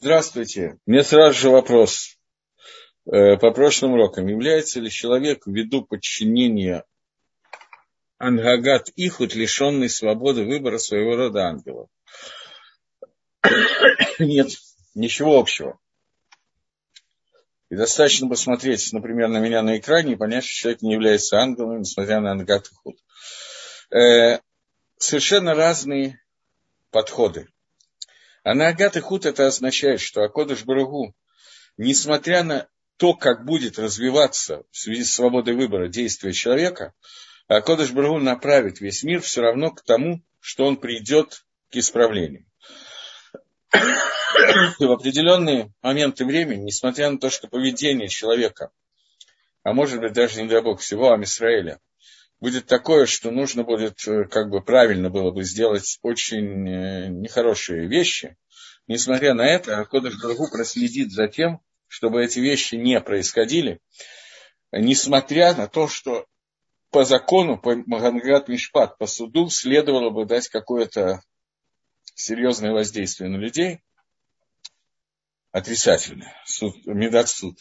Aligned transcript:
Здравствуйте. 0.00 0.78
Мне 0.86 1.02
сразу 1.02 1.36
же 1.36 1.50
вопрос. 1.50 2.18
Э, 3.10 3.36
по 3.36 3.50
прошлым 3.50 3.94
урокам. 3.94 4.28
Является 4.28 4.78
ли 4.78 4.90
человек 4.90 5.44
ввиду 5.44 5.84
подчинения 5.84 6.84
Ангагат 8.18 8.90
Ихут, 8.94 9.34
лишенный 9.34 9.88
свободы 9.88 10.44
выбора 10.44 10.78
своего 10.78 11.16
рода 11.16 11.46
ангелов? 11.46 11.88
Нет, 14.20 14.50
ничего 14.94 15.36
общего. 15.36 15.80
И 17.68 17.74
достаточно 17.74 18.28
посмотреть, 18.28 18.92
например, 18.92 19.28
на 19.28 19.38
меня 19.38 19.62
на 19.62 19.78
экране 19.78 20.12
и 20.12 20.16
понять, 20.16 20.44
что 20.44 20.54
человек 20.54 20.82
не 20.82 20.92
является 20.92 21.38
ангелом, 21.38 21.80
несмотря 21.80 22.20
на 22.20 22.30
Ангат 22.30 22.68
Ихут. 22.68 22.98
Э, 23.90 24.38
совершенно 24.96 25.54
разные 25.54 26.20
подходы. 26.92 27.48
А 28.44 28.54
на 28.54 28.68
Агат 28.68 28.96
и 28.96 29.00
Худ 29.00 29.26
это 29.26 29.46
означает, 29.46 30.00
что 30.00 30.22
Акодыш 30.22 30.64
Барагу, 30.64 31.14
несмотря 31.76 32.44
на 32.44 32.68
то, 32.96 33.14
как 33.14 33.44
будет 33.44 33.78
развиваться 33.78 34.64
в 34.70 34.78
связи 34.78 35.04
с 35.04 35.14
свободой 35.14 35.54
выбора 35.54 35.88
действия 35.88 36.32
человека, 36.32 36.92
Акодыш 37.46 37.92
Барагу 37.92 38.18
направит 38.18 38.80
весь 38.80 39.02
мир 39.02 39.20
все 39.20 39.42
равно 39.42 39.70
к 39.70 39.82
тому, 39.82 40.22
что 40.40 40.64
он 40.66 40.76
придет 40.76 41.44
к 41.70 41.76
исправлению. 41.76 42.46
И 43.72 44.84
в 44.84 44.92
определенные 44.92 45.72
моменты 45.82 46.24
времени, 46.24 46.64
несмотря 46.64 47.10
на 47.10 47.18
то, 47.18 47.30
что 47.30 47.48
поведение 47.48 48.08
человека, 48.08 48.70
а 49.62 49.72
может 49.72 50.00
быть 50.00 50.12
даже, 50.12 50.42
не 50.42 50.48
дай 50.48 50.62
бог, 50.62 50.80
всего 50.80 51.12
Амисраэля, 51.12 51.80
будет 52.40 52.66
такое, 52.66 53.06
что 53.06 53.30
нужно 53.30 53.64
будет, 53.64 54.06
э, 54.06 54.24
как 54.24 54.50
бы 54.50 54.62
правильно 54.62 55.10
было 55.10 55.30
бы 55.30 55.42
сделать 55.42 55.98
очень 56.02 56.68
э, 56.68 57.08
нехорошие 57.08 57.88
вещи, 57.88 58.36
несмотря 58.86 59.34
на 59.34 59.42
это, 59.42 59.78
Акодыш 59.78 60.20
Барагу 60.20 60.50
проследит 60.50 61.10
за 61.10 61.28
тем, 61.28 61.60
чтобы 61.86 62.24
эти 62.24 62.38
вещи 62.38 62.76
не 62.76 63.00
происходили, 63.00 63.80
несмотря 64.72 65.54
на 65.54 65.68
то, 65.68 65.88
что 65.88 66.26
по 66.90 67.04
закону, 67.04 67.58
по 67.58 67.76
Маганград 67.86 68.48
Мишпат, 68.48 68.98
по 68.98 69.06
суду, 69.06 69.48
следовало 69.50 70.10
бы 70.10 70.24
дать 70.24 70.48
какое-то 70.48 71.22
серьезное 72.14 72.72
воздействие 72.72 73.28
на 73.30 73.36
людей, 73.36 73.80
отрицательное, 75.50 76.34
суд, 76.46 76.74
медат 76.86 77.28
суд, 77.28 77.58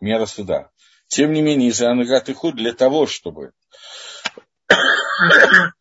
мера 0.00 0.26
суда. 0.26 0.70
Тем 1.08 1.32
не 1.32 1.42
менее, 1.42 1.70
из-за 1.70 1.90
Ангат 1.90 2.28
и 2.28 2.32
Худ 2.32 2.56
для 2.56 2.72
того, 2.72 3.06
чтобы 3.06 3.52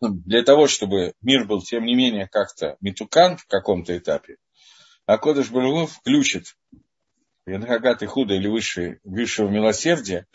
для 0.01 0.43
того, 0.43 0.67
чтобы 0.67 1.13
мир 1.21 1.45
был, 1.45 1.61
тем 1.61 1.85
не 1.85 1.95
менее, 1.95 2.27
как-то 2.27 2.77
метукан 2.81 3.37
в 3.37 3.45
каком-то 3.47 3.97
этапе, 3.97 4.37
а 5.05 5.17
Кодыш 5.17 5.49
Барагу 5.49 5.87
включит 5.87 6.55
Янхагат 7.45 8.03
и 8.03 8.05
Худа 8.05 8.35
или 8.35 8.47
выше, 8.47 8.99
высшего 9.03 9.49
милосердия, 9.49 10.27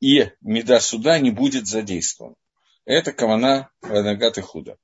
и 0.00 0.30
меда 0.40 0.80
суда 0.80 1.18
не 1.18 1.30
будет 1.30 1.66
задействован. 1.66 2.34
Это 2.84 3.12
кавана 3.12 3.70
Янхагат 3.82 4.38
и 4.38 4.42
Худа. 4.42 4.76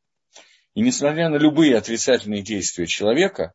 И 0.74 0.80
несмотря 0.80 1.28
на 1.28 1.36
любые 1.36 1.76
отрицательные 1.76 2.42
действия 2.42 2.86
человека, 2.86 3.52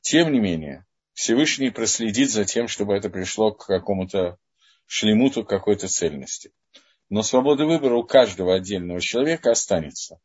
тем 0.00 0.32
не 0.32 0.40
менее, 0.40 0.86
Всевышний 1.14 1.70
проследит 1.70 2.30
за 2.30 2.44
тем, 2.44 2.68
чтобы 2.68 2.94
это 2.94 3.08
пришло 3.08 3.52
к 3.52 3.66
какому-то 3.66 4.36
шлемуту, 4.86 5.44
какой-то 5.44 5.88
цельности 5.88 6.52
но 7.08 7.22
свобода 7.22 7.66
выбора 7.66 7.96
у 7.96 8.04
каждого 8.04 8.54
отдельного 8.54 9.00
человека 9.00 9.50
останется. 9.50 10.18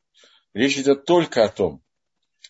Речь 0.53 0.77
идет 0.77 1.05
только 1.05 1.43
о 1.43 1.49
том, 1.49 1.81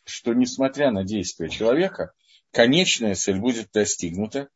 что 0.06 0.34
несмотря 0.34 0.92
на 0.92 1.04
действия 1.04 1.50
человека, 1.50 2.14
конечная 2.52 3.16
цель 3.16 3.40
будет 3.40 3.72
достигнута, 3.72 4.50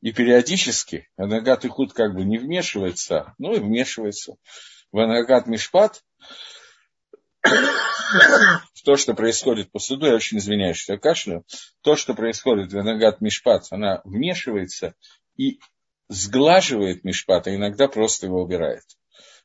и 0.00 0.12
периодически 0.12 1.08
Анагат 1.16 1.64
Ихуд 1.64 1.92
как 1.92 2.14
бы 2.14 2.24
не 2.24 2.38
вмешивается, 2.38 3.34
ну 3.38 3.54
и 3.54 3.60
вмешивается 3.60 4.36
в 4.92 4.98
Анагат 4.98 5.46
Мишпат, 5.46 6.02
в 7.42 8.82
то, 8.84 8.96
что 8.96 9.14
происходит 9.14 9.70
по 9.70 9.78
суду, 9.78 10.06
я 10.06 10.14
очень 10.14 10.38
извиняюсь, 10.38 10.78
что 10.78 10.94
я 10.94 10.98
кашляю, 10.98 11.44
то, 11.82 11.96
что 11.96 12.14
происходит 12.14 12.72
в 12.72 12.78
Анагат 12.78 13.20
Мишпат, 13.20 13.66
она 13.70 14.00
вмешивается 14.04 14.94
и 15.36 15.60
сглаживает 16.08 17.04
Мишпат, 17.04 17.46
а 17.46 17.54
иногда 17.54 17.88
просто 17.88 18.26
его 18.26 18.42
убирает. 18.42 18.84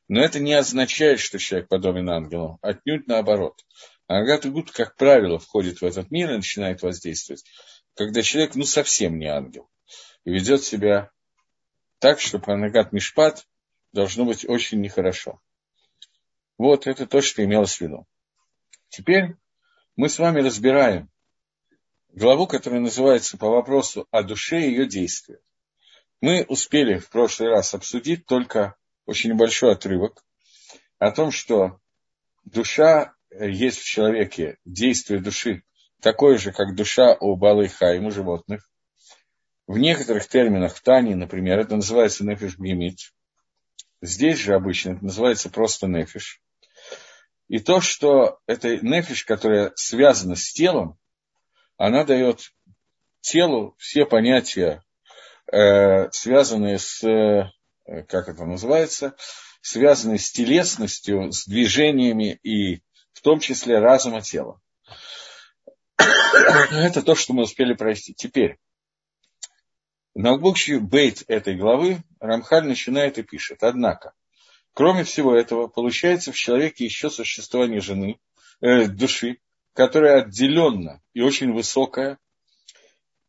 Но 0.08 0.20
это 0.22 0.38
не 0.38 0.54
означает, 0.54 1.20
что 1.20 1.38
человек 1.38 1.68
подобен 1.68 2.08
ангелу. 2.08 2.58
Отнюдь 2.62 3.08
наоборот. 3.08 3.64
Агат 4.06 4.46
Гуд, 4.46 4.70
как 4.70 4.96
правило, 4.96 5.38
входит 5.38 5.80
в 5.80 5.84
этот 5.84 6.10
мир 6.10 6.30
и 6.30 6.36
начинает 6.36 6.82
воздействовать, 6.82 7.44
когда 7.96 8.22
человек, 8.22 8.54
ну, 8.54 8.64
совсем 8.64 9.18
не 9.18 9.26
ангел. 9.26 9.68
И 10.24 10.30
ведет 10.30 10.62
себя 10.62 11.10
так, 11.98 12.20
что 12.20 12.38
Панагат 12.38 12.92
Мишпат 12.92 13.46
должно 13.92 14.24
быть 14.24 14.48
очень 14.48 14.80
нехорошо. 14.80 15.40
Вот 16.56 16.86
это 16.86 17.06
то, 17.06 17.20
что 17.20 17.44
имелось 17.44 17.76
в 17.76 17.80
виду. 17.80 18.06
Теперь 18.88 19.34
мы 19.96 20.08
с 20.08 20.18
вами 20.18 20.40
разбираем 20.40 21.10
главу, 22.08 22.46
которая 22.46 22.80
называется 22.80 23.36
по 23.36 23.48
вопросу 23.48 24.06
о 24.10 24.22
душе 24.22 24.60
и 24.60 24.70
ее 24.70 24.86
действиях. 24.86 25.40
Мы 26.20 26.44
успели 26.48 26.98
в 26.98 27.10
прошлый 27.10 27.50
раз 27.50 27.74
обсудить 27.74 28.26
только 28.26 28.76
очень 29.06 29.34
большой 29.34 29.72
отрывок 29.72 30.24
о 30.98 31.10
том, 31.10 31.30
что 31.30 31.80
душа 32.44 33.14
есть 33.30 33.78
в 33.78 33.84
человеке, 33.84 34.58
действие 34.64 35.20
души 35.20 35.62
такое 36.00 36.38
же, 36.38 36.52
как 36.52 36.74
душа 36.74 37.16
у 37.20 37.36
Балайхаим, 37.36 38.06
у 38.06 38.10
животных. 38.10 38.68
В 39.66 39.78
некоторых 39.78 40.28
терминах 40.28 40.76
в 40.76 40.82
Тане, 40.82 41.16
например, 41.16 41.58
это 41.58 41.76
называется 41.76 42.24
нефиш 42.24 42.56
бгемит. 42.56 42.98
Здесь 44.02 44.38
же 44.38 44.54
обычно 44.54 44.92
это 44.92 45.04
называется 45.04 45.50
просто 45.50 45.86
нефиш. 45.86 46.40
И 47.48 47.58
то, 47.58 47.80
что 47.80 48.40
это 48.46 48.76
нефиш, 48.78 49.24
которая 49.24 49.72
связана 49.74 50.36
с 50.36 50.52
телом, 50.52 50.98
она 51.76 52.04
дает 52.04 52.52
телу 53.20 53.74
все 53.78 54.04
понятия, 54.04 54.82
э, 55.52 56.10
связанные 56.10 56.78
с 56.78 57.02
Э, 57.02 57.55
как 58.08 58.28
это 58.28 58.44
называется, 58.44 59.16
связанные 59.60 60.18
с 60.18 60.30
телесностью, 60.30 61.32
с 61.32 61.46
движениями 61.46 62.38
и 62.42 62.82
в 63.12 63.20
том 63.22 63.40
числе 63.40 63.78
разума 63.78 64.20
тела. 64.20 64.60
Это 65.96 67.02
то, 67.02 67.14
что 67.14 67.32
мы 67.32 67.44
успели 67.44 67.74
пройти. 67.74 68.14
Теперь, 68.14 68.58
на 70.14 70.34
общий 70.34 70.78
бейт 70.78 71.24
этой 71.28 71.56
главы 71.56 72.02
Рамхаль 72.20 72.66
начинает 72.66 73.18
и 73.18 73.22
пишет. 73.22 73.62
Однако, 73.62 74.12
кроме 74.72 75.04
всего 75.04 75.34
этого, 75.34 75.66
получается 75.66 76.32
в 76.32 76.36
человеке 76.36 76.84
еще 76.84 77.10
существование 77.10 77.80
жены, 77.80 78.18
э, 78.60 78.86
души, 78.86 79.38
которая 79.72 80.22
отделенна 80.22 81.02
и 81.12 81.20
очень 81.20 81.52
высокая, 81.52 82.18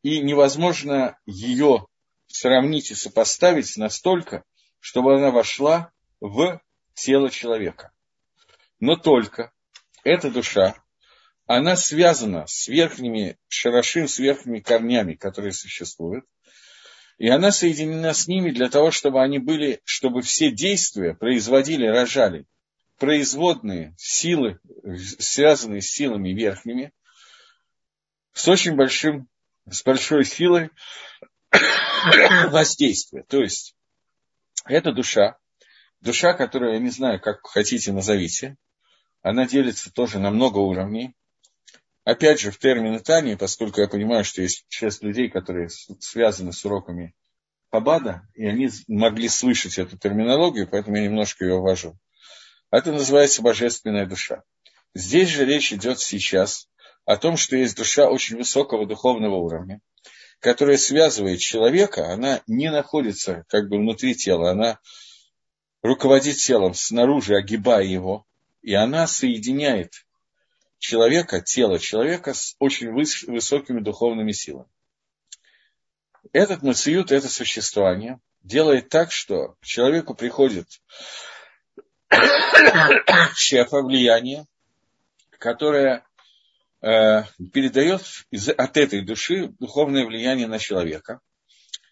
и 0.01 0.21
невозможно 0.21 1.17
ее 1.25 1.87
сравнить 2.27 2.91
и 2.91 2.95
сопоставить 2.95 3.75
настолько, 3.77 4.43
чтобы 4.79 5.15
она 5.15 5.31
вошла 5.31 5.91
в 6.19 6.61
тело 6.93 7.29
человека. 7.29 7.91
Но 8.79 8.95
только 8.95 9.51
эта 10.03 10.29
душа, 10.29 10.75
она 11.45 11.75
связана 11.75 12.45
с 12.47 12.67
верхними 12.67 13.37
шарашим, 13.47 14.07
с 14.07 14.19
верхними 14.19 14.59
корнями, 14.59 15.13
которые 15.13 15.53
существуют, 15.53 16.25
и 17.17 17.29
она 17.29 17.51
соединена 17.51 18.13
с 18.13 18.27
ними 18.27 18.51
для 18.51 18.69
того, 18.69 18.91
чтобы 18.91 19.23
они 19.23 19.39
были, 19.39 19.81
чтобы 19.83 20.21
все 20.21 20.51
действия 20.51 21.15
производили, 21.15 21.87
рожали 21.87 22.45
производные 22.97 23.95
силы, 23.97 24.59
связанные 25.19 25.81
с 25.81 25.89
силами 25.89 26.29
верхними, 26.29 26.91
с 28.33 28.47
очень 28.47 28.75
большим, 28.75 29.27
с 29.69 29.83
большой 29.83 30.25
силой 30.25 30.69
воздействия. 32.51 33.23
То 33.23 33.41
есть, 33.41 33.75
это 34.65 34.91
душа, 34.91 35.37
душа, 36.01 36.33
которая, 36.33 36.73
я 36.73 36.79
не 36.79 36.89
знаю, 36.89 37.19
как 37.19 37.45
хотите 37.45 37.91
назовите, 37.91 38.57
она 39.21 39.45
делится 39.45 39.91
тоже 39.91 40.19
на 40.19 40.31
много 40.31 40.59
уровней. 40.59 41.15
Опять 42.03 42.39
же, 42.39 42.51
в 42.51 42.57
термины 42.57 42.99
Тани, 42.99 43.35
поскольку 43.35 43.81
я 43.81 43.87
понимаю, 43.87 44.23
что 44.23 44.41
есть 44.41 44.65
часть 44.69 45.03
людей, 45.03 45.29
которые 45.29 45.69
связаны 45.69 46.53
с 46.53 46.63
уроками 46.63 47.13
Хабада, 47.69 48.21
и 48.33 48.45
они 48.45 48.69
могли 48.87 49.27
слышать 49.27 49.77
эту 49.77 49.97
терминологию, 49.97 50.67
поэтому 50.69 50.95
я 50.95 51.03
немножко 51.03 51.43
ее 51.43 51.59
ввожу. 51.59 51.97
Это 52.71 52.93
называется 52.93 53.41
божественная 53.41 54.05
душа. 54.05 54.43
Здесь 54.93 55.29
же 55.29 55.45
речь 55.45 55.73
идет 55.73 55.99
сейчас 55.99 56.69
о 57.05 57.17
том, 57.17 57.35
что 57.35 57.57
есть 57.57 57.75
душа 57.75 58.09
очень 58.09 58.37
высокого 58.37 58.85
духовного 58.85 59.35
уровня, 59.35 59.81
которая 60.39 60.77
связывает 60.77 61.39
человека, 61.39 62.11
она 62.11 62.41
не 62.47 62.71
находится 62.71 63.45
как 63.49 63.69
бы 63.69 63.77
внутри 63.77 64.15
тела, 64.15 64.51
она 64.51 64.79
руководит 65.81 66.37
телом 66.37 66.73
снаружи, 66.73 67.35
огибая 67.35 67.83
его, 67.83 68.25
и 68.61 68.73
она 68.73 69.07
соединяет 69.07 70.05
человека, 70.79 71.41
тело 71.41 71.79
человека 71.79 72.33
с 72.33 72.55
очень 72.59 72.91
высокими 72.91 73.79
духовными 73.79 74.31
силами. 74.31 74.69
этот 76.33 76.61
мациют, 76.61 77.11
это 77.11 77.29
существование, 77.29 78.19
делает 78.43 78.89
так, 78.89 79.11
что 79.11 79.55
к 79.61 79.65
человеку 79.65 80.13
приходит 80.13 80.67
шефа, 83.35 83.81
влияние, 83.81 84.45
которое 85.39 86.06
передает 86.79 88.01
из, 88.29 88.49
от 88.49 88.77
этой 88.77 89.03
души 89.03 89.49
духовное 89.59 90.05
влияние 90.05 90.47
на 90.47 90.59
человека 90.59 91.21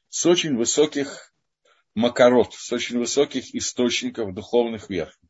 с 0.10 0.26
очень 0.26 0.56
высоких 0.56 1.34
макарот, 1.96 2.54
с 2.54 2.72
очень 2.72 3.00
высоких 3.00 3.56
источников 3.56 4.34
духовных 4.34 4.90
верхних. 4.90 5.30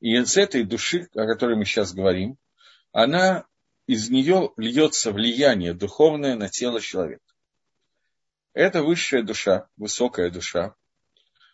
И 0.00 0.16
из 0.16 0.36
этой 0.36 0.64
души, 0.64 1.08
о 1.14 1.26
которой 1.26 1.56
мы 1.56 1.64
сейчас 1.64 1.92
говорим, 1.92 2.36
она, 2.92 3.46
из 3.86 4.10
нее 4.10 4.52
льется 4.56 5.12
влияние 5.12 5.74
духовное 5.74 6.34
на 6.34 6.48
тело 6.48 6.80
человека. 6.80 7.22
Это 8.52 8.82
высшая 8.82 9.22
душа, 9.22 9.68
высокая 9.76 10.30
душа. 10.30 10.74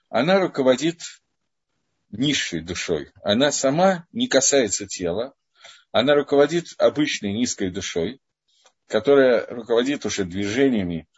Она 0.09 0.39
руководит 0.39 1.01
низшей 2.11 2.61
душой. 2.61 3.13
Она 3.23 3.53
сама 3.53 4.07
не 4.13 4.29
касается 4.29 4.87
тела, 4.87 5.35
она 5.99 6.15
руководит 6.15 6.75
обычной 6.77 7.33
низкой 7.33 7.71
душой, 7.71 8.21
которая 8.87 9.47
руководит 9.47 10.05
уже 10.05 10.27
движениями 10.27 11.09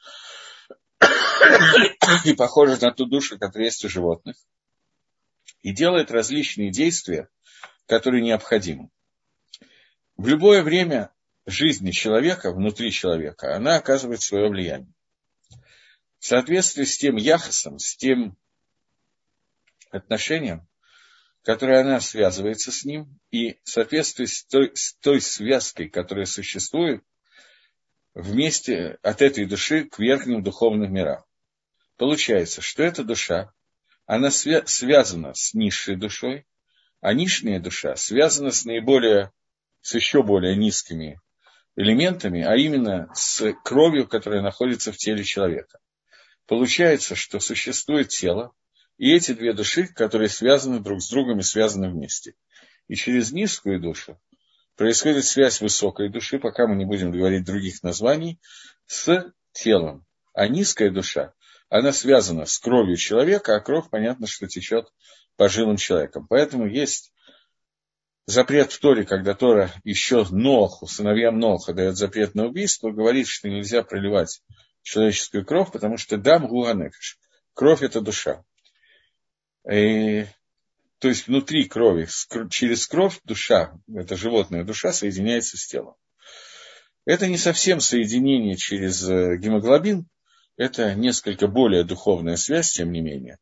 и 2.24 2.32
похожа 2.34 2.80
на 2.80 2.92
ту 2.92 3.06
душу, 3.06 3.40
которая 3.40 3.70
есть 3.70 3.84
у 3.84 3.88
животных, 3.88 4.36
и 5.62 5.72
делает 5.72 6.12
различные 6.12 6.70
действия, 6.70 7.28
которые 7.86 8.22
необходимы. 8.22 8.88
В 10.16 10.28
любое 10.28 10.62
время 10.62 11.12
жизни 11.44 11.90
человека, 11.90 12.52
внутри 12.52 12.92
человека, 12.92 13.56
она 13.56 13.78
оказывает 13.78 14.22
свое 14.22 14.48
влияние. 14.48 14.94
В 16.20 16.24
соответствии 16.24 16.84
с 16.84 16.96
тем 16.96 17.16
яхосом, 17.16 17.80
с 17.80 17.96
тем 17.96 18.36
отношением, 19.90 20.67
которое 21.48 21.80
она 21.80 21.98
связывается 21.98 22.70
с 22.70 22.84
ним, 22.84 23.18
и 23.30 23.54
в 23.64 23.70
соответствии 23.70 24.26
с 24.26 24.44
той, 24.44 24.70
с 24.74 24.92
той 24.98 25.18
связкой, 25.22 25.88
которая 25.88 26.26
существует 26.26 27.02
вместе 28.12 28.98
от 29.02 29.22
этой 29.22 29.46
души 29.46 29.84
к 29.84 29.98
верхним 29.98 30.42
духовным 30.42 30.92
мирам. 30.92 31.24
Получается, 31.96 32.60
что 32.60 32.82
эта 32.82 33.02
душа, 33.02 33.50
она 34.04 34.28
свя- 34.28 34.66
связана 34.66 35.32
с 35.32 35.54
низшей 35.54 35.96
душой, 35.96 36.44
а 37.00 37.14
нижняя 37.14 37.60
душа 37.60 37.96
связана 37.96 38.50
с 38.50 38.66
наиболее, 38.66 39.32
с 39.80 39.94
еще 39.94 40.22
более 40.22 40.54
низкими 40.54 41.18
элементами, 41.76 42.42
а 42.42 42.56
именно 42.56 43.10
с 43.14 43.54
кровью, 43.64 44.06
которая 44.06 44.42
находится 44.42 44.92
в 44.92 44.98
теле 44.98 45.24
человека. 45.24 45.78
Получается, 46.44 47.14
что 47.14 47.40
существует 47.40 48.08
тело, 48.08 48.52
и 48.98 49.14
эти 49.14 49.32
две 49.32 49.54
души, 49.54 49.86
которые 49.86 50.28
связаны 50.28 50.80
друг 50.80 51.00
с 51.00 51.08
другом 51.08 51.38
и 51.38 51.42
связаны 51.42 51.88
вместе. 51.88 52.34
И 52.88 52.94
через 52.94 53.32
низкую 53.32 53.80
душу 53.80 54.20
происходит 54.76 55.24
связь 55.24 55.60
высокой 55.60 56.10
души, 56.10 56.38
пока 56.38 56.66
мы 56.66 56.76
не 56.76 56.84
будем 56.84 57.10
говорить 57.10 57.44
других 57.44 57.82
названий, 57.82 58.40
с 58.86 59.32
телом. 59.52 60.04
А 60.34 60.48
низкая 60.48 60.90
душа, 60.90 61.32
она 61.68 61.92
связана 61.92 62.44
с 62.44 62.58
кровью 62.58 62.96
человека, 62.96 63.56
а 63.56 63.60
кровь, 63.60 63.88
понятно, 63.90 64.26
что 64.26 64.46
течет 64.46 64.86
по 65.36 65.48
жилам 65.48 65.76
человека. 65.76 66.20
Поэтому 66.28 66.66
есть 66.66 67.12
запрет 68.26 68.72
в 68.72 68.80
Торе, 68.80 69.04
когда 69.04 69.34
Тора 69.34 69.70
еще 69.84 70.26
Ноху, 70.30 70.86
сыновьям 70.86 71.38
Ноха 71.38 71.72
дает 71.72 71.96
запрет 71.96 72.34
на 72.34 72.46
убийство, 72.46 72.90
говорит, 72.90 73.26
что 73.26 73.48
нельзя 73.48 73.82
проливать 73.82 74.42
человеческую 74.82 75.44
кровь, 75.44 75.70
потому 75.72 75.98
что 75.98 76.16
дам 76.16 76.46
гуанефиш. 76.46 77.18
Кровь– 77.54 77.82
это 77.82 78.00
душа. 78.00 78.44
И, 79.70 80.26
то 80.98 81.08
есть 81.08 81.26
внутри 81.26 81.68
крови, 81.68 82.08
через 82.50 82.86
кровь 82.86 83.20
душа, 83.24 83.78
это 83.92 84.16
животная 84.16 84.64
душа, 84.64 84.92
соединяется 84.92 85.56
с 85.56 85.66
телом. 85.66 85.94
Это 87.04 87.26
не 87.26 87.38
совсем 87.38 87.80
соединение 87.80 88.56
через 88.56 89.06
э, 89.08 89.36
гемоглобин, 89.36 90.06
это 90.56 90.94
несколько 90.94 91.46
более 91.46 91.84
духовная 91.84 92.36
связь, 92.36 92.72
тем 92.72 92.92
не 92.92 93.00
менее. 93.00 93.38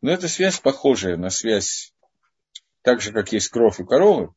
Но 0.00 0.10
это 0.10 0.28
связь 0.28 0.58
похожая 0.60 1.16
на 1.16 1.30
связь, 1.30 1.92
так 2.82 3.00
же, 3.00 3.12
как 3.12 3.32
есть 3.32 3.48
кровь 3.48 3.80
у 3.80 3.84
коровы. 3.84 4.32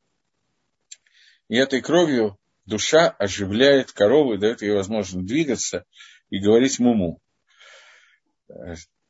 И 1.49 1.55
этой 1.55 1.81
кровью 1.81 2.37
душа 2.65 3.09
оживляет 3.09 3.91
корову 3.91 4.33
и 4.33 4.37
дает 4.37 4.61
ей 4.61 4.71
возможность 4.71 5.25
двигаться 5.25 5.85
и 6.29 6.39
говорить 6.39 6.79
муму. 6.79 7.21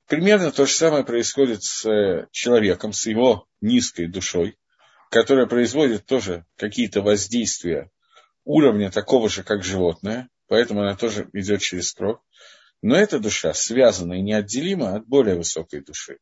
Примерно 0.08 0.52
то 0.52 0.66
же 0.66 0.74
самое 0.74 1.04
происходит 1.04 1.64
с 1.64 1.86
э, 1.86 2.28
человеком, 2.32 2.94
с 2.94 3.06
его 3.08 3.46
низкой 3.60 4.08
душой, 4.08 4.58
которая 5.12 5.48
производит 5.48 6.06
тоже 6.06 6.46
какие-то 6.56 7.02
воздействия 7.02 7.92
уровня 8.46 8.90
такого 8.90 9.28
же, 9.28 9.44
как 9.44 9.64
животное, 9.64 10.30
поэтому 10.48 10.82
она 10.82 10.96
тоже 10.96 11.30
идет 11.34 11.62
через 11.62 11.92
кровь. 11.92 12.20
Но 12.82 12.96
эта 12.96 13.20
душа 13.20 13.54
связана 13.54 14.14
и 14.14 14.22
неотделима 14.22 14.96
от 14.96 15.08
более 15.08 15.36
высокой 15.36 15.82
души. 15.82 16.20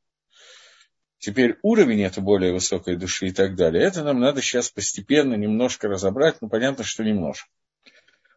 Теперь 1.20 1.60
уровень 1.62 2.02
этой 2.02 2.24
более 2.24 2.54
высокой 2.54 2.96
души 2.96 3.28
и 3.28 3.32
так 3.32 3.56
далее, 3.56 3.84
это 3.84 4.04
нам 4.04 4.20
надо 4.20 4.42
сейчас 4.42 4.70
постепенно 4.70 5.36
немножко 5.36 5.88
разобрать, 5.88 6.42
но 6.42 6.50
понятно, 6.50 6.84
что 6.84 7.04
немножко. 7.04 7.50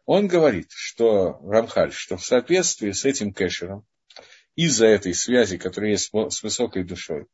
Он 0.05 0.27
говорит, 0.27 0.67
что 0.69 1.39
Рамхаль, 1.43 1.91
что 1.91 2.17
в 2.17 2.25
соответствии 2.25 2.91
с 2.91 3.05
этим 3.05 3.33
кэшером, 3.33 3.85
из-за 4.65 4.87
этой 4.87 5.13
связи, 5.13 5.57
которая 5.57 5.91
есть 5.91 6.11
с 6.11 6.43
высокой 6.43 6.83
душой, 6.83 7.27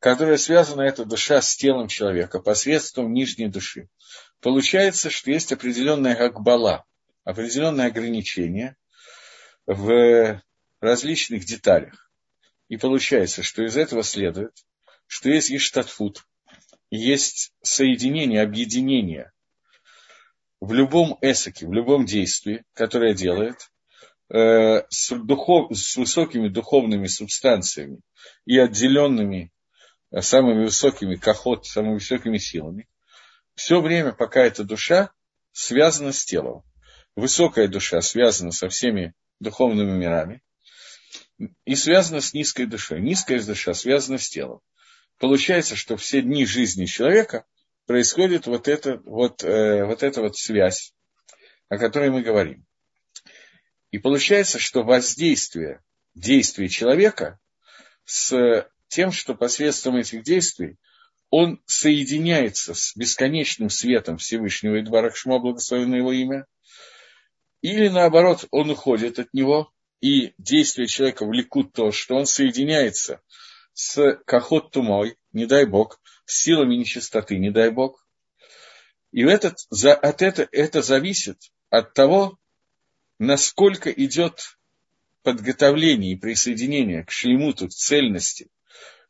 которая 0.00 0.36
связана 0.38 0.82
эта 0.82 1.04
душа 1.04 1.40
с 1.40 1.54
телом 1.54 1.86
человека 1.86 2.40
посредством 2.40 3.12
нижней 3.12 3.46
души. 3.46 3.88
Получается, 4.40 5.08
что 5.08 5.30
есть 5.30 5.52
определенная 5.52 6.16
акбала, 6.16 6.84
определенное 7.22 7.86
ограничение 7.86 8.76
в 9.66 10.42
различных 10.80 11.44
деталях. 11.44 12.10
И 12.68 12.76
получается, 12.76 13.44
что 13.44 13.64
из 13.64 13.76
этого 13.76 14.02
следует, 14.02 14.52
что 15.06 15.28
есть 15.28 15.52
иштатфут, 15.52 16.24
есть 16.90 17.52
соединение, 17.62 18.42
объединение 18.42 19.30
в 20.60 20.72
любом 20.72 21.18
эсоке, 21.20 21.68
в 21.68 21.72
любом 21.72 22.04
действии, 22.04 22.64
которое 22.72 23.14
делает, 23.14 23.70
с, 24.30 25.10
духов, 25.10 25.76
с 25.76 25.96
высокими 25.96 26.48
духовными 26.48 27.06
субстанциями 27.06 28.00
и 28.44 28.58
отделенными 28.58 29.52
э, 30.10 30.20
самыми 30.20 30.64
высокими 30.64 31.16
кохот, 31.16 31.66
самыми 31.66 31.94
высокими 31.94 32.38
силами, 32.38 32.88
все 33.54 33.80
время, 33.80 34.12
пока 34.12 34.42
эта 34.42 34.64
душа 34.64 35.10
связана 35.52 36.12
с 36.12 36.24
телом. 36.24 36.62
Высокая 37.16 37.66
душа 37.66 38.00
связана 38.00 38.52
со 38.52 38.68
всеми 38.68 39.14
духовными 39.40 39.90
мирами 39.90 40.42
и 41.64 41.74
связана 41.74 42.20
с 42.20 42.32
низкой 42.34 42.66
душой. 42.66 43.00
Низкая 43.00 43.42
душа 43.42 43.74
связана 43.74 44.18
с 44.18 44.28
телом. 44.28 44.60
Получается, 45.18 45.74
что 45.74 45.96
все 45.96 46.22
дни 46.22 46.46
жизни 46.46 46.84
человека 46.84 47.44
происходит 47.86 48.46
вот, 48.46 48.68
это, 48.68 49.00
вот, 49.04 49.42
э, 49.42 49.84
вот 49.84 50.04
эта 50.04 50.20
вот 50.22 50.36
связь, 50.36 50.92
о 51.68 51.78
которой 51.78 52.10
мы 52.10 52.22
говорим. 52.22 52.67
И 53.90 53.98
получается, 53.98 54.58
что 54.58 54.82
воздействие 54.82 55.82
действий 56.14 56.68
человека 56.68 57.38
с 58.04 58.68
тем, 58.88 59.12
что 59.12 59.34
посредством 59.34 59.96
этих 59.96 60.22
действий 60.22 60.76
он 61.30 61.60
соединяется 61.66 62.74
с 62.74 62.96
бесконечным 62.96 63.70
светом 63.70 64.16
Всевышнего 64.16 64.76
и 64.76 64.82
Дварахшма, 64.82 65.38
благословенно 65.38 65.96
его 65.96 66.12
имя, 66.12 66.46
или 67.60 67.88
наоборот, 67.88 68.46
он 68.50 68.70
уходит 68.70 69.18
от 69.18 69.34
него, 69.34 69.72
и 70.00 70.32
действия 70.38 70.86
человека 70.86 71.26
влекут 71.26 71.72
то, 71.72 71.90
что 71.90 72.14
он 72.14 72.26
соединяется 72.26 73.20
с 73.72 74.20
кахот 74.26 74.70
тумой, 74.70 75.16
не 75.32 75.46
дай 75.46 75.66
бог, 75.66 76.00
с 76.24 76.42
силами 76.42 76.76
нечистоты, 76.76 77.36
не 77.38 77.50
дай 77.50 77.70
бог. 77.70 78.06
И 79.12 79.22
этот, 79.22 79.58
за, 79.70 79.94
от 79.94 80.22
это, 80.22 80.48
это 80.52 80.82
зависит 80.82 81.38
от 81.70 81.94
того, 81.94 82.37
насколько 83.18 83.90
идет 83.90 84.58
подготовление 85.22 86.12
и 86.12 86.16
присоединение 86.16 87.04
к 87.04 87.10
шлемуту, 87.10 87.68
к 87.68 87.72
цельности, 87.72 88.48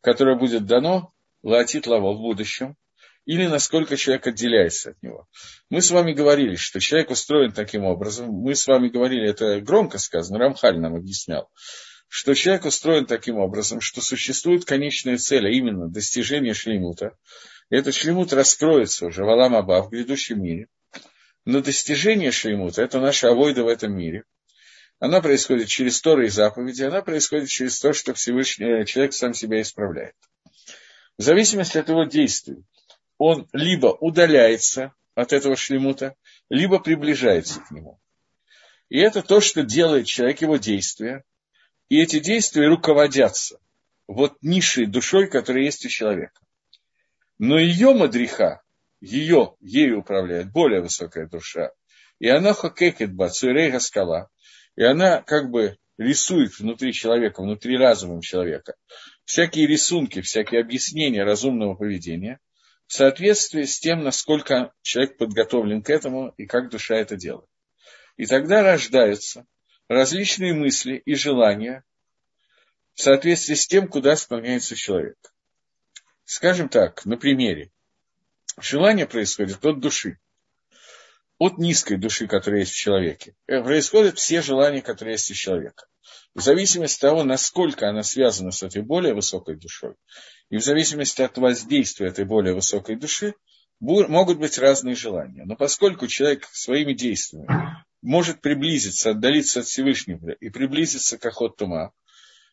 которое 0.00 0.36
будет 0.36 0.66
дано 0.66 1.12
Латит 1.42 1.86
Лаво 1.86 2.14
в 2.14 2.20
будущем, 2.20 2.76
или 3.24 3.46
насколько 3.46 3.96
человек 3.96 4.26
отделяется 4.26 4.90
от 4.90 5.02
него. 5.02 5.28
Мы 5.68 5.82
с 5.82 5.90
вами 5.90 6.14
говорили, 6.14 6.56
что 6.56 6.80
человек 6.80 7.10
устроен 7.10 7.52
таким 7.52 7.84
образом, 7.84 8.30
мы 8.30 8.54
с 8.54 8.66
вами 8.66 8.88
говорили, 8.88 9.28
это 9.28 9.60
громко 9.60 9.98
сказано, 9.98 10.38
Рамхаль 10.38 10.80
нам 10.80 10.94
объяснял, 10.94 11.50
что 12.08 12.34
человек 12.34 12.64
устроен 12.64 13.04
таким 13.04 13.36
образом, 13.36 13.82
что 13.82 14.00
существует 14.00 14.64
конечная 14.64 15.18
цель, 15.18 15.46
а 15.46 15.50
именно 15.50 15.88
достижение 15.88 16.54
шлемута. 16.54 17.18
И 17.70 17.76
этот 17.76 17.94
шлемут 17.94 18.32
раскроется 18.32 19.06
уже 19.06 19.24
в 19.24 19.28
Аламаба 19.28 19.82
в 19.82 19.90
грядущем 19.90 20.42
мире. 20.42 20.68
Но 21.44 21.60
достижение 21.60 22.30
шлемута– 22.30 22.82
это 22.82 23.00
наша 23.00 23.30
авойда 23.30 23.64
в 23.64 23.68
этом 23.68 23.96
мире. 23.96 24.24
Она 25.00 25.20
происходит 25.20 25.68
через 25.68 26.00
Торы 26.00 26.26
и 26.26 26.30
заповеди, 26.30 26.82
она 26.82 27.02
происходит 27.02 27.48
через 27.48 27.78
то, 27.78 27.92
что 27.92 28.14
Всевышний, 28.14 28.82
э, 28.82 28.84
человек 28.84 29.12
сам 29.12 29.32
себя 29.32 29.60
исправляет. 29.60 30.14
В 31.16 31.22
зависимости 31.22 31.78
от 31.78 31.88
его 31.88 32.04
действий, 32.04 32.64
он 33.16 33.48
либо 33.52 33.88
удаляется 33.88 34.92
от 35.14 35.32
этого 35.32 35.56
шлемута, 35.56 36.14
либо 36.48 36.78
приближается 36.78 37.60
к 37.60 37.70
нему. 37.70 38.00
И 38.88 38.98
это 38.98 39.22
то, 39.22 39.40
что 39.40 39.62
делает 39.62 40.06
человек, 40.06 40.40
его 40.40 40.56
действия. 40.56 41.24
И 41.88 42.00
эти 42.00 42.20
действия 42.20 42.68
руководятся 42.68 43.58
вот 44.06 44.36
низшей 44.42 44.86
душой, 44.86 45.28
которая 45.28 45.64
есть 45.64 45.84
у 45.84 45.88
человека. 45.88 46.40
Но 47.38 47.58
ее 47.58 47.94
мадриха, 47.94 48.62
ее, 49.00 49.56
ею 49.60 50.00
управляет 50.00 50.50
более 50.52 50.80
высокая 50.80 51.26
душа. 51.28 51.70
И 52.18 52.28
она 52.28 52.52
хокекет 52.52 53.14
бацурей 53.14 53.78
скала. 53.80 54.28
И 54.76 54.82
она 54.82 55.22
как 55.22 55.50
бы 55.50 55.76
рисует 55.98 56.58
внутри 56.58 56.92
человека, 56.92 57.42
внутри 57.42 57.76
разума 57.76 58.22
человека, 58.22 58.74
всякие 59.24 59.66
рисунки, 59.66 60.20
всякие 60.20 60.60
объяснения 60.60 61.24
разумного 61.24 61.74
поведения 61.74 62.38
в 62.86 62.92
соответствии 62.94 63.64
с 63.64 63.78
тем, 63.80 64.02
насколько 64.02 64.72
человек 64.82 65.18
подготовлен 65.18 65.82
к 65.82 65.90
этому 65.90 66.32
и 66.36 66.46
как 66.46 66.70
душа 66.70 66.96
это 66.96 67.16
делает. 67.16 67.48
И 68.16 68.26
тогда 68.26 68.62
рождаются 68.62 69.46
различные 69.88 70.54
мысли 70.54 71.02
и 71.04 71.14
желания 71.14 71.84
в 72.94 73.02
соответствии 73.02 73.54
с 73.54 73.66
тем, 73.66 73.88
куда 73.88 74.16
склоняется 74.16 74.74
человек. 74.74 75.16
Скажем 76.24 76.68
так, 76.68 77.04
на 77.04 77.16
примере. 77.16 77.70
Желание 78.60 79.06
происходит 79.06 79.64
от 79.64 79.80
души, 79.80 80.18
от 81.38 81.58
низкой 81.58 81.96
души, 81.96 82.26
которая 82.26 82.60
есть 82.60 82.72
в 82.72 82.76
человеке. 82.76 83.34
Э, 83.46 83.62
происходят 83.62 84.18
все 84.18 84.42
желания, 84.42 84.82
которые 84.82 85.14
есть 85.14 85.30
у 85.30 85.34
человека. 85.34 85.86
В 86.34 86.40
зависимости 86.40 87.04
от 87.04 87.10
того, 87.10 87.24
насколько 87.24 87.88
она 87.88 88.02
связана 88.02 88.50
с 88.50 88.62
этой 88.62 88.82
более 88.82 89.14
высокой 89.14 89.56
душой, 89.56 89.94
и 90.50 90.56
в 90.56 90.64
зависимости 90.64 91.22
от 91.22 91.36
воздействия 91.38 92.08
этой 92.08 92.24
более 92.24 92.54
высокой 92.54 92.96
души, 92.96 93.34
могут 93.80 94.38
быть 94.38 94.58
разные 94.58 94.96
желания. 94.96 95.44
Но 95.44 95.54
поскольку 95.54 96.06
человек 96.08 96.44
своими 96.50 96.94
действиями 96.94 97.46
может 98.02 98.40
приблизиться, 98.40 99.10
отдалиться 99.10 99.60
от 99.60 99.66
Всевышнего 99.66 100.30
и 100.30 100.50
приблизиться 100.50 101.18
к 101.18 101.26
охот 101.26 101.56
тума. 101.56 101.92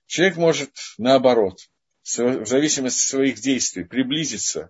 Человек 0.08 0.38
может, 0.38 0.72
наоборот, 0.98 1.60
в 2.04 2.46
зависимости 2.46 3.00
от 3.00 3.10
своих 3.10 3.40
действий, 3.40 3.84
приблизиться 3.84 4.70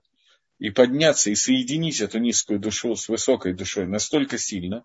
и 0.59 0.69
подняться 0.69 1.29
и 1.29 1.35
соединить 1.35 2.01
эту 2.01 2.19
низкую 2.19 2.59
душу 2.59 2.95
с 2.95 3.09
высокой 3.09 3.53
душой 3.53 3.87
настолько 3.87 4.37
сильно, 4.37 4.83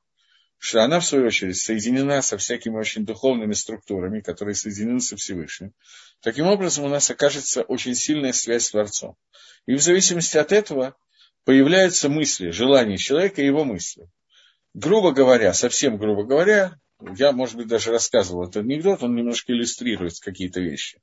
что 0.58 0.82
она, 0.82 1.00
в 1.00 1.06
свою 1.06 1.26
очередь, 1.26 1.56
соединена 1.56 2.20
со 2.22 2.36
всякими 2.36 2.76
очень 2.76 3.06
духовными 3.06 3.54
структурами, 3.54 4.20
которые 4.20 4.54
соединены 4.54 5.00
со 5.00 5.16
Всевышним. 5.16 5.72
Таким 6.20 6.46
образом, 6.46 6.84
у 6.84 6.88
нас 6.88 7.10
окажется 7.10 7.62
очень 7.62 7.94
сильная 7.94 8.32
связь 8.32 8.66
с 8.66 8.70
Творцом. 8.70 9.16
И 9.66 9.74
в 9.74 9.80
зависимости 9.80 10.36
от 10.36 10.52
этого 10.52 10.96
появляются 11.44 12.08
мысли, 12.08 12.50
желания 12.50 12.98
человека 12.98 13.40
и 13.40 13.46
его 13.46 13.64
мысли 13.64 14.10
грубо 14.74 15.12
говоря, 15.12 15.52
совсем 15.52 15.96
грубо 15.96 16.24
говоря, 16.24 16.76
я, 17.16 17.32
может 17.32 17.56
быть, 17.56 17.68
даже 17.68 17.90
рассказывал 17.90 18.44
этот 18.44 18.64
анекдот, 18.64 19.02
он 19.02 19.14
немножко 19.14 19.52
иллюстрирует 19.52 20.14
какие-то 20.20 20.60
вещи. 20.60 21.00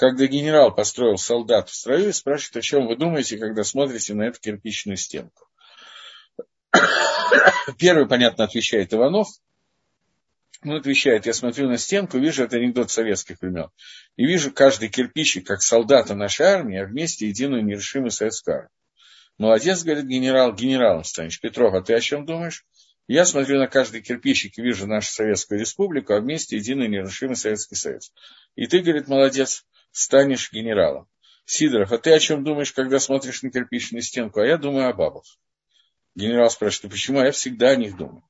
Когда 0.00 0.26
генерал 0.26 0.74
построил 0.74 1.18
солдат 1.18 1.68
в 1.68 1.74
строю 1.74 2.08
и 2.08 2.12
спрашивает, 2.12 2.56
о 2.56 2.62
чем 2.62 2.86
вы 2.86 2.96
думаете, 2.96 3.36
когда 3.36 3.64
смотрите 3.64 4.14
на 4.14 4.22
эту 4.22 4.40
кирпичную 4.40 4.96
стенку. 4.96 5.46
Первый, 7.78 8.08
понятно, 8.08 8.44
отвечает 8.44 8.94
Иванов. 8.94 9.28
Он 10.64 10.76
отвечает, 10.76 11.26
я 11.26 11.34
смотрю 11.34 11.68
на 11.68 11.76
стенку, 11.76 12.16
вижу, 12.16 12.44
это 12.44 12.56
анекдот 12.56 12.90
советских 12.90 13.42
времен, 13.42 13.68
и 14.16 14.24
вижу 14.24 14.52
каждый 14.52 14.88
кирпичик, 14.88 15.46
как 15.46 15.60
солдата 15.60 16.14
нашей 16.14 16.46
армии, 16.46 16.78
а 16.78 16.86
вместе 16.86 17.28
единую 17.28 17.62
нерешимую 17.62 18.10
советскую 18.10 18.54
армию. 18.54 18.70
Молодец, 19.36 19.82
говорит 19.82 20.06
генерал, 20.06 20.54
генералом 20.54 21.04
станешь. 21.04 21.38
Петров, 21.42 21.74
а 21.74 21.82
ты 21.82 21.92
о 21.92 22.00
чем 22.00 22.24
думаешь? 22.24 22.64
Я 23.06 23.26
смотрю 23.26 23.58
на 23.58 23.66
каждый 23.66 24.00
кирпичик 24.00 24.56
и 24.56 24.62
вижу 24.62 24.86
нашу 24.86 25.12
Советскую 25.12 25.60
Республику, 25.60 26.14
а 26.14 26.20
вместе 26.20 26.56
единый 26.56 26.88
нерушимый 26.88 27.36
Советский 27.36 27.74
Союз. 27.74 28.14
И 28.54 28.66
ты, 28.66 28.80
говорит, 28.80 29.08
молодец, 29.08 29.66
станешь 29.92 30.52
генералом. 30.52 31.08
Сидоров, 31.44 31.90
а 31.92 31.98
ты 31.98 32.12
о 32.12 32.18
чем 32.18 32.44
думаешь, 32.44 32.72
когда 32.72 33.00
смотришь 33.00 33.42
на 33.42 33.50
кирпичную 33.50 34.02
стенку? 34.02 34.40
А 34.40 34.46
я 34.46 34.56
думаю 34.56 34.88
о 34.88 34.92
бабах. 34.92 35.24
Генерал 36.14 36.50
спрашивает, 36.50 36.92
почему? 36.92 37.18
А 37.20 37.26
я 37.26 37.32
всегда 37.32 37.70
о 37.70 37.76
них 37.76 37.96
думаю. 37.96 38.22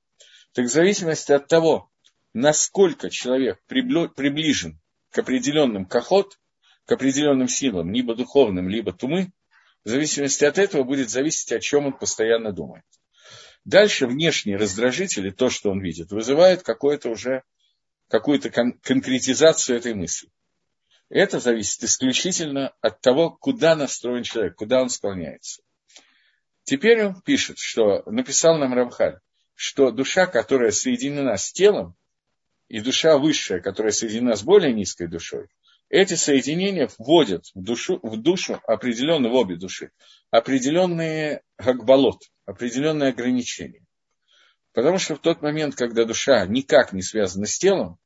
Так 0.53 0.67
в 0.67 0.73
зависимости 0.73 1.33
от 1.33 1.47
того, 1.47 1.91
насколько 2.33 3.11
человек 3.11 3.61
приближен 3.67 4.81
к 5.11 5.19
определенным 5.19 5.87
кохот, 5.87 6.39
к 6.87 6.93
определенным 6.93 7.49
силам, 7.49 7.93
либо 7.93 8.15
духовным, 8.15 8.69
либо 8.69 8.93
тумы, 8.93 9.33
в 9.85 9.89
зависимости 9.89 10.45
от 10.45 10.59
этого 10.59 10.83
будет 10.83 11.11
зависеть, 11.11 11.53
о 11.53 11.61
чем 11.61 11.87
он 11.87 11.93
постоянно 11.93 12.53
думает. 12.53 12.85
Дальше 13.65 14.07
внешние 14.07 14.57
раздражители, 14.57 15.31
то, 15.31 15.51
что 15.51 15.71
он 15.71 15.81
видит, 15.81 16.11
вызывает 16.11 16.63
какое-то 16.63 17.11
уже, 17.11 17.43
какую-то 18.09 18.51
кон- 18.51 18.79
конкретизацию 18.81 19.79
этой 19.79 19.95
мысли. 19.95 20.31
Это 21.11 21.41
зависит 21.41 21.83
исключительно 21.83 22.73
от 22.81 23.01
того, 23.01 23.31
куда 23.31 23.75
настроен 23.75 24.23
человек, 24.23 24.55
куда 24.55 24.81
он 24.81 24.89
склоняется. 24.89 25.61
Теперь 26.63 27.05
он 27.05 27.21
пишет, 27.21 27.59
что 27.59 28.05
написал 28.07 28.59
нам 28.59 28.73
Рамхаль, 28.73 29.19
что 29.55 29.91
душа, 29.91 30.27
которая 30.27 30.71
соединена 30.71 31.37
с 31.37 31.53
телом, 31.53 31.97
и 32.69 32.81
душа 32.81 33.19
высшая, 33.19 33.61
которая 33.61 33.93
соединена 33.93 34.37
с 34.37 34.45
более 34.45 34.73
низкой 34.73 35.09
душой, 35.09 35.49
эти 35.89 36.15
соединения 36.15 36.89
вводят 36.99 37.47
в 37.57 37.61
душу, 37.61 37.99
в 38.05 38.17
душу 38.17 38.61
определенные, 38.69 39.33
в 39.33 39.35
обе 39.35 39.57
души, 39.57 39.91
определенные 40.31 41.43
гагбалот, 41.59 42.23
определенные 42.47 43.09
ограничения. 43.09 43.85
Потому 44.73 44.99
что 44.99 45.17
в 45.17 45.19
тот 45.19 45.43
момент, 45.43 45.75
когда 45.75 46.05
душа 46.05 46.47
никак 46.47 46.93
не 46.93 47.03
связана 47.03 47.47
с 47.47 47.59
телом, 47.59 47.99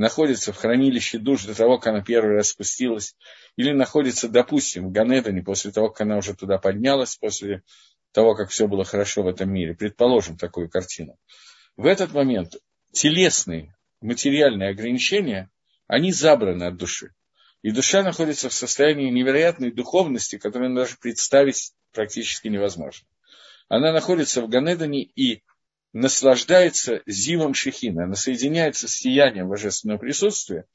находится 0.00 0.54
в 0.54 0.56
хранилище 0.56 1.18
душ 1.18 1.44
до 1.44 1.54
того, 1.54 1.76
как 1.76 1.88
она 1.88 2.02
первый 2.02 2.36
раз 2.36 2.48
спустилась, 2.48 3.14
или 3.56 3.72
находится, 3.72 4.30
допустим, 4.30 4.88
в 4.88 4.92
Ганедане 4.92 5.42
после 5.42 5.72
того, 5.72 5.90
как 5.90 6.00
она 6.00 6.16
уже 6.16 6.34
туда 6.34 6.56
поднялась, 6.56 7.16
после 7.16 7.62
того, 8.12 8.34
как 8.34 8.48
все 8.48 8.66
было 8.66 8.82
хорошо 8.84 9.22
в 9.22 9.28
этом 9.28 9.52
мире, 9.52 9.74
предположим 9.74 10.38
такую 10.38 10.70
картину, 10.70 11.18
в 11.76 11.84
этот 11.84 12.14
момент 12.14 12.56
телесные, 12.92 13.76
материальные 14.00 14.70
ограничения, 14.70 15.50
они 15.86 16.12
забраны 16.12 16.64
от 16.64 16.78
души. 16.78 17.12
И 17.60 17.70
душа 17.70 18.02
находится 18.02 18.48
в 18.48 18.54
состоянии 18.54 19.10
невероятной 19.10 19.70
духовности, 19.70 20.38
которую 20.38 20.74
даже 20.74 20.96
представить 20.98 21.74
практически 21.92 22.48
невозможно. 22.48 23.06
Она 23.68 23.92
находится 23.92 24.40
в 24.40 24.48
Ганедане 24.48 25.02
и 25.02 25.42
наслаждается 25.92 27.02
зимом 27.06 27.54
Шехина, 27.54 28.04
она 28.04 28.14
соединяется 28.14 28.88
с 28.88 28.92
сиянием 28.92 29.48
божественного 29.48 29.98
присутствия, 29.98 30.66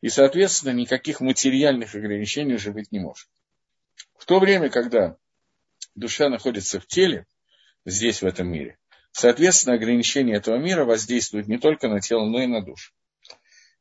и, 0.00 0.08
соответственно, 0.08 0.72
никаких 0.72 1.20
материальных 1.20 1.94
ограничений 1.94 2.54
уже 2.54 2.72
быть 2.72 2.92
не 2.92 3.00
может. 3.00 3.28
В 4.16 4.26
то 4.26 4.38
время, 4.38 4.70
когда 4.70 5.16
душа 5.94 6.28
находится 6.28 6.80
в 6.80 6.86
теле, 6.86 7.26
здесь, 7.84 8.22
в 8.22 8.26
этом 8.26 8.48
мире, 8.48 8.78
соответственно, 9.12 9.74
ограничения 9.74 10.36
этого 10.36 10.56
мира 10.56 10.84
воздействуют 10.84 11.48
не 11.48 11.58
только 11.58 11.88
на 11.88 12.00
тело, 12.00 12.26
но 12.26 12.42
и 12.42 12.46
на 12.46 12.62
душу. 12.62 12.92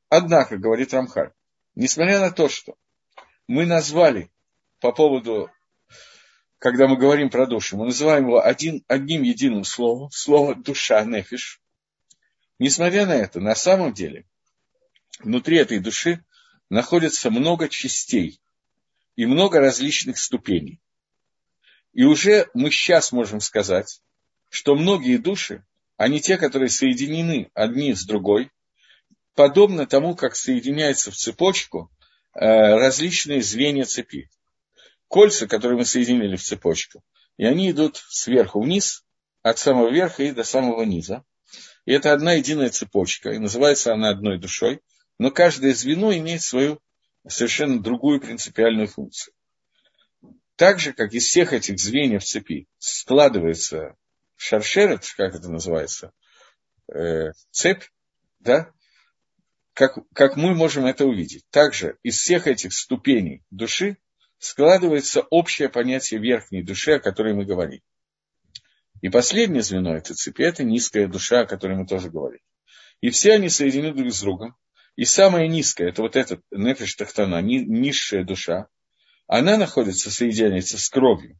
Однако, 0.09 0.57
говорит 0.57 0.93
Рамхаль, 0.93 1.31
несмотря 1.75 2.19
на 2.19 2.31
то, 2.31 2.49
что 2.49 2.75
мы 3.47 3.65
назвали 3.65 4.31
по 4.79 4.91
поводу 4.91 5.51
когда 6.59 6.87
мы 6.87 6.97
говорим 6.97 7.29
про 7.29 7.47
душу, 7.47 7.77
мы 7.77 7.85
называем 7.85 8.25
его 8.25 8.45
один, 8.45 8.83
одним 8.87 9.23
единым 9.23 9.63
словом, 9.63 10.11
слово 10.11 10.55
душа, 10.55 11.03
нефиш. 11.05 11.61
Несмотря 12.59 13.05
на 13.05 13.13
это, 13.13 13.39
на 13.39 13.55
самом 13.55 13.93
деле, 13.93 14.25
внутри 15.19 15.57
этой 15.57 15.79
души 15.79 16.23
находится 16.69 17.31
много 17.31 17.69
частей 17.69 18.41
и 19.15 19.25
много 19.25 19.59
различных 19.59 20.19
ступеней. 20.19 20.81
И 21.93 22.03
уже 22.03 22.49
мы 22.53 22.69
сейчас 22.71 23.13
можем 23.13 23.39
сказать, 23.39 24.01
что 24.49 24.75
многие 24.75 25.17
души, 25.17 25.65
они 25.95 26.19
те, 26.19 26.37
которые 26.37 26.69
соединены 26.69 27.49
одни 27.53 27.93
с 27.93 28.05
другой, 28.05 28.51
подобно 29.33 29.87
тому, 29.87 30.15
как 30.15 30.35
соединяются 30.35 31.11
в 31.11 31.15
цепочку 31.15 31.89
э, 32.33 32.39
различные 32.39 33.41
звенья 33.41 33.85
цепи 33.85 34.29
кольца, 35.09 35.47
которые 35.47 35.77
мы 35.77 35.85
соединили 35.85 36.37
в 36.37 36.43
цепочку. 36.43 37.03
И 37.37 37.43
они 37.43 37.71
идут 37.71 37.97
сверху 38.09 38.61
вниз, 38.61 39.03
от 39.41 39.57
самого 39.57 39.89
верха 39.89 40.23
и 40.23 40.31
до 40.31 40.43
самого 40.43 40.83
низа. 40.83 41.23
И 41.85 41.91
это 41.91 42.13
одна 42.13 42.33
единая 42.33 42.69
цепочка, 42.69 43.31
и 43.31 43.37
называется 43.37 43.93
она 43.93 44.09
одной 44.09 44.37
душой, 44.37 44.81
но 45.17 45.31
каждое 45.31 45.73
звено 45.73 46.13
имеет 46.13 46.41
свою 46.41 46.79
совершенно 47.27 47.81
другую 47.81 48.21
принципиальную 48.21 48.87
функцию. 48.87 49.33
Так 50.55 50.79
же, 50.79 50.93
как 50.93 51.13
из 51.13 51.25
всех 51.25 51.53
этих 51.53 51.79
звеньев 51.79 52.23
цепи 52.23 52.67
складывается 52.77 53.95
шаршерет, 54.35 55.05
как 55.15 55.35
это 55.35 55.49
называется, 55.49 56.11
э, 56.93 57.31
цепь, 57.51 57.83
да, 58.39 58.71
как, 59.73 59.97
как 60.13 60.35
мы 60.35 60.53
можем 60.53 60.85
это 60.85 61.05
увидеть. 61.05 61.45
Также 61.49 61.97
из 62.03 62.17
всех 62.17 62.47
этих 62.47 62.73
ступеней 62.73 63.43
души 63.49 63.97
складывается 64.39 65.21
общее 65.29 65.69
понятие 65.69 66.19
верхней 66.19 66.63
души, 66.63 66.93
о 66.93 66.99
которой 66.99 67.33
мы 67.33 67.45
говорим. 67.45 67.81
И 69.01 69.09
последнее 69.09 69.61
звено 69.61 69.95
этой 69.95 70.15
цепи– 70.15 70.41
это 70.43 70.63
низкая 70.63 71.07
душа, 71.07 71.41
о 71.41 71.45
которой 71.45 71.77
мы 71.77 71.85
тоже 71.85 72.09
говорим. 72.09 72.39
И 73.01 73.11
все 73.11 73.33
они 73.33 73.49
соединены 73.49 73.93
друг 73.93 74.11
с 74.11 74.21
другом. 74.21 74.55
И 74.95 75.05
самая 75.05 75.47
низкая– 75.47 75.87
это 75.89 76.01
вот 76.01 76.15
эта 76.15 76.41
нефиш 76.51 76.95
тахтана, 76.95 77.41
низшая 77.41 78.25
душа. 78.25 78.67
Она 79.27 79.57
находится, 79.57 80.11
соединяется 80.11 80.77
с 80.77 80.89
кровью. 80.89 81.39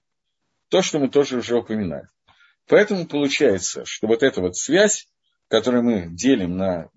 То, 0.70 0.82
что 0.82 1.00
мы 1.00 1.10
тоже 1.10 1.38
уже 1.38 1.58
упоминали. 1.58 2.08
Поэтому 2.68 3.08
получается, 3.08 3.84
что 3.84 4.08
вот 4.08 4.24
эта 4.24 4.42
вот 4.42 4.56
связь, 4.56 5.10
которую 5.48 5.84
мы 5.84 6.08
делим 6.10 6.56
на 6.56 6.90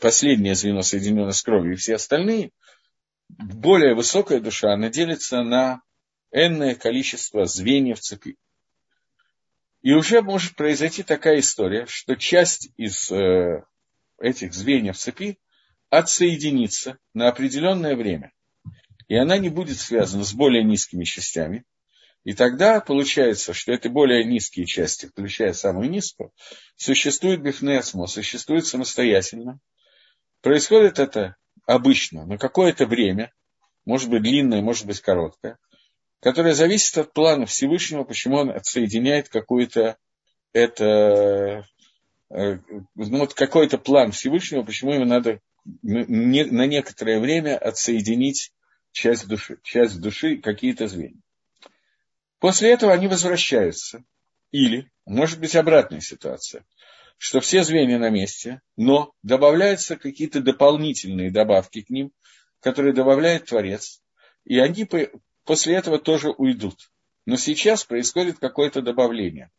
последнее 0.00 0.54
звено, 0.54 0.82
соединенное 0.82 1.32
с 1.32 1.42
кровью, 1.42 1.72
и 1.72 1.76
все 1.76 1.96
остальные, 1.96 2.52
более 3.28 3.94
высокая 3.94 4.40
душа, 4.40 4.72
она 4.72 4.88
делится 4.88 5.42
на 5.42 5.82
энное 6.30 6.74
количество 6.74 7.46
звеньев 7.46 8.00
цепи. 8.00 8.36
И 9.82 9.92
уже 9.92 10.22
может 10.22 10.56
произойти 10.56 11.02
такая 11.02 11.40
история, 11.40 11.86
что 11.86 12.16
часть 12.16 12.70
из 12.76 13.10
э, 13.10 13.62
этих 14.18 14.52
звеньев 14.52 14.96
цепи 14.96 15.38
отсоединится 15.90 16.98
на 17.14 17.28
определенное 17.28 17.94
время. 17.94 18.32
И 19.08 19.14
она 19.14 19.38
не 19.38 19.48
будет 19.48 19.78
связана 19.78 20.24
с 20.24 20.32
более 20.32 20.64
низкими 20.64 21.04
частями, 21.04 21.64
и 22.24 22.32
тогда 22.32 22.80
получается, 22.80 23.54
что 23.54 23.72
это 23.72 23.88
более 23.88 24.24
низкие 24.24 24.66
части, 24.66 25.06
включая 25.06 25.52
самую 25.52 25.88
низкую, 25.88 26.32
существуют 26.74 27.40
бифнесмо, 27.40 28.08
существуют 28.08 28.66
самостоятельно. 28.66 29.60
Происходит 30.40 30.98
это 30.98 31.36
обычно 31.66 32.24
на 32.24 32.38
какое-то 32.38 32.86
время, 32.86 33.32
может 33.84 34.08
быть 34.08 34.22
длинное, 34.22 34.62
может 34.62 34.86
быть 34.86 35.00
короткое, 35.00 35.58
которое 36.20 36.54
зависит 36.54 36.96
от 36.98 37.12
плана 37.12 37.46
Всевышнего, 37.46 38.04
почему 38.04 38.38
он 38.38 38.50
отсоединяет 38.50 39.28
какую-то 39.28 39.96
это 40.52 41.66
э, 42.30 42.58
ну, 42.94 43.18
вот 43.18 43.34
какой-то 43.34 43.78
план 43.78 44.12
Всевышнего, 44.12 44.62
почему 44.62 44.94
ему 44.94 45.04
надо 45.04 45.40
на 45.82 46.66
некоторое 46.66 47.20
время 47.20 47.58
отсоединить 47.58 48.52
часть 48.92 49.28
души, 49.28 49.58
часть 49.62 50.00
души 50.00 50.38
какие-то 50.38 50.88
звенья. 50.88 51.20
После 52.38 52.72
этого 52.72 52.92
они 52.92 53.08
возвращаются. 53.08 54.04
Или, 54.52 54.90
может 55.04 55.40
быть, 55.40 55.56
обратная 55.56 56.00
ситуация, 56.00 56.64
что 57.18 57.40
все 57.40 57.64
звенья 57.64 57.98
на 57.98 58.10
месте, 58.10 58.60
но 58.76 59.12
добавляются 59.22 59.96
какие-то 59.96 60.40
дополнительные 60.40 61.30
добавки 61.30 61.82
к 61.82 61.90
ним, 61.90 62.12
которые 62.60 62.94
добавляет 62.94 63.46
Творец, 63.46 64.02
и 64.44 64.58
они 64.58 64.88
после 65.44 65.74
этого 65.74 65.98
тоже 65.98 66.30
уйдут. 66.30 66.90
Но 67.24 67.36
сейчас 67.36 67.84
происходит 67.84 68.38
какое-то 68.38 68.82
добавление. 68.82 69.50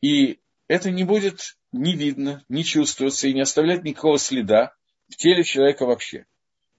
И 0.00 0.40
это 0.66 0.90
не 0.90 1.04
будет 1.04 1.56
не 1.72 1.94
видно, 1.94 2.44
не 2.48 2.64
чувствоваться 2.64 3.28
и 3.28 3.34
не 3.34 3.40
оставлять 3.40 3.84
никакого 3.84 4.18
следа 4.18 4.74
в 5.08 5.16
теле 5.16 5.44
человека 5.44 5.86
вообще. 5.86 6.26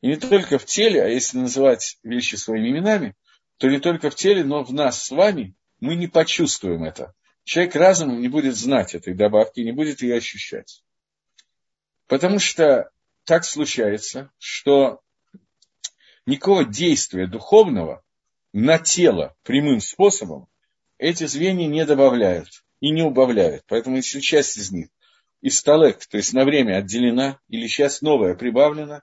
И 0.01 0.07
не 0.07 0.15
только 0.15 0.57
в 0.57 0.65
теле, 0.65 1.03
а 1.03 1.07
если 1.07 1.37
называть 1.37 1.97
вещи 2.03 2.35
своими 2.35 2.69
именами– 2.69 3.15
то 3.59 3.67
не 3.69 3.79
только 3.79 4.09
в 4.09 4.15
теле, 4.15 4.43
но 4.43 4.63
в 4.63 4.73
нас 4.73 5.03
с 5.03 5.11
вами 5.11 5.53
мы 5.81 5.95
не 5.95 6.07
почувствуем 6.07 6.85
это. 6.85 7.13
Человек 7.49 7.75
разумом 7.77 8.21
не 8.21 8.27
будет 8.27 8.55
знать 8.55 8.93
этой 8.93 9.15
добавки, 9.15 9.61
не 9.61 9.71
будет 9.71 10.03
ее 10.03 10.17
ощущать. 10.17 10.83
Потому 12.05 12.37
что 12.37 12.91
так 13.23 13.43
случается, 13.43 14.29
что 14.37 15.01
никакого 16.27 16.63
действия 16.63 17.25
духовного 17.25 18.03
на 18.53 18.77
тело 18.77 19.35
прямым 19.41 19.81
способом 19.81 20.47
эти 20.99 21.25
звенья 21.25 21.65
не 21.65 21.87
добавляют 21.87 22.63
и 22.81 22.91
не 22.91 23.01
убавляют. 23.01 23.63
Поэтому 23.65 23.95
если 23.95 24.19
часть 24.19 24.55
из 24.55 24.71
них 24.71 24.89
из 25.41 25.59
талек, 25.63 26.05
то 26.05 26.17
есть 26.17 26.33
на 26.33 26.43
время 26.43 26.77
отделена, 26.77 27.39
или 27.47 27.65
часть 27.65 28.03
новая 28.03 28.35
прибавлена, 28.35 29.01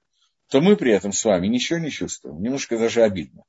то 0.50 0.60
мы 0.60 0.76
при 0.76 0.92
этом 0.92 1.12
с 1.12 1.24
вами 1.24 1.48
ничего 1.48 1.80
не 1.80 1.90
чувствуем. 1.90 2.40
Немножко 2.40 2.78
даже 2.78 3.02
обидно 3.02 3.42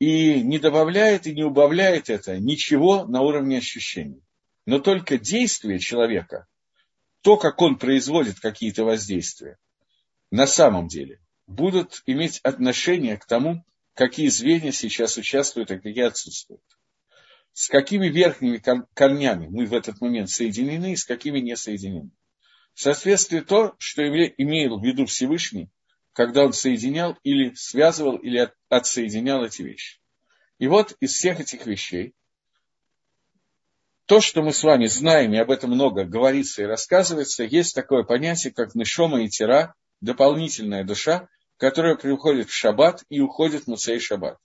и 0.00 0.40
не 0.42 0.58
добавляет 0.58 1.26
и 1.26 1.34
не 1.34 1.44
убавляет 1.44 2.10
это 2.10 2.38
ничего 2.40 3.04
на 3.04 3.20
уровне 3.20 3.58
ощущений. 3.58 4.24
Но 4.66 4.80
только 4.80 5.18
действие 5.18 5.78
человека, 5.78 6.46
то, 7.20 7.36
как 7.36 7.60
он 7.60 7.78
производит 7.78 8.40
какие-то 8.40 8.84
воздействия, 8.84 9.58
на 10.30 10.46
самом 10.46 10.88
деле 10.88 11.20
будут 11.46 12.02
иметь 12.06 12.40
отношение 12.40 13.18
к 13.18 13.26
тому, 13.26 13.64
какие 13.94 14.28
звенья 14.28 14.72
сейчас 14.72 15.18
участвуют, 15.18 15.70
а 15.70 15.78
какие 15.78 16.04
отсутствуют. 16.04 16.62
С 17.52 17.68
какими 17.68 18.08
верхними 18.08 18.62
корнями 18.94 19.48
мы 19.48 19.66
в 19.66 19.74
этот 19.74 20.00
момент 20.00 20.30
соединены 20.30 20.92
и 20.92 20.96
с 20.96 21.04
какими 21.04 21.40
не 21.40 21.56
соединены. 21.56 22.10
В 22.72 22.80
соответствии 22.80 23.40
то, 23.40 23.74
что 23.78 24.02
имел 24.02 24.78
в 24.78 24.84
виду 24.84 25.04
Всевышний, 25.04 25.68
когда 26.20 26.44
он 26.44 26.52
соединял 26.52 27.16
или 27.22 27.54
связывал, 27.54 28.18
или 28.18 28.52
отсоединял 28.68 29.42
эти 29.42 29.62
вещи. 29.62 29.98
И 30.58 30.68
вот 30.68 30.94
из 31.00 31.14
всех 31.14 31.40
этих 31.40 31.64
вещей, 31.64 32.12
то, 34.04 34.20
что 34.20 34.42
мы 34.42 34.52
с 34.52 34.62
вами 34.62 34.84
знаем, 34.84 35.32
и 35.32 35.38
об 35.38 35.50
этом 35.50 35.70
много 35.70 36.04
говорится 36.04 36.60
и 36.60 36.66
рассказывается, 36.66 37.44
есть 37.44 37.74
такое 37.74 38.02
понятие, 38.02 38.52
как 38.52 38.74
нишома 38.74 39.22
и 39.22 39.28
тира, 39.28 39.74
дополнительная 40.02 40.84
душа, 40.84 41.26
которая 41.56 41.94
приходит 41.94 42.50
в 42.50 42.54
шаббат 42.54 43.02
и 43.08 43.20
уходит 43.20 43.62
в 43.62 43.68
Муцей 43.68 43.98
шаббат. 43.98 44.36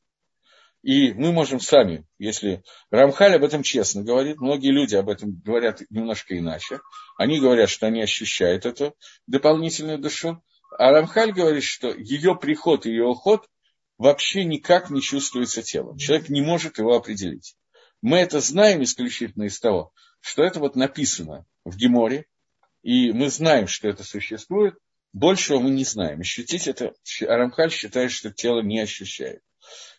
И 0.82 1.12
мы 1.12 1.34
можем 1.34 1.60
сами, 1.60 2.06
если 2.20 2.64
Рамхаль 2.90 3.36
об 3.36 3.44
этом 3.44 3.64
честно 3.64 4.02
говорит, 4.02 4.38
многие 4.38 4.72
люди 4.72 4.96
об 4.96 5.10
этом 5.10 5.42
говорят 5.44 5.82
немножко 5.90 6.38
иначе. 6.38 6.80
Они 7.18 7.42
говорят, 7.42 7.70
что 7.70 7.88
они 7.88 8.02
ощущают 8.02 8.66
эту 8.66 8.96
дополнительную 9.28 9.98
душу, 9.98 10.42
а 10.78 10.92
Рамхаль 10.92 11.32
говорит, 11.32 11.64
что 11.64 11.94
ее 11.94 12.36
приход 12.36 12.86
и 12.86 12.90
ее 12.90 13.06
уход 13.06 13.48
вообще 13.98 14.44
никак 14.44 14.90
не 14.90 15.02
чувствуется 15.02 15.62
телом. 15.62 15.98
Человек 15.98 16.30
не 16.30 16.42
может 16.42 16.78
его 16.78 16.96
определить. 16.96 17.56
Мы 18.02 18.18
это 18.18 18.40
знаем 18.40 18.84
исключительно 18.84 19.44
из 19.44 19.60
того, 19.60 19.92
что 20.20 20.44
это 20.44 20.60
вот 20.60 20.76
написано 20.76 21.46
в 21.64 21.78
Геморе, 21.78 22.26
и 22.84 23.12
мы 23.12 23.30
знаем, 23.30 23.68
что 23.68 23.88
это 23.88 24.04
существует, 24.04 24.76
большего 25.14 25.60
мы 25.60 25.70
не 25.70 25.84
знаем. 25.84 26.20
Ощутить 26.20 26.68
это, 26.68 26.94
Рамхаль 27.22 27.72
считает, 27.72 28.12
что 28.12 28.32
тело 28.32 28.62
не 28.62 28.80
ощущает. 28.80 29.42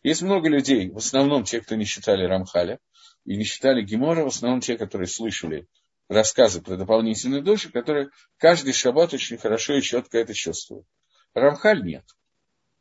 Есть 0.03 0.23
много 0.23 0.49
людей, 0.49 0.91
в 0.91 0.99
основном 0.99 1.45
те, 1.45 1.61
кто 1.61 1.75
не 1.75 1.85
считали 1.85 2.25
Рамхаля 2.25 2.79
и 3.25 3.37
не 3.37 3.45
считали 3.45 3.83
Гемора, 3.83 4.25
в 4.25 4.29
основном 4.29 4.61
те, 4.61 4.77
которые 4.77 5.09
слышали 5.09 5.67
рассказы 6.09 6.62
про 6.62 6.77
дополнительные 6.77 7.42
души, 7.42 7.71
которые 7.71 8.11
каждый 8.38 8.73
шаббат 8.73 9.14
очень 9.14 9.38
хорошо 9.38 9.75
и 9.75 9.83
четко 9.83 10.19
это 10.19 10.35
чувствуют. 10.35 10.87
Рамхаль 11.35 11.83
нет. 11.83 12.05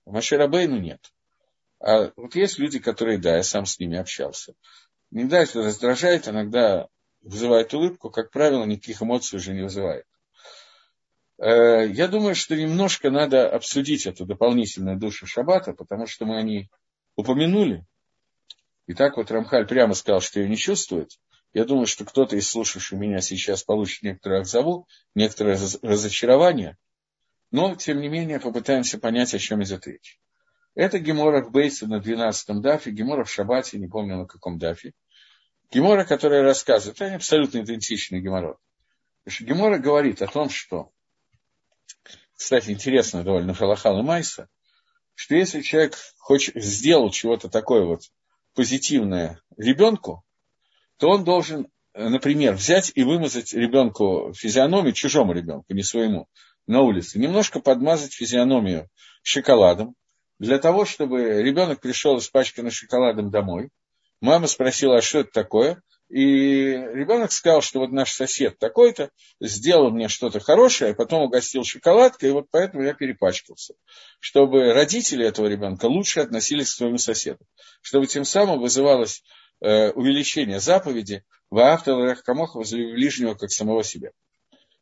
Маширабейну 0.05 0.79
нет. 0.79 1.01
А 1.79 2.11
вот 2.15 2.35
есть 2.35 2.59
люди, 2.59 2.79
которые, 2.79 3.17
да, 3.17 3.37
я 3.37 3.43
сам 3.43 3.65
с 3.65 3.79
ними 3.79 3.97
общался. 3.97 4.53
Иногда 5.11 5.41
это 5.41 5.61
раздражает, 5.61 6.27
иногда 6.27 6.87
вызывает 7.21 7.73
улыбку, 7.73 8.09
как 8.09 8.31
правило, 8.31 8.63
никаких 8.65 9.01
эмоций 9.01 9.37
уже 9.37 9.53
не 9.53 9.63
вызывает. 9.63 10.05
Э, 11.37 11.87
я 11.87 12.07
думаю, 12.07 12.35
что 12.35 12.55
немножко 12.55 13.09
надо 13.09 13.49
обсудить 13.49 14.05
эту 14.05 14.25
дополнительную 14.25 14.97
душу 14.97 15.25
Шаббата, 15.25 15.73
потому 15.73 16.07
что 16.07 16.25
мы 16.25 16.37
о 16.37 16.43
ней 16.43 16.69
упомянули. 17.15 17.85
И 18.87 18.93
так 18.93 19.17
вот 19.17 19.31
Рамхаль 19.31 19.67
прямо 19.67 19.95
сказал, 19.95 20.21
что 20.21 20.39
ее 20.39 20.47
не 20.47 20.57
чувствует. 20.57 21.09
Я 21.55 21.63
думаю, 21.63 21.87
что 21.87 22.03
кто-то 22.03 22.35
из 22.35 22.49
слушавших 22.49 22.99
меня 22.99 23.21
сейчас 23.21 23.63
получит 23.63 24.03
некоторое 24.03 24.41
отзову, 24.41 24.89
некоторое 25.15 25.57
разочарование. 25.81 26.77
Но, 27.49 27.75
тем 27.75 28.01
не 28.01 28.09
менее, 28.09 28.41
попытаемся 28.41 28.99
понять, 28.99 29.33
о 29.33 29.39
чем 29.39 29.63
идет 29.63 29.87
речь. 29.87 30.19
Это 30.75 30.99
Гемора 30.99 31.41
в 31.41 31.51
Бейсе 31.51 31.85
на 31.85 32.01
12-м 32.01 32.61
дафе, 32.61 32.91
Гемора 32.91 33.23
в 33.23 33.31
Шабате, 33.31 33.79
не 33.79 33.87
помню 33.87 34.17
на 34.17 34.25
каком 34.25 34.59
дафе. 34.59 34.91
Гемора, 35.71 36.03
которая 36.03 36.43
рассказывает, 36.43 37.01
они 37.01 37.15
абсолютно 37.15 37.59
идентичны 37.59 38.17
Геморот. 38.17 38.57
Гемора 39.25 39.77
говорит 39.77 40.21
о 40.21 40.27
том, 40.27 40.49
что, 40.49 40.91
кстати, 42.35 42.71
интересно 42.71 43.23
довольно 43.23 43.53
Халахал 43.53 43.99
и 43.99 44.03
Майса, 44.03 44.49
что 45.13 45.35
если 45.35 45.61
человек 45.61 45.95
хочет, 46.17 46.61
сделал 46.61 47.11
чего-то 47.11 47.47
такое 47.47 47.85
вот 47.85 48.01
позитивное 48.55 49.39
ребенку, 49.55 50.24
то 50.97 51.09
он 51.09 51.23
должен, 51.23 51.67
например, 51.93 52.53
взять 52.53 52.91
и 52.95 53.03
вымазать 53.03 53.53
ребенку 53.53 54.33
физиономию, 54.35 54.93
чужому 54.93 55.33
ребенку, 55.33 55.73
не 55.73 55.83
своему, 55.83 56.27
на 56.67 56.81
улице, 56.81 57.19
немножко 57.19 57.59
подмазать 57.59 58.13
физиономию 58.13 58.89
шоколадом, 59.23 59.95
для 60.39 60.59
того, 60.59 60.85
чтобы 60.85 61.41
ребенок 61.41 61.79
пришел 61.79 62.17
испачканный 62.17 62.71
шоколадом 62.71 63.31
домой. 63.31 63.69
Мама 64.21 64.47
спросила, 64.47 64.97
а 64.97 65.01
что 65.01 65.19
это 65.19 65.31
такое? 65.31 65.81
И 66.09 66.19
ребенок 66.19 67.31
сказал, 67.31 67.61
что 67.61 67.79
вот 67.79 67.91
наш 67.91 68.13
сосед 68.13 68.59
такой-то 68.59 69.09
сделал 69.41 69.89
мне 69.89 70.07
что-то 70.07 70.39
хорошее, 70.39 70.91
а 70.91 70.95
потом 70.95 71.23
угостил 71.23 71.63
шоколадкой, 71.63 72.29
и 72.29 72.31
вот 72.31 72.45
поэтому 72.51 72.83
я 72.83 72.93
перепачкался. 72.93 73.73
Чтобы 74.19 74.73
родители 74.73 75.25
этого 75.25 75.47
ребенка 75.47 75.85
лучше 75.87 76.19
относились 76.19 76.69
к 76.71 76.75
своему 76.75 76.99
соседу. 76.99 77.39
Чтобы 77.81 78.05
тем 78.05 78.23
самым 78.23 78.59
вызывалось 78.59 79.23
э, 79.23 79.44
увеличение 79.61 80.59
заповеди 80.59 81.23
в 81.49 81.59
авторах 81.59 82.23
Камоха 82.23 82.57
возле 82.57 82.93
ближнего, 82.93 83.35
как 83.35 83.51
самого 83.51 83.83
себя. 83.83 84.11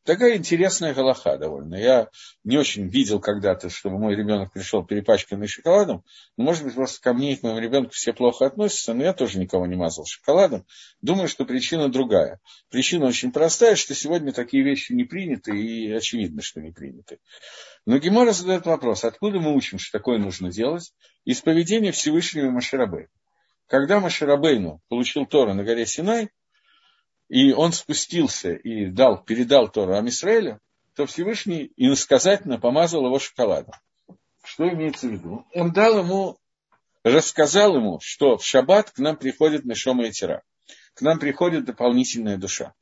Такая 0.04 0.36
интересная 0.36 0.94
галаха 0.94 1.38
довольно. 1.38 1.76
Я 1.76 2.10
не 2.44 2.58
очень 2.58 2.90
видел 2.90 3.22
когда-то, 3.22 3.70
чтобы 3.70 3.98
мой 3.98 4.16
ребенок 4.16 4.52
пришел 4.52 4.84
перепачканный 4.86 5.48
шоколадом. 5.48 6.04
Но, 6.36 6.44
может 6.44 6.66
быть, 6.66 6.76
просто 6.76 7.02
ко 7.02 7.14
мне 7.14 7.34
и 7.34 7.36
к 7.38 7.44
моему 7.44 7.60
ребенку 7.60 7.92
все 7.94 8.12
плохо 8.12 8.46
относятся, 8.46 8.94
но 8.94 9.04
я 9.04 9.14
тоже 9.14 9.40
никого 9.40 9.66
не 9.66 9.78
мазал 9.78 10.06
шоколадом. 10.06 10.66
Думаю, 11.02 11.30
что 11.30 11.46
причина 11.46 11.88
другая. 11.88 12.42
Причина 12.70 13.06
очень 13.06 13.32
простая, 13.32 13.78
что 13.78 13.96
сегодня 13.96 14.34
такие 14.34 14.62
вещи 14.62 14.92
не 14.92 15.06
приняты, 15.06 15.58
и 15.58 15.90
очевидно, 15.94 16.42
что 16.42 16.60
не 16.60 16.72
приняты. 16.72 17.20
Но 17.86 17.98
Гемора 17.98 18.34
задает 18.34 18.66
вопрос, 18.66 19.06
откуда 19.06 19.40
мы 19.40 19.56
учим, 19.56 19.80
что 19.80 19.98
такое 19.98 20.18
нужно 20.18 20.52
делать? 20.52 20.94
Из 21.24 21.40
поведения 21.40 21.94
Всевышнего 21.94 22.50
Маширабейна. 22.50 23.08
Когда 23.74 24.00
Маширабейну 24.00 24.82
получил 24.88 25.26
Тора 25.26 25.56
на 25.56 25.64
горе 25.64 25.88
Синай, 25.88 26.30
и 27.28 27.54
он 27.54 27.74
спустился 27.74 28.52
и 28.52 28.86
дал, 28.86 29.24
передал 29.24 29.68
Тору 29.68 29.96
Амисраэлю, 29.96 30.60
то 30.96 31.08
Всевышний 31.08 31.74
иносказательно 31.76 32.60
помазал 32.60 33.04
его 33.08 33.18
шоколадом. 33.18 33.74
Что 34.44 34.70
имеется 34.70 35.08
в 35.08 35.14
виду? 35.14 35.48
Он 35.56 35.72
дал 35.72 35.98
ему, 35.98 36.38
рассказал 37.04 37.76
ему, 37.76 38.00
что 38.00 38.38
в 38.38 38.46
шаббат 38.46 38.92
к 38.92 39.00
нам 39.00 39.18
приходит 39.18 39.66
Нешома 39.66 40.06
и 40.06 40.12
Тира. 40.12 40.44
К 40.94 41.02
нам 41.02 41.18
приходит 41.18 41.66
дополнительная 41.66 42.38
душа. 42.38 42.76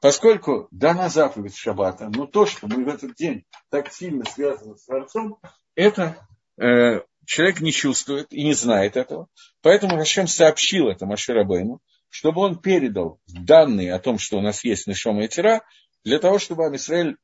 Поскольку 0.00 0.66
дана 0.70 1.10
заповедь 1.10 1.58
шаббата, 1.58 2.08
но 2.08 2.26
то, 2.26 2.46
что 2.46 2.68
мы 2.68 2.86
в 2.86 2.88
этот 2.88 3.16
день 3.16 3.44
так 3.68 3.92
сильно 3.92 4.24
связаны 4.24 4.78
с 4.78 4.86
Творцом, 4.86 5.38
это 5.74 6.26
э, 6.58 7.02
человек 7.26 7.60
не 7.60 7.72
чувствует 7.72 8.32
и 8.32 8.44
не 8.44 8.54
знает 8.54 8.96
этого. 8.96 9.28
Поэтому 9.62 9.96
Рашем 9.96 10.26
сообщил 10.26 10.88
это 10.88 11.06
Маширабейну, 11.06 11.80
чтобы 12.08 12.40
он 12.40 12.58
передал 12.58 13.20
данные 13.26 13.92
о 13.92 13.98
том, 13.98 14.18
что 14.18 14.38
у 14.38 14.40
нас 14.40 14.64
есть 14.64 14.86
Нишома 14.86 15.24
и 15.24 15.28
Тира, 15.28 15.62
для 16.04 16.18
того, 16.18 16.38
чтобы 16.38 16.64
Амисраэль 16.64 17.16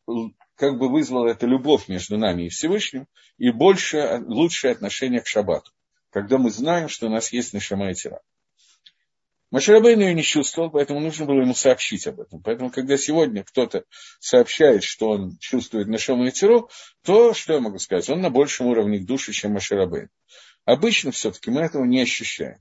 как 0.57 0.79
бы 0.79 0.91
вызвал 0.91 1.27
эту 1.27 1.47
любовь 1.47 1.89
между 1.89 2.19
нами 2.19 2.47
и 2.47 2.49
Всевышним 2.49 3.07
и 3.39 3.51
больше, 3.51 4.23
лучшее 4.27 4.73
отношение 4.73 5.21
к 5.21 5.27
Шаббату, 5.29 5.71
когда 6.11 6.37
мы 6.37 6.51
знаем, 6.51 6.89
что 6.89 7.07
у 7.07 7.11
нас 7.11 7.33
есть 7.33 7.55
Нишома 7.55 7.91
и 7.91 7.95
Тира. 7.95 8.21
Маширабейн 9.53 10.01
ее 10.01 10.15
не 10.15 10.23
чувствовал, 10.23 10.71
поэтому 10.71 10.99
нужно 10.99 11.27
было 11.27 11.43
ему 11.43 11.55
сообщить 11.55 12.07
об 12.07 12.21
этом. 12.21 12.43
Поэтому, 12.43 12.71
когда 12.71 12.97
сегодня 12.97 13.45
кто-то 13.45 13.85
сообщает, 14.19 14.83
что 14.83 15.11
он 15.11 15.37
чувствует 15.41 15.89
Нашому 15.89 16.27
и 16.27 16.31
Тиру, 16.31 16.71
то, 17.05 17.35
что 17.35 17.53
я 17.53 17.61
могу 17.61 17.79
сказать, 17.79 18.09
он 18.09 18.23
на 18.23 18.31
большем 18.31 18.69
уровне 18.69 18.99
души, 18.99 19.33
чем 19.33 19.53
Маширабейн. 19.53 20.09
Обычно 20.65 21.13
все-таки 21.13 21.51
мы 21.51 21.61
этого 21.61 21.85
не 21.85 22.01
ощущаем. 22.01 22.57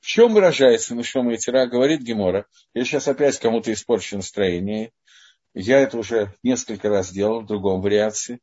В 0.00 0.06
чем 0.06 0.34
выражается 0.34 0.96
Нишома 0.96 1.34
и 1.34 1.36
Тира, 1.36 1.66
говорит 1.66 2.00
Гемора. 2.00 2.46
Я 2.74 2.84
сейчас 2.84 3.06
опять 3.06 3.38
кому-то 3.38 3.72
испорчу 3.72 4.16
настроение. 4.16 4.90
Я 5.54 5.78
это 5.78 5.96
уже 5.96 6.34
несколько 6.42 6.88
раз 6.88 7.12
делал 7.12 7.42
в 7.42 7.46
другом 7.46 7.80
вариации. 7.80 8.40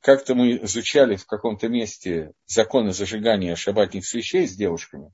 Как-то 0.00 0.34
мы 0.34 0.56
изучали 0.62 1.16
в 1.16 1.26
каком-то 1.26 1.68
месте 1.68 2.32
законы 2.46 2.92
зажигания 2.92 3.54
шабатных 3.54 4.06
свечей 4.06 4.46
с 4.46 4.56
девушками. 4.56 5.12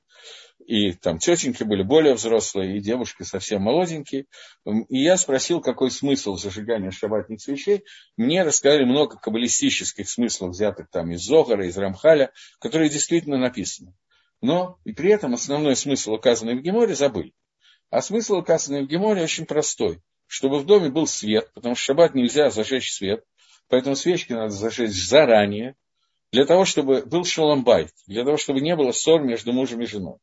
И 0.65 0.93
там 0.93 1.19
тетеньки 1.19 1.63
были 1.63 1.83
более 1.83 2.15
взрослые, 2.15 2.77
и 2.77 2.81
девушки 2.81 3.23
совсем 3.23 3.63
молоденькие. 3.63 4.27
И 4.65 5.03
я 5.03 5.17
спросил, 5.17 5.61
какой 5.61 5.91
смысл 5.91 6.37
зажигания 6.37 6.91
шабатных 6.91 7.41
свечей. 7.41 7.85
Мне 8.17 8.43
рассказали 8.43 8.85
много 8.85 9.19
каббалистических 9.19 10.09
смыслов, 10.09 10.51
взятых 10.51 10.89
там 10.91 11.13
из 11.13 11.23
Зогара, 11.23 11.67
из 11.67 11.77
Рамхаля, 11.77 12.33
которые 12.59 12.89
действительно 12.89 13.39
написаны 13.39 13.95
но 14.41 14.79
и 14.85 14.93
при 14.93 15.11
этом 15.11 15.35
основной 15.35 15.77
смысл, 15.77 16.15
указанный 16.15 16.57
в 16.57 16.63
Геморе, 16.63 16.95
забыли. 16.95 17.33
А 17.91 18.03
смысл, 18.03 18.37
указанный 18.37 18.85
в 18.85 18.89
Геморе, 18.89 19.23
очень 19.23 19.47
простой. 19.47 20.01
Чтобы 20.27 20.59
в 20.59 20.67
доме 20.67 20.91
был 20.91 21.07
свет, 21.07 21.51
потому 21.55 21.77
что 21.77 21.85
шаббат 21.85 22.15
нельзя 22.15 22.51
зажечь 22.51 22.93
свет, 22.93 23.25
поэтому 23.69 23.97
свечки 23.97 24.33
надо 24.33 24.51
зажечь 24.51 24.93
заранее, 24.93 25.75
для 26.33 26.45
того, 26.45 26.65
чтобы 26.65 27.03
был 27.03 27.25
шаломбайт, 27.25 27.91
для 28.07 28.25
того, 28.25 28.37
чтобы 28.37 28.61
не 28.61 28.75
было 28.77 28.93
ссор 28.93 29.23
между 29.23 29.53
мужем 29.53 29.81
и 29.83 29.87
женой. 29.87 30.19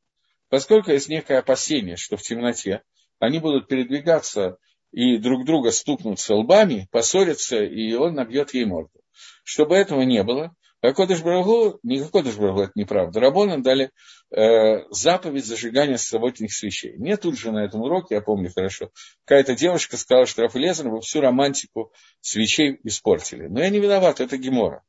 Поскольку 0.50 0.92
есть 0.92 1.10
некое 1.10 1.40
опасение, 1.40 1.96
что 1.96 2.18
в 2.18 2.22
темноте 2.22 2.84
они 3.20 3.40
будут 3.40 3.68
передвигаться 3.68 4.58
и 4.92 5.18
друг 5.18 5.46
друга 5.46 5.72
стукнутся 5.72 6.36
лбами, 6.36 6.88
поссорятся, 6.92 7.64
и 7.64 7.94
он 7.94 8.14
набьет 8.14 8.54
ей 8.54 8.66
морду. 8.66 9.00
Чтобы 9.44 9.76
этого 9.76 10.02
не 10.02 10.24
было, 10.24 10.56
הקדוש 10.84 10.94
ברוך 10.94 11.22
הוא, 11.22 11.80
не 11.82 12.04
הקדוש 12.04 12.36
ברוך 12.36 12.52
הוא, 12.52 12.64
это 12.64 12.74
неправда. 12.76 13.22
Рабаны 13.22 13.64
дали 13.64 13.92
э, 14.36 14.84
заповедь 14.90 15.46
зажигания 15.46 15.96
субботних 15.96 16.52
свечей. 16.52 16.98
Мне 16.98 17.16
тут 17.16 17.40
же 17.40 17.54
на 17.54 17.64
этом 17.64 17.82
уроке, 17.84 18.16
я 18.16 18.22
помню 18.22 18.52
хорошо, 18.54 18.92
какая-то 19.24 19.56
девушка 19.56 19.96
сказала, 19.96 20.26
что 20.26 20.42
Рав 20.42 20.56
Лейзер 20.56 20.90
вы 20.90 21.00
всю 21.00 21.22
романтику 21.22 21.94
свечей 22.20 22.82
испортили. 22.84 23.48
Но 23.48 23.62
я 23.62 23.70
не 23.70 23.80
виноват, 23.80 24.20
это 24.20 24.36
Гемара. 24.36 24.84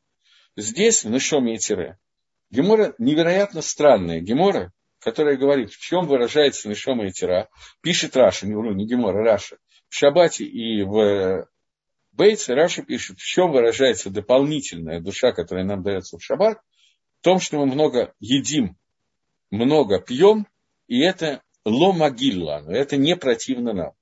Здесь, 0.56 1.04
в 1.04 1.10
נשמה 1.10 1.54
יתרה, 1.54 1.96
Гемара 2.50 2.94
невероятно 2.98 3.62
странная. 3.62 4.20
Гемара, 4.20 4.72
которая 4.98 5.36
говорит, 5.36 5.70
в 5.70 5.80
чем 5.80 6.08
выражается 6.08 6.68
נשמה 6.68 7.06
יתרה, 7.06 7.48
пишет 7.82 8.16
Раши, 8.16 8.48
не 8.48 8.56
вру, 8.56 8.72
не 8.72 8.84
Гемара, 8.84 9.22
Раши, 9.22 9.58
в 9.88 9.94
Шабате 9.94 10.44
и 10.44 10.82
в 10.82 11.46
Бейтс 12.16 12.48
Раши 12.48 12.82
пишет, 12.82 13.18
в 13.18 13.24
чем 13.24 13.50
выражается 13.50 14.08
дополнительная 14.08 15.00
душа, 15.00 15.32
которая 15.32 15.64
нам 15.64 15.82
дается 15.82 16.16
в 16.16 16.22
шаббат, 16.22 16.60
в 17.20 17.24
том, 17.24 17.40
что 17.40 17.58
мы 17.58 17.66
много 17.66 18.14
едим, 18.20 18.76
много 19.50 20.00
пьем, 20.00 20.46
и 20.86 21.00
это 21.00 21.42
ломагилла, 21.64 22.64
это 22.68 22.96
не 22.96 23.16
противно 23.16 23.72
нам. 23.72 23.92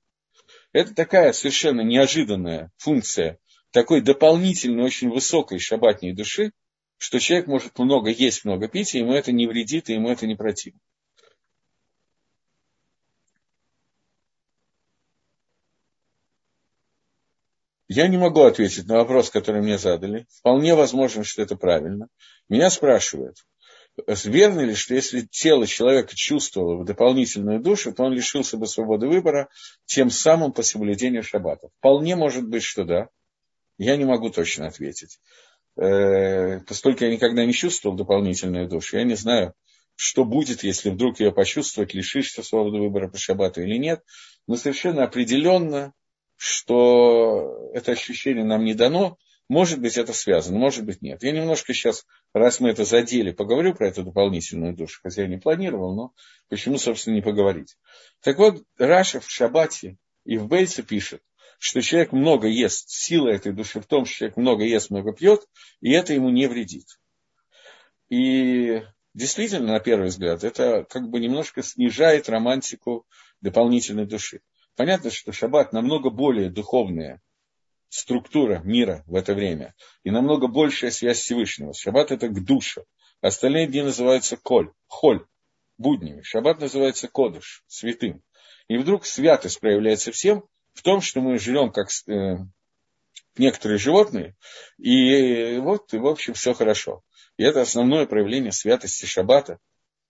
Это 0.73 0.93
такая 0.93 1.33
совершенно 1.33 1.81
неожиданная 1.81 2.71
функция 2.77 3.39
такой 3.71 4.01
дополнительной, 4.01 4.83
очень 4.83 5.09
высокой 5.09 5.57
шабатней 5.57 6.13
души, 6.13 6.51
что 6.97 7.19
человек 7.19 7.47
может 7.47 7.79
много 7.79 8.11
есть, 8.11 8.45
много 8.45 8.67
пить, 8.67 8.93
и 8.93 8.99
ему 8.99 9.13
это 9.13 9.31
не 9.31 9.47
вредит, 9.47 9.89
и 9.89 9.93
ему 9.93 10.09
это 10.09 10.27
не 10.27 10.35
противно. 10.35 10.79
Я 17.95 18.07
не 18.07 18.17
могу 18.17 18.41
ответить 18.41 18.87
на 18.87 18.97
вопрос, 18.97 19.29
который 19.29 19.61
мне 19.61 19.77
задали. 19.77 20.25
Вполне 20.39 20.73
возможно, 20.73 21.23
что 21.23 21.43
это 21.43 21.55
правильно. 21.55 22.07
Меня 22.49 22.71
спрашивают, 22.71 23.37
верно 24.07 24.61
ли, 24.61 24.73
что 24.73 24.95
если 24.95 25.21
тело 25.21 25.67
человека 25.67 26.15
чувствовало 26.15 26.85
дополнительную 26.85 27.61
душу, 27.61 27.93
то 27.93 28.05
он 28.05 28.13
лишился 28.13 28.57
бы 28.57 28.65
свободы 28.65 29.07
выбора, 29.07 29.47
тем 29.85 30.09
самым 30.09 30.53
по 30.53 30.63
соблюдению 30.63 31.21
шаббата? 31.21 31.69
Вполне 31.77 32.15
может 32.15 32.47
быть, 32.47 32.63
что 32.63 32.83
да. 32.83 33.09
Я 33.77 33.95
не 33.95 34.05
могу 34.05 34.31
точно 34.31 34.65
ответить. 34.65 35.19
Э, 35.79 36.61
поскольку 36.61 37.03
я 37.03 37.11
никогда 37.11 37.45
не 37.45 37.53
чувствовал 37.53 37.95
дополнительную 37.95 38.67
душу, 38.67 38.97
я 38.97 39.03
не 39.03 39.15
знаю, 39.15 39.53
что 39.95 40.25
будет, 40.25 40.63
если 40.63 40.89
вдруг 40.89 41.19
ее 41.19 41.31
почувствовать, 41.31 41.93
лишишься 41.93 42.41
свободы 42.41 42.79
выбора 42.79 43.07
по 43.07 43.19
шаббату 43.19 43.61
или 43.61 43.77
нет. 43.77 44.01
Но 44.47 44.55
совершенно 44.55 45.03
определенно 45.03 45.93
что 46.45 47.71
это 47.73 47.93
ощущение 47.93 48.43
нам 48.43 48.65
не 48.65 48.73
дано, 48.73 49.17
может 49.47 49.79
быть, 49.79 49.97
это 49.97 50.11
связано, 50.11 50.59
может 50.59 50.83
быть, 50.83 51.01
нет. 51.01 51.23
Я 51.23 51.31
немножко 51.31 51.73
сейчас, 51.73 52.05
раз 52.33 52.59
мы 52.59 52.69
это 52.69 52.83
задели, 52.83 53.31
поговорю 53.31 53.73
про 53.73 53.87
эту 53.87 54.03
дополнительную 54.03 54.75
душу, 54.75 54.99
хотя 55.01 55.21
я 55.21 55.29
не 55.29 55.37
планировал, 55.37 55.95
но 55.95 56.13
почему, 56.49 56.77
собственно, 56.77 57.15
не 57.15 57.21
поговорить. 57.21 57.77
Так 58.21 58.39
вот, 58.39 58.61
Раша 58.77 59.21
в 59.21 59.29
Шабате 59.29 59.95
и 60.25 60.37
в 60.37 60.47
Бейце 60.49 60.83
пишет, 60.83 61.21
что 61.59 61.81
человек 61.81 62.11
много 62.11 62.49
ест, 62.49 62.89
сила 62.89 63.29
этой 63.29 63.53
души 63.53 63.79
в 63.79 63.85
том, 63.85 64.05
что 64.05 64.17
человек 64.17 64.35
много 64.35 64.65
ест, 64.65 64.89
много 64.89 65.13
пьет, 65.13 65.47
и 65.79 65.91
это 65.91 66.13
ему 66.13 66.29
не 66.29 66.47
вредит. 66.47 66.99
И 68.09 68.81
действительно, 69.13 69.73
на 69.73 69.79
первый 69.79 70.09
взгляд, 70.09 70.43
это 70.43 70.85
как 70.89 71.09
бы 71.09 71.21
немножко 71.21 71.63
снижает 71.63 72.27
романтику 72.27 73.07
дополнительной 73.39 74.05
души. 74.05 74.41
Понятно, 74.75 75.11
что 75.11 75.31
шаббат 75.31 75.73
намного 75.73 76.09
более 76.09 76.49
духовная 76.49 77.21
структура 77.89 78.59
мира 78.63 79.03
в 79.05 79.15
это 79.15 79.33
время 79.35 79.75
и 80.03 80.09
намного 80.09 80.47
большая 80.47 80.89
связь 80.91 81.19
Всевышнего. 81.19 81.73
Шаббат 81.73 82.11
это 82.11 82.27
к 82.27 82.43
душе. 82.43 82.83
Остальные 83.21 83.67
дни 83.67 83.83
называются 83.83 84.35
коль, 84.35 84.71
холь, 84.87 85.25
буднями. 85.77 86.23
Шаббат 86.23 86.59
называется 86.59 87.07
кодыш, 87.07 87.63
святым. 87.67 88.23
И 88.67 88.77
вдруг 88.77 89.05
святость 89.05 89.59
проявляется 89.59 90.11
всем 90.11 90.43
в 90.73 90.81
том, 90.81 91.01
что 91.01 91.21
мы 91.21 91.37
живем 91.37 91.71
как 91.71 91.89
э, 92.07 92.37
некоторые 93.37 93.77
животные, 93.77 94.35
и 94.77 95.57
вот, 95.57 95.93
и, 95.93 95.97
в 95.97 96.07
общем, 96.07 96.33
все 96.33 96.53
хорошо. 96.53 97.03
И 97.37 97.43
это 97.43 97.61
основное 97.61 98.05
проявление 98.05 98.51
святости 98.51 99.05
Шаббата. 99.05 99.59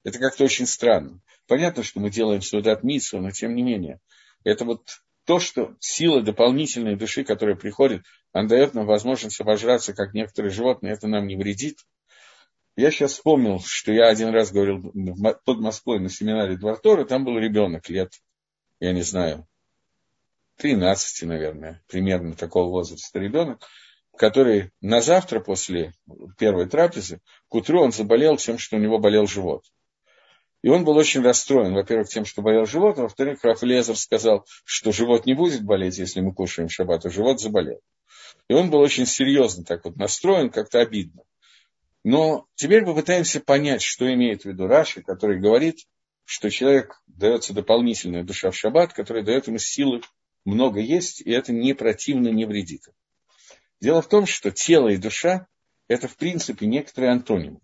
Это 0.04 0.20
как-то 0.20 0.44
очень 0.44 0.68
странно. 0.68 1.22
Понятно, 1.48 1.84
что 1.84 2.00
мы 2.00 2.10
делаем 2.10 2.42
Судат 2.42 2.84
Митсу, 2.84 3.20
но 3.20 3.32
тем 3.32 3.56
не 3.56 3.64
менее. 3.64 4.00
Это 4.44 4.66
вот 4.66 4.88
то, 5.26 5.40
что 5.40 5.76
сила 5.80 6.22
дополнительной 6.22 6.96
души, 6.96 7.24
которая 7.24 7.56
приходит, 7.56 8.04
она 8.32 8.48
дает 8.48 8.74
нам 8.74 8.86
возможность 8.86 9.40
обожраться, 9.40 9.94
как 9.94 10.14
некоторые 10.14 10.52
животные, 10.52 10.94
это 10.94 11.08
нам 11.08 11.28
не 11.28 11.36
вредит. 11.36 11.80
Я 12.76 12.92
сейчас 12.92 13.14
вспомнил, 13.14 13.60
что 13.64 13.92
я 13.92 14.08
один 14.08 14.30
раз 14.30 14.52
говорил 14.52 14.92
под 15.46 15.60
Москвой 15.60 16.00
на 16.00 16.10
семинаре 16.10 16.58
Двортора, 16.58 17.06
там 17.06 17.24
был 17.24 17.38
ребенок 17.38 17.88
лет, 17.90 18.12
я 18.80 18.92
не 18.92 19.04
знаю, 19.04 19.48
13, 20.58 21.28
наверное, 21.28 21.84
примерно 21.88 22.36
такого 22.36 22.70
возраста 22.70 23.20
ребенок, 23.20 23.62
который 24.18 24.72
на 24.82 25.02
завтра 25.02 25.40
после 25.40 25.94
первой 26.38 26.68
трапезы, 26.68 27.22
к 27.48 27.56
утру 27.56 27.82
он 27.82 27.92
заболел 27.92 28.38
тем, 28.38 28.58
что 28.58 28.78
у 28.78 28.80
него 28.80 29.00
болел 29.00 29.28
живот. 29.28 29.66
И 30.64 30.70
он 30.70 30.86
был 30.86 30.96
очень 30.96 31.22
расстроен, 31.22 31.74
во-первых, 31.74 32.08
тем, 32.08 32.24
что 32.24 32.42
болел 32.42 32.66
живот, 32.66 32.98
а 32.98 33.04
во-вторых, 33.04 33.44
Рафлезер 33.44 33.98
сказал, 33.98 34.46
что 34.64 34.94
живот 34.94 35.26
не 35.26 35.34
будет 35.34 35.64
болеть, 35.64 35.98
если 35.98 36.22
мы 36.22 36.34
кушаем 36.34 36.70
шаббат, 36.70 37.06
а 37.06 37.10
живот 37.10 37.42
заболел. 37.42 37.82
И 38.48 38.54
он 38.54 38.70
был 38.70 38.80
очень 38.80 39.06
серьезно 39.06 39.66
так 39.66 39.84
вот 39.84 39.98
настроен, 39.98 40.50
как-то 40.50 40.80
обидно. 40.80 41.24
Но 42.06 42.48
теперь 42.56 42.86
попытаемся 42.86 43.42
понять, 43.42 43.82
что 43.82 44.12
имеет 44.14 44.44
в 44.44 44.46
виду 44.46 44.66
Раши, 44.68 45.02
который 45.02 45.38
говорит, 45.38 45.80
что 46.24 46.50
человек 46.50 47.02
дается 47.08 47.54
дополнительная 47.54 48.24
душа 48.24 48.50
в 48.50 48.56
шаббат, 48.56 48.94
которая 48.94 49.24
дает 49.24 49.48
ему 49.48 49.58
силы 49.58 50.02
много 50.46 50.80
есть, 50.80 51.20
и 51.20 51.32
это 51.32 51.52
не 51.52 51.74
противно, 51.74 52.30
не 52.30 52.46
вредит. 52.46 52.84
Дело 53.82 54.02
в 54.02 54.08
том, 54.08 54.26
что 54.26 54.50
тело 54.50 54.88
и 54.88 54.98
душа– 54.98 55.48
это, 55.90 56.08
в 56.08 56.16
принципе, 56.16 56.66
некоторые 56.68 57.12
антонимы. 57.12 57.60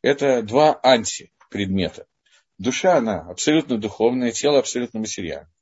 Это 0.00 0.42
два 0.42 0.80
анти 0.82 1.30
предмета. 1.48 2.06
Душа, 2.58 2.96
она 2.96 3.20
абсолютно 3.20 3.78
духовная, 3.78 4.32
тело 4.32 4.58
абсолютно 4.58 5.00
материальное. 5.00 5.52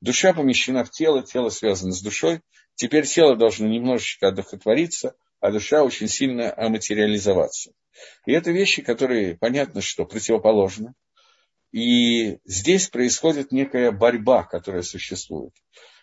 Душа 0.00 0.32
помещена 0.32 0.84
в 0.84 0.90
тело, 0.90 1.22
тело 1.22 1.50
связано 1.50 1.92
с 1.92 2.00
душой. 2.00 2.40
Теперь 2.74 3.06
тело 3.06 3.36
должно 3.36 3.68
немножечко 3.68 4.28
одухотвориться, 4.28 5.14
а 5.40 5.52
душа 5.52 5.84
очень 5.84 6.08
сильно 6.08 6.52
аматериализоваться. 6.56 7.72
И 8.26 8.32
это 8.32 8.50
вещи, 8.50 8.82
которые, 8.82 9.36
понятно, 9.36 9.82
что 9.82 10.06
противоположны. 10.06 10.94
И 11.72 12.38
здесь 12.44 12.88
происходит 12.88 13.52
некая 13.52 13.92
борьба, 13.92 14.42
которая 14.44 14.82
существует. 14.82 15.52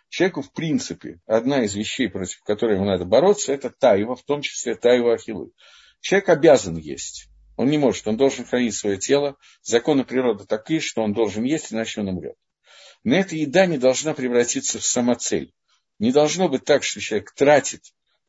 Человеку, 0.10 0.42
в 0.42 0.54
принципе, 0.54 1.20
одна 1.26 1.64
из 1.64 1.76
вещей, 1.76 2.08
против 2.08 2.42
которой 2.44 2.76
ему 2.76 2.86
надо 2.86 3.04
бороться, 3.04 3.52
это 3.52 3.70
таева, 3.70 4.16
в 4.16 4.24
том 4.24 4.42
числе 4.42 4.76
таева 4.76 5.16
ахилы. 5.16 5.52
Человек 6.00 6.30
обязан 6.30 6.78
есть. 6.78 7.28
Он 7.58 7.70
не 7.70 7.78
может, 7.78 8.08
он 8.08 8.18
должен 8.18 8.46
хранить 8.46 8.76
свое 8.76 8.98
тело. 8.98 9.36
Законы 9.64 10.06
природы 10.06 10.46
такие, 10.46 10.80
что 10.80 11.02
он 11.02 11.14
должен 11.14 11.44
есть, 11.44 11.74
иначе 11.74 12.02
он 12.02 12.10
умрет. 12.10 12.36
Но 13.04 13.16
эта 13.16 13.36
еда 13.36 13.66
не 13.66 13.78
должна 13.78 14.14
превратиться 14.14 14.80
в 14.80 14.86
самоцель. 14.86 15.52
Не 16.00 16.12
должно 16.12 16.48
быть 16.48 16.64
так, 16.64 16.84
что 16.84 17.02
человек 17.02 17.34
тратит 17.34 17.82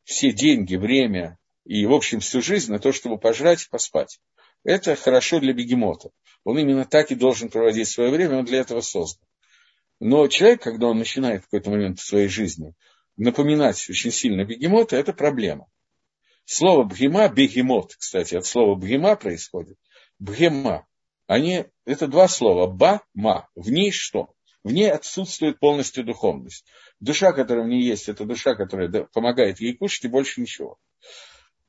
все 0.05 0.33
деньги, 0.33 0.77
время 0.77 1.39
и, 1.65 1.85
в 1.85 1.93
общем, 1.93 2.21
всю 2.21 2.41
жизнь 2.41 2.73
на 2.73 2.79
то, 2.79 2.93
чтобы 2.93 3.19
пожрать 3.19 3.63
и 3.63 3.69
поспать. 3.69 4.19
Это 4.65 4.97
хорошо 4.97 5.41
для 5.41 5.53
бегемота. 5.53 6.11
Он 6.45 6.59
именно 6.59 6.87
так 6.87 7.13
и 7.13 7.15
должен 7.15 7.51
проводить 7.51 7.89
свое 7.89 8.11
время, 8.11 8.39
он 8.39 8.47
для 8.47 8.61
этого 8.61 8.81
создан. 8.81 9.27
Но 10.01 10.27
человек, 10.29 10.63
когда 10.63 10.87
он 10.87 10.99
начинает 10.99 11.43
в 11.43 11.45
какой-то 11.45 11.71
момент 11.71 12.01
в 12.01 12.07
своей 12.07 12.29
жизни 12.29 12.73
напоминать 13.19 13.91
очень 13.91 14.13
сильно 14.13 14.45
бегемота, 14.45 14.97
это 14.97 15.13
проблема. 15.13 15.67
Слово 16.51 16.85
бхема, 16.85 17.29
бегемот, 17.29 17.95
кстати, 17.97 18.35
от 18.35 18.47
слова 18.47 18.75
бхема 18.75 19.17
происходит. 19.17 19.77
Бхема. 20.19 20.87
Они, 21.27 21.67
это 21.85 22.07
два 22.09 22.27
слова. 22.27 22.67
Ба, 22.67 23.03
ма. 23.13 23.51
В 23.55 23.71
ней 23.71 23.91
что? 23.91 24.33
В 24.65 24.73
ней 24.73 24.91
отсутствует 24.91 25.61
полностью 25.61 26.05
духовность. 26.05 26.65
Душа, 27.01 27.33
которая 27.33 27.67
в 27.67 27.69
ней 27.69 27.83
есть, 27.83 28.09
это 28.09 28.25
душа, 28.25 28.55
которая 28.55 28.89
помогает 29.13 29.61
ей 29.61 29.77
кушать, 29.77 30.07
и 30.07 30.09
больше 30.09 30.41
ничего. 30.41 30.79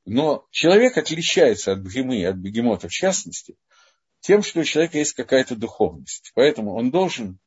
Но 0.05 0.47
человек 0.49 0.97
отличается 0.97 1.73
от 1.73 1.83
бхемы, 1.83 2.23
от 2.23 2.37
бегемота 2.37 2.87
в 2.87 2.93
частности, 2.93 3.57
тем, 4.21 4.43
что 4.43 4.61
у 4.61 4.63
человека 4.63 4.97
есть 4.97 5.11
какая-то 5.11 5.57
духовность. 5.57 6.31
Поэтому 6.35 6.73
он 6.73 6.89
должен 6.89 7.37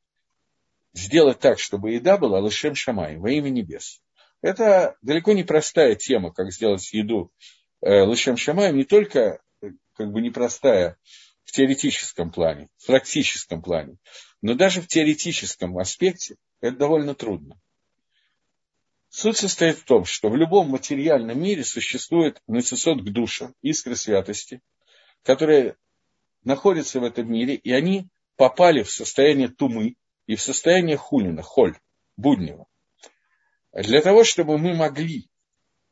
сделать 0.92 1.40
так, 1.40 1.58
чтобы 1.58 1.92
еда 1.92 2.18
была 2.18 2.40
лышем 2.40 2.74
шамай, 2.74 3.16
во 3.16 3.30
имя 3.30 3.48
небес. 3.48 4.02
Это 4.42 4.96
далеко 5.02 5.32
не 5.32 5.44
простая 5.44 5.94
тема, 5.94 6.32
как 6.32 6.52
сделать 6.52 6.92
еду 6.92 7.32
э, 7.80 8.02
лышем 8.02 8.36
шамаем, 8.36 8.76
не 8.76 8.84
только 8.84 9.40
э, 9.62 9.70
как 9.94 10.10
бы 10.10 10.20
непростая 10.20 10.98
в 11.44 11.52
теоретическом 11.52 12.32
плане, 12.32 12.68
в 12.76 12.86
практическом 12.86 13.62
плане, 13.62 13.96
но 14.42 14.54
даже 14.54 14.82
в 14.82 14.88
теоретическом 14.88 15.78
аспекте 15.78 16.36
это 16.60 16.76
довольно 16.76 17.14
трудно. 17.14 17.60
Суть 19.10 19.36
состоит 19.36 19.78
в 19.78 19.84
том, 19.84 20.04
что 20.04 20.28
в 20.28 20.36
любом 20.36 20.70
материальном 20.70 21.40
мире 21.40 21.64
существует 21.64 22.40
нацисот 22.48 23.02
к 23.02 23.10
душе, 23.10 23.52
искры 23.60 23.94
святости, 23.94 24.60
которые 25.22 25.76
находятся 26.44 26.98
в 26.98 27.04
этом 27.04 27.30
мире, 27.30 27.54
и 27.54 27.70
они 27.72 28.08
попали 28.36 28.82
в 28.82 28.90
состояние 28.90 29.48
тумы 29.48 29.94
и 30.26 30.34
в 30.34 30.42
состояние 30.42 30.96
хулина, 30.96 31.42
холь, 31.42 31.76
буднего. 32.16 32.66
Для 33.72 34.02
того, 34.02 34.22
чтобы 34.22 34.58
мы 34.58 34.74
могли 34.74 35.28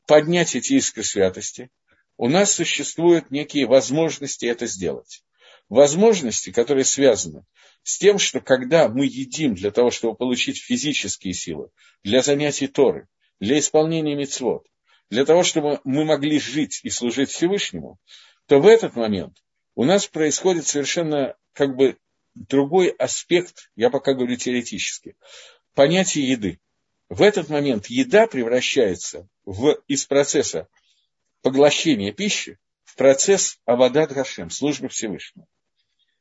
поднять 0.06 0.54
эти 0.54 0.74
искры 0.74 1.02
святости, 1.02 1.70
у 2.16 2.28
нас 2.28 2.52
существуют 2.52 3.30
некие 3.30 3.66
возможности 3.66 4.44
это 4.44 4.66
сделать. 4.66 5.24
Возможности, 5.70 6.50
которые 6.50 6.84
связаны 6.84 7.46
с 7.82 7.96
тем, 7.96 8.18
что 8.18 8.40
когда 8.40 8.88
мы 8.88 9.06
едим 9.06 9.54
для 9.54 9.70
того, 9.70 9.90
чтобы 9.90 10.14
получить 10.14 10.60
физические 10.60 11.32
силы, 11.32 11.70
для 12.02 12.22
занятий 12.22 12.66
Торы, 12.66 13.08
для 13.38 13.58
исполнения 13.58 14.14
мецвод, 14.14 14.66
для 15.08 15.24
того, 15.24 15.42
чтобы 15.42 15.80
мы 15.84 16.04
могли 16.04 16.38
жить 16.38 16.80
и 16.82 16.90
служить 16.90 17.30
Всевышнему, 17.30 17.98
то 18.46 18.60
в 18.60 18.66
этот 18.66 18.96
момент 18.96 19.38
у 19.74 19.84
нас 19.84 20.06
происходит 20.06 20.66
совершенно 20.66 21.36
как 21.54 21.76
бы 21.76 21.96
другой 22.34 22.90
аспект, 22.90 23.70
я 23.76 23.88
пока 23.88 24.12
говорю 24.12 24.36
теоретически, 24.36 25.16
понятие 25.74 26.28
еды 26.28 26.60
в 27.10 27.22
этот 27.22 27.48
момент 27.48 27.88
еда 27.88 28.28
превращается 28.28 29.28
в, 29.44 29.80
из 29.88 30.06
процесса 30.06 30.68
поглощения 31.42 32.12
пищи 32.12 32.58
в 32.84 32.94
процесс 32.94 33.58
Авадат 33.64 34.12
Гашем, 34.12 34.48
службы 34.48 34.88
Всевышнего. 34.88 35.46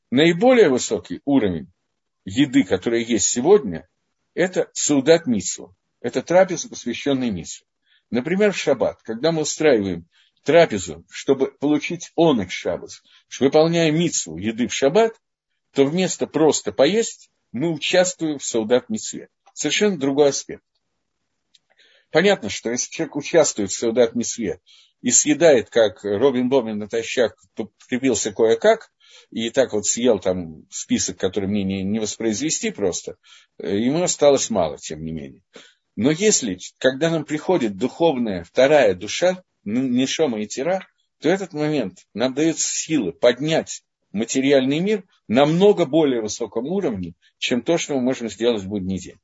Наиболее 0.10 0.70
высокий 0.70 1.22
уровень 1.26 1.72
еды, 2.26 2.64
который 2.64 3.04
есть 3.04 3.28
сегодня, 3.28 3.88
это 4.34 4.70
Саудат 4.74 5.28
Митсу. 5.28 5.76
Это 6.02 6.24
трапеза, 6.24 6.68
посвященная 6.68 7.30
Митсу. 7.30 7.66
Например, 8.10 8.52
в 8.52 8.58
шаббат, 8.58 9.00
когда 9.04 9.32
мы 9.32 9.44
устраиваем 9.44 10.08
трапезу, 10.44 11.06
чтобы 11.12 11.52
получить 11.52 12.12
онок 12.16 12.50
шаббат, 12.50 12.90
выполняя 13.40 13.92
митсу 13.92 14.38
еды 14.38 14.68
в 14.68 14.74
шаббат, 14.74 15.14
то 15.74 15.86
вместо 15.86 16.26
просто 16.26 16.72
поесть 16.72 17.30
мы 17.52 17.72
участвуем 17.72 18.40
в 18.40 18.44
Саудат 18.44 18.90
Митсве. 18.90 19.30
Совершенно 19.54 20.00
другой 20.00 20.30
аспект. 20.30 20.64
Понятно, 22.12 22.50
что 22.50 22.72
если 22.72 22.92
человек 22.92 23.16
участвует 23.16 23.72
в 23.72 23.78
Саудат 23.78 24.16
Мисве 24.16 24.60
и 25.02 25.12
съедает, 25.12 25.70
как 25.70 26.04
Робин 26.04 26.50
Бомин 26.50 26.80
натощак 26.80 27.36
прибился 27.88 28.32
кое-как, 28.32 28.92
и 29.32 29.50
так 29.50 29.74
вот 29.74 29.86
съел 29.86 30.20
там 30.20 30.66
список, 30.70 31.18
который 31.18 31.48
мне 31.48 31.64
не, 31.64 31.84
не 31.84 32.00
воспроизвести 32.00 32.72
просто, 32.72 33.18
э, 33.58 33.78
ему 33.78 34.04
осталось 34.04 34.50
мало, 34.50 34.78
тем 34.78 35.04
не 35.04 35.12
менее. 35.12 35.44
Но 35.96 36.12
если, 36.12 36.58
когда 36.78 37.10
нам 37.10 37.26
приходит 37.26 37.78
духовная 37.78 38.44
вторая 38.44 38.96
душа, 38.96 39.44
Нишома 39.64 40.42
и 40.42 40.48
Тира, 40.48 40.88
то 41.20 41.30
этот 41.30 41.54
момент 41.54 42.00
нам 42.14 42.34
дает 42.34 42.58
силы 42.60 43.12
поднять 43.12 43.84
материальный 44.12 44.80
мир 44.80 45.04
на 45.28 45.46
много 45.46 45.86
более 45.86 46.22
высоком 46.22 46.66
уровне, 46.66 47.14
чем 47.38 47.62
то, 47.62 47.78
что 47.78 47.96
мы 47.96 48.02
можем 48.02 48.30
сделать 48.30 48.64
в 48.64 48.70
будний 48.70 49.00
день. 49.00 49.20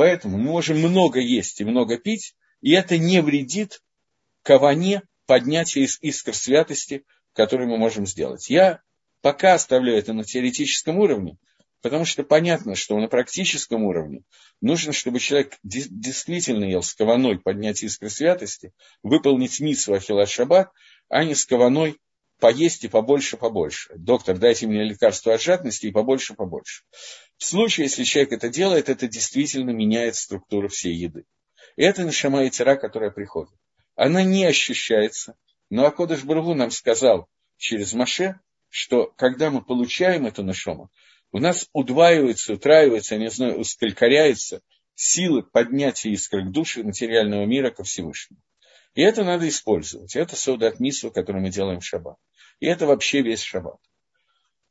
Поэтому 0.00 0.38
мы 0.38 0.44
можем 0.44 0.78
много 0.78 1.20
есть 1.20 1.60
и 1.60 1.64
много 1.66 1.98
пить, 1.98 2.34
и 2.62 2.72
это 2.72 2.96
не 2.96 3.20
вредит 3.20 3.82
каване 4.42 5.02
поднятия 5.26 5.82
из 5.82 5.98
искр 6.00 6.34
святости, 6.34 7.04
которые 7.34 7.68
мы 7.68 7.76
можем 7.76 8.06
сделать. 8.06 8.48
Я 8.48 8.80
пока 9.20 9.52
оставляю 9.52 9.98
это 9.98 10.14
на 10.14 10.24
теоретическом 10.24 10.96
уровне, 10.96 11.36
потому 11.82 12.06
что 12.06 12.22
понятно, 12.22 12.76
что 12.76 12.98
на 12.98 13.08
практическом 13.08 13.84
уровне 13.84 14.22
нужно, 14.62 14.94
чтобы 14.94 15.18
человек 15.18 15.58
действительно 15.62 16.64
ел 16.64 16.82
с 16.82 16.94
каваной 16.94 17.38
поднять 17.38 17.82
искры 17.82 18.08
святости, 18.08 18.72
выполнить 19.02 19.60
митсу 19.60 19.92
Ахилат 19.92 20.30
Шаббат, 20.30 20.70
а 21.10 21.24
не 21.24 21.34
с 21.34 21.44
каваной 21.44 21.98
поесть 22.38 22.84
и 22.84 22.88
побольше, 22.88 23.36
побольше. 23.36 23.92
Доктор, 23.96 24.38
дайте 24.38 24.66
мне 24.66 24.82
лекарство 24.82 25.34
от 25.34 25.42
жадности 25.42 25.88
и 25.88 25.92
побольше, 25.92 26.32
побольше. 26.32 26.84
В 27.40 27.44
случае, 27.46 27.86
если 27.86 28.04
человек 28.04 28.32
это 28.34 28.50
делает, 28.50 28.90
это 28.90 29.08
действительно 29.08 29.70
меняет 29.70 30.14
структуру 30.14 30.68
всей 30.68 30.94
еды. 30.94 31.24
И 31.76 31.82
это 31.82 32.04
нашама 32.04 32.44
и 32.44 32.50
тира, 32.50 32.76
которая 32.76 33.10
приходит. 33.10 33.54
Она 33.96 34.22
не 34.22 34.44
ощущается, 34.44 35.36
но 35.70 35.86
Акодыш 35.86 36.22
Баргу 36.24 36.52
нам 36.52 36.70
сказал 36.70 37.30
через 37.56 37.94
Маше, 37.94 38.38
что 38.68 39.06
когда 39.16 39.50
мы 39.50 39.64
получаем 39.64 40.26
эту 40.26 40.44
нашому, 40.44 40.90
у 41.32 41.38
нас 41.38 41.66
удваивается, 41.72 42.52
утраивается, 42.52 43.14
я 43.14 43.22
не 43.22 43.30
знаю, 43.30 43.58
ускалькоряется 43.58 44.60
силы 44.94 45.42
поднятия 45.42 46.10
искр 46.10 46.42
к 46.42 46.50
душе 46.50 46.82
материального 46.82 47.46
мира 47.46 47.70
ко 47.70 47.84
Всевышнему. 47.84 48.42
И 48.92 49.00
это 49.00 49.24
надо 49.24 49.48
использовать. 49.48 50.14
Это 50.14 50.36
саудат 50.36 50.78
мису, 50.78 51.10
который 51.10 51.40
мы 51.40 51.48
делаем 51.48 51.80
в 51.80 51.86
шаббат. 51.86 52.18
И 52.58 52.66
это 52.66 52.86
вообще 52.86 53.22
весь 53.22 53.40
шаббат. 53.40 53.80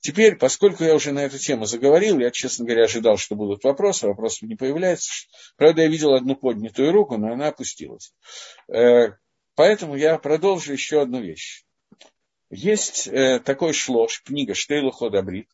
Теперь, 0.01 0.37
поскольку 0.37 0.83
я 0.83 0.95
уже 0.95 1.11
на 1.11 1.19
эту 1.19 1.37
тему 1.37 1.65
заговорил, 1.65 2.19
я, 2.19 2.31
честно 2.31 2.65
говоря, 2.65 2.85
ожидал, 2.85 3.17
что 3.17 3.35
будут 3.35 3.63
вопросы, 3.63 4.07
вопросов 4.07 4.43
не 4.43 4.55
появляется. 4.55 5.11
Правда, 5.57 5.81
я 5.81 5.87
видел 5.89 6.13
одну 6.13 6.35
поднятую 6.35 6.91
руку, 6.93 7.17
но 7.17 7.33
она 7.33 7.49
опустилась. 7.49 8.13
Э, 8.73 9.09
поэтому 9.55 9.95
я 9.95 10.17
продолжу 10.17 10.71
еще 10.71 11.01
одну 11.01 11.21
вещь. 11.21 11.65
Есть 12.49 13.07
э, 13.07 13.41
такой 13.41 13.73
шлош, 13.73 14.23
книга 14.23 14.53
Штейлу 14.55 14.91
Ходабрит, 14.91 15.49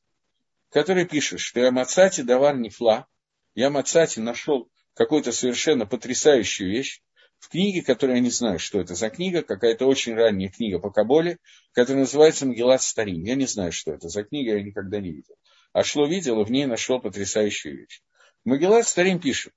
который 0.70 1.06
пишет, 1.06 1.40
что 1.40 1.60
я 1.60 1.72
мацати 1.72 2.22
давар 2.22 2.56
нефла, 2.56 3.08
я 3.56 3.72
мацати 3.72 4.20
нашел 4.20 4.70
какую-то 4.94 5.32
совершенно 5.32 5.88
потрясающую 5.88 6.70
вещь, 6.70 7.02
в 7.46 7.50
книге, 7.50 7.84
которую 7.84 8.16
я 8.16 8.24
не 8.24 8.32
знаю, 8.32 8.58
что 8.58 8.82
это 8.82 8.96
за 8.96 9.12
книга, 9.12 9.44
какая-то 9.44 9.86
очень 9.86 10.16
ранняя 10.16 10.50
книга 10.50 10.80
по 10.80 10.90
Каболе, 10.90 11.38
которая 11.74 12.02
называется 12.02 12.48
«Магеллат 12.48 12.82
Старим». 12.82 13.24
Я 13.24 13.36
не 13.36 13.46
знаю, 13.46 13.72
что 13.72 13.92
это 13.92 14.10
за 14.10 14.24
книга, 14.24 14.58
я 14.58 14.64
никогда 14.64 15.00
не 15.00 15.12
видел. 15.12 15.36
А 15.72 15.84
шло 15.84 16.08
видел, 16.08 16.42
и 16.42 16.44
в 16.44 16.50
ней 16.50 16.66
нашел 16.66 17.00
потрясающую 17.00 17.78
вещь. 17.78 18.02
Магеллат 18.46 18.88
Старим 18.88 19.20
пишет, 19.20 19.54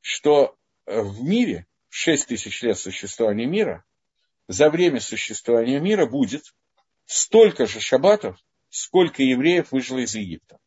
что 0.00 0.56
в 0.86 1.22
мире, 1.22 1.66
6 1.90 2.26
тысяч 2.26 2.62
лет 2.62 2.78
существования 2.78 3.44
мира, 3.44 3.84
за 4.48 4.70
время 4.70 4.98
существования 4.98 5.80
мира 5.80 6.06
будет 6.06 6.54
столько 7.04 7.66
же 7.66 7.80
шаббатов, 7.80 8.38
сколько 8.70 9.22
евреев 9.22 9.72
выжило 9.72 9.98
из 9.98 10.14
Египта. 10.14 10.58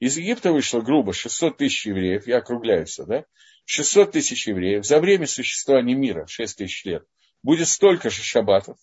Из 0.00 0.16
Египта 0.16 0.52
вышло 0.52 0.80
грубо 0.80 1.12
600 1.12 1.58
тысяч 1.58 1.86
евреев, 1.86 2.26
я 2.26 2.38
округляюсь, 2.38 2.98
да? 3.06 3.24
600 3.68 4.12
тысяч 4.12 4.48
евреев 4.48 4.86
за 4.86 4.98
время 4.98 5.26
существования 5.26 5.94
мира, 5.94 6.26
6 6.26 6.56
тысяч 6.56 6.86
лет, 6.86 7.04
будет 7.42 7.68
столько 7.68 8.08
же 8.08 8.22
шаббатов. 8.22 8.78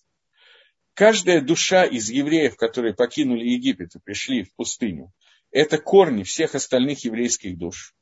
Каждая 0.94 1.40
душа 1.40 1.84
из 1.84 2.08
евреев, 2.08 2.56
которые 2.56 2.94
покинули 2.94 3.44
Египет 3.44 3.96
и 3.96 3.98
пришли 3.98 4.44
в 4.44 4.54
пустыню, 4.54 5.12
это 5.50 5.78
корни 5.78 6.22
всех 6.22 6.54
остальных 6.54 7.04
еврейских 7.04 7.58
душ. 7.58 7.96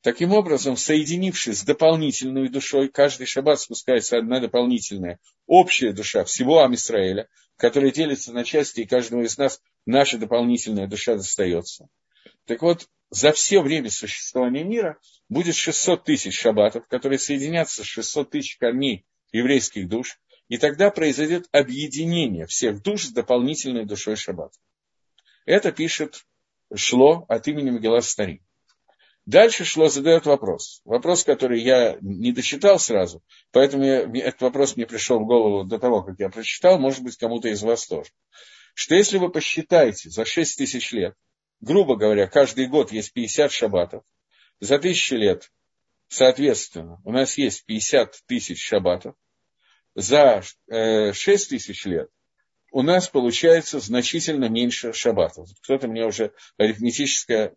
Таким 0.00 0.32
образом, 0.32 0.76
соединившись 0.76 1.60
с 1.60 1.64
дополнительной 1.64 2.48
душой, 2.48 2.88
каждый 2.88 3.26
шаббат 3.26 3.60
спускается 3.60 4.18
одна 4.18 4.40
дополнительная, 4.40 5.20
общая 5.46 5.92
душа 5.92 6.24
всего 6.24 6.64
Амисраэля, 6.64 7.28
которая 7.56 7.92
делится 7.92 8.32
на 8.32 8.42
части, 8.42 8.80
и 8.80 8.86
каждому 8.86 9.22
из 9.22 9.38
нас 9.38 9.60
наша 9.86 10.18
дополнительная 10.18 10.88
душа 10.88 11.14
достается. 11.14 11.86
Так 12.46 12.62
вот, 12.62 12.88
за 13.10 13.32
все 13.32 13.60
время 13.60 13.90
существования 13.90 14.64
мира 14.64 14.98
будет 15.28 15.54
600 15.54 16.04
тысяч 16.04 16.38
шаббатов, 16.38 16.86
которые 16.88 17.18
соединятся 17.18 17.82
с 17.82 17.86
600 17.86 18.30
тысяч 18.30 18.56
корней 18.58 19.06
еврейских 19.32 19.88
душ, 19.88 20.18
и 20.48 20.58
тогда 20.58 20.90
произойдет 20.90 21.48
объединение 21.52 22.46
всех 22.46 22.82
душ 22.82 23.04
с 23.04 23.12
дополнительной 23.12 23.84
душой 23.84 24.16
шаббата. 24.16 24.58
Это 25.44 25.72
пишет 25.72 26.24
Шло 26.74 27.24
от 27.28 27.46
имени 27.46 27.70
Магелла 27.70 28.00
Стари. 28.00 28.42
Дальше 29.24 29.64
Шло 29.64 29.88
задает 29.88 30.24
вопрос. 30.26 30.80
Вопрос, 30.84 31.24
который 31.24 31.60
я 31.60 31.98
не 32.00 32.32
дочитал 32.32 32.78
сразу, 32.78 33.22
поэтому 33.50 33.84
я, 33.84 34.02
этот 34.02 34.42
вопрос 34.42 34.76
мне 34.76 34.86
пришел 34.86 35.18
в 35.18 35.26
голову 35.26 35.64
до 35.64 35.78
того, 35.78 36.02
как 36.02 36.18
я 36.18 36.28
прочитал, 36.28 36.78
может 36.78 37.02
быть, 37.02 37.16
кому-то 37.16 37.48
из 37.48 37.62
вас 37.62 37.86
тоже. 37.86 38.10
Что 38.74 38.94
если 38.94 39.18
вы 39.18 39.30
посчитаете 39.30 40.10
за 40.10 40.24
6 40.24 40.58
тысяч 40.58 40.92
лет, 40.92 41.14
грубо 41.60 41.96
говоря, 41.96 42.26
каждый 42.26 42.66
год 42.68 42.92
есть 42.92 43.12
50 43.12 43.52
шаббатов, 43.52 44.04
за 44.60 44.78
тысячу 44.78 45.16
лет, 45.16 45.50
соответственно, 46.08 47.00
у 47.04 47.12
нас 47.12 47.36
есть 47.38 47.64
50 47.66 48.22
тысяч 48.26 48.62
шаббатов, 48.62 49.14
за 49.94 50.42
э, 50.68 51.12
6 51.12 51.48
тысяч 51.50 51.84
лет 51.84 52.10
у 52.76 52.82
нас 52.82 53.08
получается 53.08 53.80
значительно 53.80 54.50
меньше 54.50 54.92
шаббатов. 54.92 55.48
Кто-то 55.62 55.88
мне 55.88 56.04
уже 56.04 56.32
арифметическое 56.58 57.54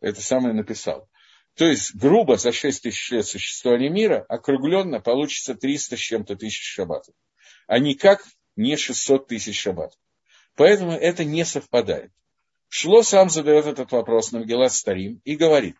это 0.00 0.20
самое 0.20 0.52
написал. 0.52 1.08
То 1.54 1.66
есть, 1.66 1.94
грубо, 1.94 2.36
за 2.36 2.50
6 2.50 2.82
тысяч 2.82 3.10
лет 3.12 3.24
существования 3.24 3.88
мира, 3.88 4.24
округленно 4.28 5.00
получится 5.00 5.54
300 5.54 5.96
с 5.96 6.00
чем-то 6.00 6.34
тысяч 6.34 6.64
шаббатов. 6.64 7.14
А 7.68 7.78
никак 7.78 8.24
не 8.56 8.76
600 8.76 9.28
тысяч 9.28 9.60
шаббатов. 9.60 9.96
Поэтому 10.56 10.90
это 10.90 11.24
не 11.24 11.44
совпадает. 11.44 12.10
Шло 12.74 13.02
сам 13.02 13.28
задает 13.28 13.66
этот 13.66 13.92
вопрос 13.92 14.32
на 14.32 14.38
Мгелат 14.38 14.72
Старим 14.72 15.20
и 15.26 15.36
говорит, 15.36 15.76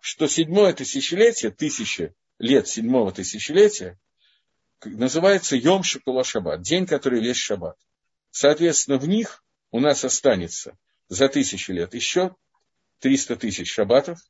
что 0.00 0.28
седьмое 0.28 0.72
тысячелетие, 0.72 1.50
тысячи 1.50 2.14
лет 2.38 2.68
седьмого 2.68 3.10
тысячелетия, 3.10 3.98
называется 4.84 5.56
Йом 5.56 5.82
Шакула 5.82 6.22
Шаббат, 6.22 6.62
день, 6.62 6.86
который 6.86 7.20
весь 7.20 7.38
Шаббат. 7.38 7.76
Соответственно, 8.30 8.98
в 8.98 9.08
них 9.08 9.42
у 9.72 9.80
нас 9.80 10.04
останется 10.04 10.78
за 11.08 11.28
тысячу 11.28 11.72
лет 11.72 11.92
еще 11.92 12.36
300 13.00 13.34
тысяч 13.34 13.72
шаббатов, 13.72 14.20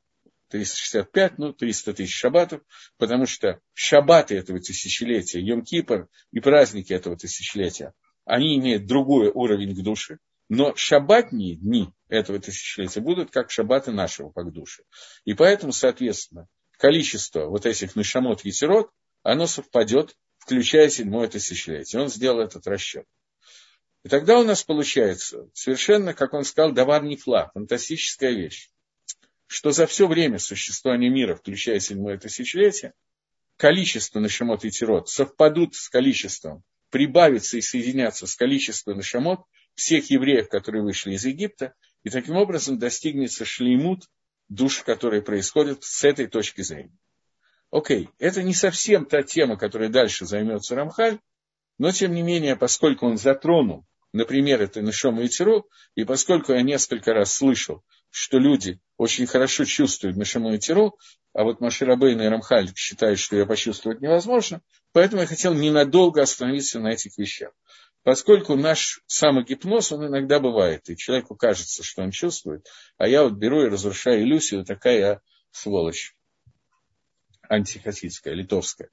365, 0.48 1.36
ну, 1.36 1.52
300 1.52 1.92
тысяч 1.92 2.14
шаббатов, 2.14 2.62
потому 2.96 3.26
что 3.26 3.60
шаббаты 3.74 4.34
этого 4.34 4.60
тысячелетия, 4.60 5.42
Йом-Кипр 5.42 6.06
и 6.30 6.40
праздники 6.40 6.94
этого 6.94 7.18
тысячелетия, 7.18 7.92
они 8.24 8.56
имеют 8.56 8.86
другой 8.86 9.28
уровень 9.28 9.76
к 9.76 9.82
душе, 9.82 10.20
но 10.48 10.74
шаббатние 10.76 11.56
дни 11.56 11.92
этого 12.08 12.38
тысячелетия 12.38 13.00
будут 13.00 13.30
как 13.30 13.50
шаббаты 13.50 13.92
нашего 13.92 14.30
как 14.30 14.52
души. 14.52 14.82
И 15.24 15.34
поэтому, 15.34 15.72
соответственно, 15.72 16.48
количество 16.78 17.46
вот 17.46 17.66
этих 17.66 17.96
нашамот 17.96 18.44
ветерот, 18.44 18.90
оно 19.22 19.46
совпадет, 19.46 20.14
включая 20.38 20.88
седьмое 20.88 21.28
тысячелетие. 21.28 22.00
Он 22.00 22.08
сделал 22.08 22.40
этот 22.40 22.66
расчет. 22.66 23.04
И 24.04 24.08
тогда 24.08 24.38
у 24.38 24.44
нас 24.44 24.62
получается 24.62 25.50
совершенно, 25.52 26.14
как 26.14 26.32
он 26.32 26.44
сказал, 26.44 26.72
давар 26.72 27.02
нефла, 27.02 27.50
фантастическая 27.52 28.30
вещь, 28.30 28.70
что 29.46 29.72
за 29.72 29.86
все 29.86 30.06
время 30.06 30.38
существования 30.38 31.10
мира, 31.10 31.34
включая 31.34 31.80
седьмое 31.80 32.16
тысячелетие, 32.16 32.94
количество 33.56 34.20
нашамот 34.20 34.64
и 34.64 34.70
тирот 34.70 35.08
совпадут 35.08 35.74
с 35.74 35.88
количеством, 35.88 36.62
прибавится 36.90 37.58
и 37.58 37.60
соединятся 37.60 38.26
с 38.26 38.34
количеством 38.34 38.96
нашамот 38.96 39.40
всех 39.78 40.10
евреев, 40.10 40.48
которые 40.48 40.82
вышли 40.82 41.12
из 41.12 41.24
Египта, 41.24 41.72
и 42.02 42.10
таким 42.10 42.36
образом 42.36 42.78
достигнется 42.78 43.44
шлеймут 43.44 44.08
душ, 44.48 44.82
которые 44.82 45.22
происходят 45.22 45.84
с 45.84 46.02
этой 46.02 46.26
точки 46.26 46.62
зрения. 46.62 46.98
Окей, 47.70 48.08
это 48.18 48.42
не 48.42 48.54
совсем 48.54 49.06
та 49.06 49.22
тема, 49.22 49.56
которой 49.56 49.88
дальше 49.88 50.26
займется 50.26 50.74
Рамхаль, 50.74 51.20
но 51.78 51.92
тем 51.92 52.12
не 52.12 52.22
менее, 52.22 52.56
поскольку 52.56 53.06
он 53.06 53.18
затронул, 53.18 53.86
например, 54.12 54.60
это 54.60 54.82
Нишома 54.82 55.22
и 55.22 55.28
Тиру, 55.28 55.68
и 55.94 56.02
поскольку 56.04 56.52
я 56.54 56.62
несколько 56.62 57.12
раз 57.12 57.34
слышал, 57.34 57.84
что 58.10 58.38
люди 58.38 58.80
очень 58.96 59.26
хорошо 59.26 59.64
чувствуют 59.64 60.16
Нишома 60.16 60.54
и 60.54 60.58
Тиру, 60.58 60.98
а 61.34 61.44
вот 61.44 61.60
Маширабейн 61.60 62.20
и 62.20 62.26
Рамхаль 62.26 62.72
считают, 62.74 63.20
что 63.20 63.36
ее 63.36 63.46
почувствовать 63.46 64.00
невозможно, 64.00 64.60
поэтому 64.92 65.20
я 65.20 65.28
хотел 65.28 65.54
ненадолго 65.54 66.20
остановиться 66.22 66.80
на 66.80 66.88
этих 66.88 67.16
вещах 67.16 67.52
поскольку 68.08 68.56
наш 68.56 69.02
самогипноз, 69.06 69.92
он 69.92 70.06
иногда 70.06 70.40
бывает, 70.40 70.88
и 70.88 70.96
человеку 70.96 71.36
кажется, 71.36 71.82
что 71.82 72.00
он 72.00 72.10
чувствует, 72.10 72.66
а 72.96 73.06
я 73.06 73.22
вот 73.22 73.34
беру 73.34 73.62
и 73.62 73.68
разрушаю 73.68 74.22
иллюзию, 74.22 74.64
такая 74.64 74.98
я 74.98 75.20
сволочь 75.50 76.16
антихасидская, 77.50 78.32
литовская. 78.32 78.88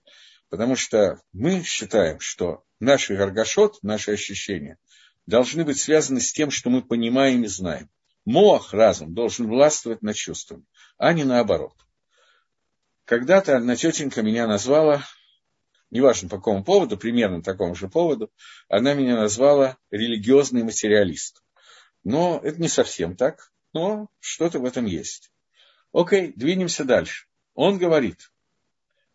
Потому 0.49 0.75
что 0.75 1.21
мы 1.31 1.63
считаем, 1.63 2.19
что 2.19 2.65
наши 2.81 3.15
гаргашот, 3.15 3.81
наши 3.83 4.11
ощущения, 4.11 4.77
должны 5.25 5.63
быть 5.63 5.79
связаны 5.79 6.19
с 6.19 6.33
тем, 6.33 6.51
что 6.51 6.69
мы 6.69 6.81
понимаем 6.81 7.45
и 7.45 7.47
знаем. 7.47 7.89
Моах, 8.25 8.73
разум, 8.73 9.13
должен 9.13 9.47
властвовать 9.47 10.01
над 10.01 10.17
чувствами, 10.17 10.65
а 10.97 11.13
не 11.13 11.23
наоборот. 11.23 11.77
Когда-то 13.05 13.55
одна 13.55 13.77
тетенька 13.77 14.21
меня 14.23 14.45
назвала 14.45 15.05
неважно 15.91 16.29
по 16.29 16.37
какому 16.37 16.63
поводу, 16.63 16.97
примерно 16.97 17.41
такому 17.41 17.75
же 17.75 17.87
поводу, 17.87 18.31
она 18.67 18.93
меня 18.93 19.15
назвала 19.15 19.77
религиозный 19.91 20.63
материалист. 20.63 21.43
Но 22.03 22.39
это 22.43 22.61
не 22.61 22.67
совсем 22.67 23.15
так, 23.15 23.51
но 23.73 24.09
что-то 24.19 24.59
в 24.59 24.65
этом 24.65 24.85
есть. 24.85 25.31
Окей, 25.91 26.33
двинемся 26.35 26.83
дальше. 26.83 27.27
Он 27.53 27.77
говорит, 27.77 28.31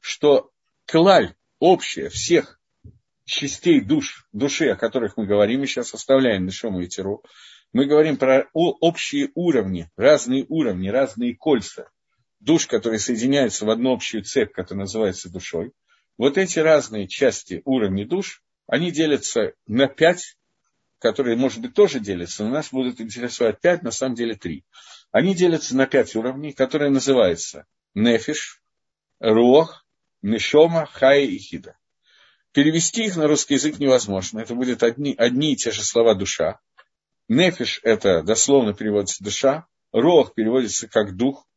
что 0.00 0.50
клаль 0.86 1.34
общая 1.58 2.08
всех 2.08 2.58
частей 3.24 3.80
душ, 3.80 4.26
души, 4.32 4.68
о 4.68 4.76
которых 4.76 5.16
мы 5.16 5.26
говорим, 5.26 5.60
мы 5.60 5.66
сейчас 5.66 5.94
оставляем 5.94 6.46
Нишому 6.46 6.80
и 6.80 6.88
Тиру, 6.88 7.22
мы 7.72 7.84
говорим 7.86 8.16
про 8.16 8.48
общие 8.52 9.30
уровни, 9.34 9.88
разные 9.96 10.44
уровни, 10.48 10.88
разные 10.88 11.36
кольца 11.36 11.90
душ, 12.40 12.66
которые 12.66 12.98
соединяются 12.98 13.66
в 13.66 13.70
одну 13.70 13.92
общую 13.92 14.24
цепь, 14.24 14.52
которая 14.52 14.84
называется 14.84 15.30
душой– 15.30 15.72
вот 16.20 16.36
эти 16.36 16.58
разные 16.58 17.08
части 17.08 17.62
уровней 17.64 18.04
душ, 18.04 18.42
они 18.66 18.90
делятся 18.92 19.54
на 19.66 19.86
пять 19.88 20.36
которые, 20.98 21.34
может 21.34 21.62
быть, 21.62 21.72
тоже 21.72 21.98
делятся, 21.98 22.44
но 22.44 22.50
нас 22.50 22.70
будут 22.70 23.00
интересовать 23.00 23.58
пять, 23.62 23.82
на 23.82 23.90
самом 23.90 24.16
деле 24.16 24.34
три. 24.34 24.66
Они 25.10 25.34
делятся 25.34 25.74
на 25.74 25.86
пять 25.86 26.14
уровней, 26.14 26.52
которые 26.52 26.90
называются 26.90 27.64
нефиш, 27.94 28.60
рух, 29.18 29.86
нешома, 30.20 30.84
хай 30.84 31.24
и 31.24 31.38
хида. 31.38 31.78
Перевести 32.52 33.06
их 33.06 33.16
на 33.16 33.26
русский 33.26 33.54
язык 33.54 33.78
невозможно. 33.78 34.40
Это 34.40 34.54
будут 34.54 34.82
одни, 34.82 35.14
одни 35.16 35.54
и 35.54 35.56
те 35.56 35.70
же 35.70 35.82
слова 35.82 36.12
душа. 36.12 36.60
Нефиш– 37.28 37.80
это 37.82 38.22
дословно 38.22 38.74
переводится 38.74 39.24
душа. 39.24 39.66
Рох 39.92 40.34
переводится 40.34 40.86
как 40.86 41.16
дух. 41.16 41.48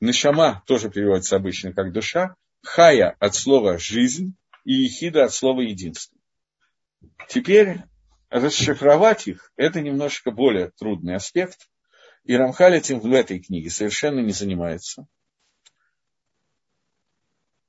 Нешама 0.00 0.64
тоже 0.66 0.90
переводится 0.90 1.36
обычно 1.36 1.72
как 1.72 1.92
душа. 1.92 2.34
Хая 2.62 3.16
от 3.18 3.34
слова 3.34 3.78
жизнь 3.78 4.36
и 4.64 4.72
ехида 4.72 5.24
от 5.24 5.32
слова 5.32 5.60
единство. 5.60 6.18
Теперь 7.28 7.78
расшифровать 8.30 9.26
их– 9.28 9.52
это 9.56 9.80
немножко 9.80 10.30
более 10.30 10.70
трудный 10.70 11.16
аспект. 11.16 11.68
И 12.24 12.36
Рамхаль 12.36 12.76
этим 12.76 13.00
в 13.00 13.10
этой 13.12 13.40
книге 13.40 13.70
совершенно 13.70 14.20
не 14.20 14.32
занимается. 14.32 15.06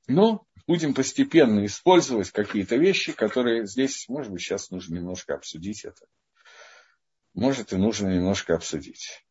Но 0.08 0.46
будем 0.68 0.94
постепенно 0.94 1.66
использовать 1.66 2.32
какие-то 2.32 2.76
вещи, 2.76 3.14
которые 3.14 3.68
здесь, 3.68 4.10
может 4.10 4.32
быть, 4.32 4.42
сейчас 4.42 4.70
нужно 4.72 4.96
немножко 4.96 5.36
обсудить 5.36 5.86
это. 5.86 6.06
Может, 7.34 7.74
и 7.74 7.78
нужно 7.78 8.08
немножко 8.08 8.56
обсудить. 8.56 9.24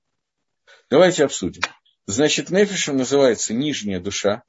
Давайте 0.88 1.24
обсудим. 1.24 1.62
Значит, 2.06 2.50
нефишем 2.50 2.96
называется 2.96 3.52
нижняя 3.52 4.00
душа, 4.00 4.44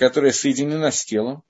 которая 0.00 0.32
соединена 0.32 0.92
с 0.92 1.04
телом, 1.04 1.42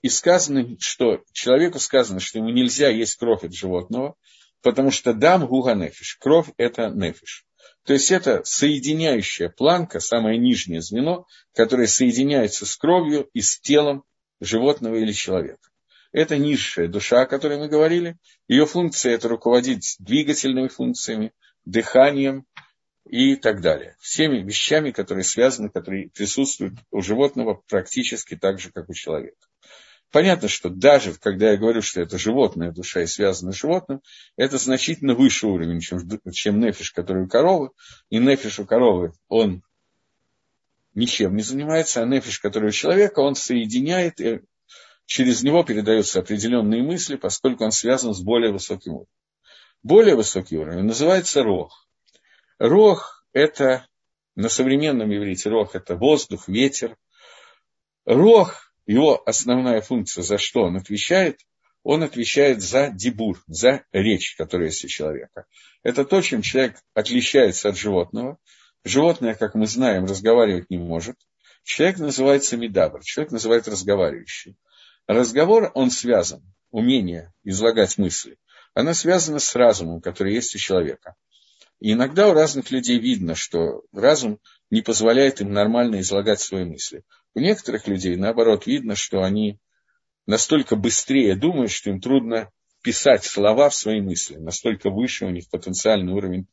и 0.00 0.08
сказано, 0.08 0.78
что 0.80 1.22
человеку 1.32 1.78
сказано, 1.78 2.20
что 2.20 2.38
ему 2.38 2.48
нельзя 2.48 2.88
есть 2.88 3.16
кровь 3.16 3.44
от 3.44 3.52
животного, 3.52 4.14
потому 4.62 4.90
что 4.90 5.12
дам 5.12 5.46
гуга 5.46 5.74
нефиш. 5.74 6.16
Кровь– 6.18 6.46
это 6.56 6.88
нефиш. 6.88 7.44
То 7.84 7.92
есть 7.92 8.10
это 8.10 8.40
соединяющая 8.44 9.50
планка, 9.50 10.00
самое 10.00 10.38
нижнее 10.38 10.80
звено, 10.80 11.26
которое 11.54 11.86
соединяется 11.86 12.64
с 12.64 12.78
кровью 12.78 13.28
и 13.34 13.42
с 13.42 13.60
телом 13.60 14.04
животного 14.40 14.94
или 14.94 15.12
человека. 15.12 15.68
Это 16.10 16.38
низшая 16.38 16.88
душа, 16.88 17.20
о 17.20 17.26
которой 17.26 17.58
мы 17.58 17.68
говорили. 17.68 18.16
Ее 18.48 18.64
функция– 18.64 19.12
это 19.16 19.28
руководить 19.28 19.96
двигательными 19.98 20.68
функциями, 20.68 21.32
дыханием 21.66 22.46
и 23.08 23.36
так 23.36 23.60
далее. 23.62 23.96
Всеми 24.00 24.42
вещами, 24.42 24.90
которые 24.90 25.24
связаны, 25.24 25.70
которые 25.70 26.10
присутствуют 26.10 26.74
у 26.90 27.00
животного 27.00 27.62
практически 27.68 28.36
так 28.36 28.60
же, 28.60 28.70
как 28.70 28.88
у 28.88 28.94
человека. 28.94 29.38
Понятно, 30.10 30.48
что 30.48 30.70
даже 30.70 31.14
когда 31.14 31.50
я 31.50 31.56
говорю, 31.56 31.82
что 31.82 32.00
это 32.00 32.18
животная 32.18 32.72
душа 32.72 33.02
и 33.02 33.06
связана 33.06 33.52
с 33.52 33.56
животным, 33.56 34.00
это 34.36 34.56
значительно 34.56 35.14
выше 35.14 35.46
уровень, 35.46 35.80
чем, 35.80 36.00
чем 36.32 36.60
нефиш, 36.60 36.92
который 36.92 37.24
у 37.24 37.28
коровы. 37.28 37.70
И 38.08 38.18
нефиш 38.18 38.58
у 38.58 38.66
коровы, 38.66 39.12
он 39.28 39.62
ничем 40.94 41.36
не 41.36 41.42
занимается, 41.42 42.02
а 42.02 42.06
нефиш, 42.06 42.38
который 42.40 42.68
у 42.68 42.72
человека, 42.72 43.20
он 43.20 43.34
соединяет, 43.34 44.20
и 44.20 44.40
через 45.04 45.42
него 45.42 45.62
передаются 45.62 46.20
определенные 46.20 46.82
мысли, 46.82 47.16
поскольку 47.16 47.64
он 47.64 47.72
связан 47.72 48.14
с 48.14 48.20
более 48.20 48.52
высоким 48.52 48.92
уровнем. 48.92 49.12
Более 49.82 50.16
высокий 50.16 50.56
уровень 50.56 50.84
называется 50.84 51.42
рог. 51.42 51.87
Рог– 52.58 53.24
это, 53.32 53.86
на 54.34 54.48
современном 54.48 55.14
иврите, 55.14 55.48
рог– 55.48 55.70
это 55.74 55.94
воздух, 55.94 56.48
ветер. 56.48 56.96
Рог 58.04 58.72
его 58.86 59.22
основная 59.26 59.80
функция, 59.80 60.22
за 60.22 60.38
что 60.38 60.62
он 60.62 60.76
отвечает, 60.76 61.38
он 61.84 62.02
отвечает 62.02 62.60
за 62.60 62.90
дебур, 62.90 63.40
за 63.46 63.84
речь, 63.92 64.34
которая 64.36 64.68
есть 64.68 64.84
у 64.84 64.88
человека. 64.88 65.46
Это 65.82 66.04
то, 66.04 66.20
чем 66.20 66.42
человек 66.42 66.76
отличается 66.94 67.68
от 67.68 67.76
животного. 67.76 68.38
Животное, 68.84 69.34
как 69.34 69.54
мы 69.54 69.66
знаем, 69.66 70.04
разговаривать 70.04 70.68
не 70.70 70.78
может. 70.78 71.16
Человек 71.62 71.98
называется 71.98 72.56
медабр, 72.56 73.02
человек 73.04 73.30
называется 73.32 73.70
разговаривающий. 73.70 74.56
Разговор, 75.06 75.70
он 75.74 75.90
связан, 75.90 76.42
умение 76.70 77.32
излагать 77.44 77.98
мысли, 77.98 78.36
оно 78.74 78.94
связано 78.94 79.38
с 79.38 79.54
разумом, 79.54 80.00
который 80.00 80.34
есть 80.34 80.54
у 80.54 80.58
человека. 80.58 81.14
И 81.80 81.92
иногда 81.92 82.28
у 82.28 82.32
разных 82.32 82.70
людей 82.70 82.98
видно, 82.98 83.34
что 83.34 83.82
разум 83.92 84.40
не 84.70 84.82
позволяет 84.82 85.40
им 85.40 85.52
нормально 85.52 86.00
излагать 86.00 86.40
свои 86.40 86.64
мысли. 86.64 87.04
У 87.34 87.40
некоторых 87.40 87.86
людей, 87.86 88.16
наоборот, 88.16 88.66
видно, 88.66 88.96
что 88.96 89.22
они 89.22 89.58
настолько 90.26 90.76
быстрее 90.76 91.36
думают, 91.36 91.70
что 91.70 91.90
им 91.90 92.00
трудно 92.00 92.50
писать 92.82 93.24
слова 93.24 93.68
в 93.70 93.74
свои 93.74 94.00
мысли, 94.00 94.36
настолько 94.36 94.90
выше 94.90 95.26
у 95.26 95.30
них 95.30 95.48
потенциальный 95.50 96.12
уровень 96.12 96.48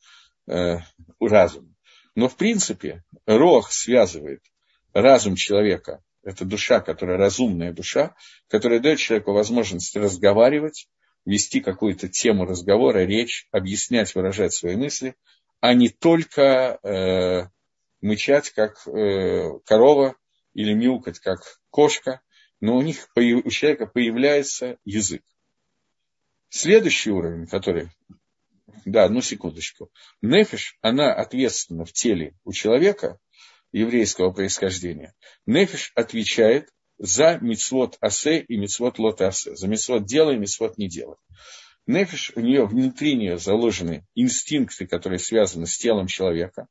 э, 0.47 0.77
разума. 1.19 1.73
Но, 2.13 2.29
в 2.29 2.35
принципе, 2.37 3.03
рог 3.25 3.71
связывает 3.71 4.41
разум 4.93 5.35
человека, 5.35 6.03
это 6.23 6.45
душа, 6.45 6.81
которая 6.81 7.17
разумная 7.17 7.73
душа, 7.73 8.15
которая 8.47 8.79
дает 8.79 8.99
человеку 8.99 9.33
возможность 9.33 9.95
разговаривать, 9.95 10.87
вести 11.25 11.59
какую-то 11.61 12.07
тему 12.07 12.45
разговора, 12.45 13.05
речь, 13.05 13.47
объяснять, 13.51 14.13
выражать 14.15 14.53
свои 14.53 14.75
мысли, 14.75 15.15
а 15.59 15.73
не 15.73 15.89
только 15.89 16.79
э, 16.83 17.49
мычать, 18.01 18.51
как 18.51 18.87
э, 18.87 19.59
корова, 19.65 20.15
или 20.53 20.73
мяукать, 20.73 21.19
как 21.19 21.39
кошка, 21.69 22.21
но 22.61 22.77
у 22.77 22.81
них, 22.81 23.09
у 23.15 23.49
человека 23.49 23.85
появляется 23.85 24.77
язык. 24.85 25.21
Следующий 26.49 27.11
уровень, 27.11 27.47
который... 27.47 27.89
Да, 28.85 29.05
одну 29.05 29.21
секундочку. 29.21 29.91
Нефиш, 30.21 30.77
она 30.81 31.13
ответственна 31.13 31.85
в 31.85 31.91
теле 31.91 32.33
у 32.43 32.53
человека 32.53 33.19
еврейского 33.71 34.31
происхождения. 34.31 35.13
Нефиш 35.45 35.91
отвечает 35.95 36.69
за 36.97 37.37
мицвод 37.39 37.97
асе 38.01 38.39
и 38.39 38.57
мицвод 38.57 38.99
лот 38.99 39.21
асе. 39.21 39.55
За 39.55 39.67
мицвод 39.67 40.05
делай, 40.05 40.37
мицвод 40.37 40.77
не 40.77 40.87
делай. 40.87 41.17
Нефиш, 41.87 42.31
у 42.35 42.39
нее 42.39 42.65
внутри 42.65 43.15
нее 43.15 43.37
заложены 43.37 44.05
инстинкты, 44.15 44.87
которые 44.87 45.19
связаны 45.19 45.67
с 45.67 45.77
телом 45.77 46.07
человека. 46.07 46.67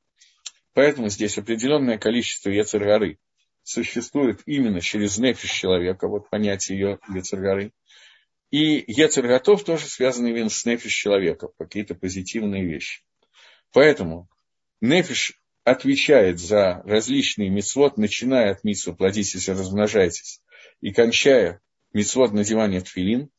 Поэтому 0.72 1.08
здесь 1.08 1.38
определенное 1.38 1.98
количество 1.98 2.50
яцергары 2.50 3.18
существует 3.62 4.42
именно 4.44 4.80
через 4.80 5.18
нефиш 5.18 5.50
человека, 5.50 6.08
вот 6.08 6.28
понятие 6.30 6.78
ее 6.78 6.98
яцергары. 7.14 7.72
И 8.50 8.84
яцерготов 8.86 9.64
тоже 9.64 9.86
связаны 9.86 10.28
именно 10.28 10.50
с 10.50 10.64
нефиш 10.64 10.92
человека, 10.92 11.48
какие-то 11.58 11.94
позитивные 11.94 12.64
вещи. 12.64 13.02
Поэтому 13.72 14.28
нефиш 14.80 15.40
отвечает 15.64 16.38
за 16.38 16.82
различные 16.84 17.50
мицвод, 17.50 17.96
начиная 17.96 18.52
от 18.52 18.64
митсва 18.64 18.92
«плодитесь 18.92 19.48
и 19.48 19.52
размножайтесь» 19.52 20.40
и 20.80 20.92
кончая 20.92 21.60
мицвод 21.94 22.32
надевания 22.32 22.82
тфилин, 22.82 23.30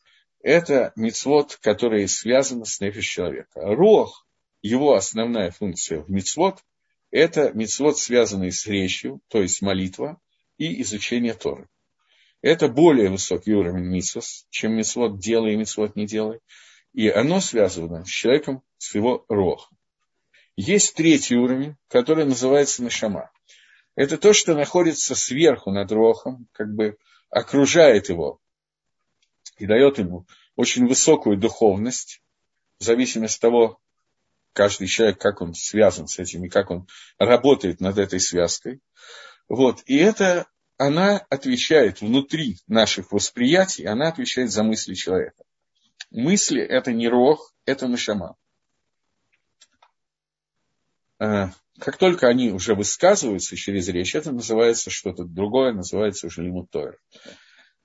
это 0.41 0.93
мицвод, 0.95 1.57
который 1.61 2.07
связан 2.07 2.65
с 2.65 2.79
нефиш 2.79 3.05
человека. 3.07 3.61
Рох, 3.61 4.27
его 4.61 4.95
основная 4.95 5.51
функция 5.51 6.01
в 6.01 6.09
мицвод– 6.09 6.59
это 7.11 7.51
мицвод, 7.53 7.97
связанный 7.97 8.51
с 8.51 8.65
речью, 8.65 9.21
то 9.27 9.41
есть 9.41 9.61
молитва 9.61 10.19
и 10.57 10.81
изучение 10.81 11.33
Торы. 11.33 11.67
Это 12.41 12.67
более 12.67 13.09
высокий 13.09 13.53
уровень 13.53 13.85
мицвос, 13.85 14.47
чем 14.49 14.73
мицвод 14.73 15.19
делай 15.19 15.53
и 15.53 15.57
мицвод 15.57 15.95
не 15.95 16.05
делай. 16.05 16.39
И 16.93 17.09
оно 17.09 17.41
связано 17.41 18.05
с 18.05 18.09
человеком, 18.09 18.63
с 18.77 18.95
его 18.95 19.25
рохом. 19.27 19.74
Есть 20.55 20.95
третий 20.95 21.35
уровень, 21.35 21.75
который 21.89 22.25
называется 22.25 22.81
нашама. 22.83 23.31
Это 23.95 24.17
то, 24.17 24.33
что 24.33 24.55
находится 24.55 25.15
сверху 25.15 25.71
над 25.71 25.91
рохом, 25.91 26.47
как 26.53 26.73
бы 26.73 26.97
окружает 27.29 28.09
его 28.09 28.39
и 29.57 29.65
дает 29.65 29.97
ему 29.99 30.25
очень 30.55 30.87
высокую 30.87 31.37
духовность, 31.37 32.21
в 32.79 32.83
зависимости 32.83 33.37
от 33.37 33.41
того, 33.41 33.79
каждый 34.53 34.87
человек, 34.87 35.19
как 35.19 35.41
он 35.41 35.53
связан 35.53 36.07
с 36.07 36.19
этим 36.19 36.45
и 36.45 36.49
как 36.49 36.71
он 36.71 36.87
работает 37.17 37.81
над 37.81 37.97
этой 37.97 38.19
связкой. 38.19 38.81
Вот. 39.47 39.81
И 39.85 39.97
это 39.97 40.47
она 40.77 41.17
отвечает 41.29 42.01
внутри 42.01 42.57
наших 42.67 43.11
восприятий, 43.11 43.85
она 43.85 44.07
отвечает 44.07 44.51
за 44.51 44.63
мысли 44.63 44.93
человека. 44.93 45.43
Мысли– 46.11 46.61
это 46.63 46.93
не 46.93 47.07
рог, 47.07 47.53
это 47.65 47.87
нашама. 47.87 48.37
А, 51.19 51.51
как 51.79 51.97
только 51.97 52.27
они 52.27 52.51
уже 52.51 52.75
высказываются 52.75 53.55
через 53.55 53.87
речь, 53.87 54.15
это 54.15 54.31
называется 54.31 54.89
что-то 54.89 55.23
другое, 55.23 55.73
называется 55.73 56.27
уже 56.27 56.43
лимут 56.43 56.69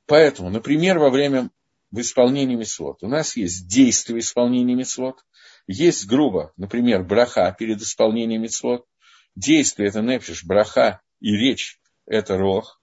Поэтому, 0.06 0.50
например, 0.50 0.98
во 0.98 1.10
время 1.10 1.50
в 1.90 2.00
исполнении 2.00 2.56
мецвод. 2.56 3.02
У 3.02 3.08
нас 3.08 3.36
есть 3.36 3.68
действие 3.68 4.20
исполнения 4.20 4.74
мецвод, 4.74 5.24
есть 5.66 6.06
грубо, 6.06 6.52
например, 6.56 7.04
браха 7.04 7.54
перед 7.56 7.80
исполнением 7.80 8.42
мецвод. 8.42 8.86
Действие– 9.36 9.88
это 9.90 10.00
нефиш, 10.00 10.44
браха 10.44 11.00
и 11.20 11.32
речь– 11.32 11.80
это 12.06 12.36
рог. 12.36 12.80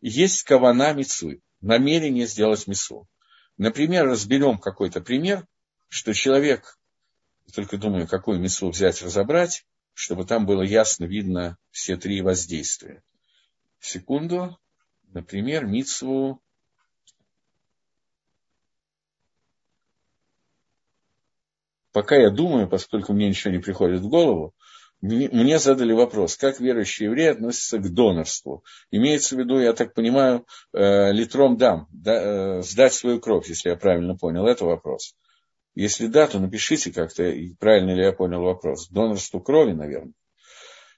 Есть 0.00 0.42
кавана 0.42 0.92
мецвы, 0.92 1.40
намерение 1.60 2.26
сделать 2.26 2.66
мецву. 2.66 3.08
Например, 3.56 4.06
разберем 4.06 4.58
какой-то 4.58 5.00
пример, 5.00 5.46
что 5.88 6.12
человек 6.12 6.78
только 7.54 7.78
думаю, 7.78 8.06
какую 8.06 8.40
митцву 8.40 8.70
взять, 8.70 9.02
разобрать, 9.02 9.64
чтобы 9.96 10.26
там 10.26 10.44
было 10.44 10.60
ясно 10.60 11.06
видно 11.06 11.56
все 11.70 11.96
три 11.96 12.20
воздействия. 12.20 13.02
Секунду. 13.80 14.58
Например, 15.14 15.64
митцву 15.64 16.42
пока 21.92 22.16
я 22.16 22.28
думаю, 22.28 22.68
поскольку 22.68 23.14
мне 23.14 23.30
ничего 23.30 23.54
не 23.54 23.58
приходит 23.58 24.02
в 24.02 24.08
голову, 24.08 24.54
мне 25.00 25.58
задали 25.58 25.94
вопрос, 25.94 26.36
как 26.36 26.60
верующие 26.60 27.06
евреи 27.06 27.28
относятся 27.28 27.78
к 27.78 27.88
донорству. 27.88 28.64
Имеется 28.90 29.34
в 29.34 29.38
виду, 29.38 29.58
я 29.58 29.72
так 29.72 29.94
понимаю, 29.94 30.46
э, 30.74 31.10
литром 31.12 31.56
дам, 31.56 31.88
да, 31.90 32.58
э, 32.58 32.62
сдать 32.62 32.92
свою 32.92 33.18
кровь, 33.18 33.48
если 33.48 33.70
я 33.70 33.76
правильно 33.76 34.14
понял. 34.14 34.46
Это 34.46 34.66
вопрос. 34.66 35.14
Если 35.76 36.06
да, 36.06 36.26
то 36.26 36.40
напишите 36.40 36.90
как-то, 36.90 37.30
правильно 37.60 37.94
ли 37.94 38.02
я 38.02 38.12
понял 38.12 38.40
вопрос. 38.40 38.88
Донорству 38.88 39.40
крови, 39.40 39.72
наверное. 39.72 40.14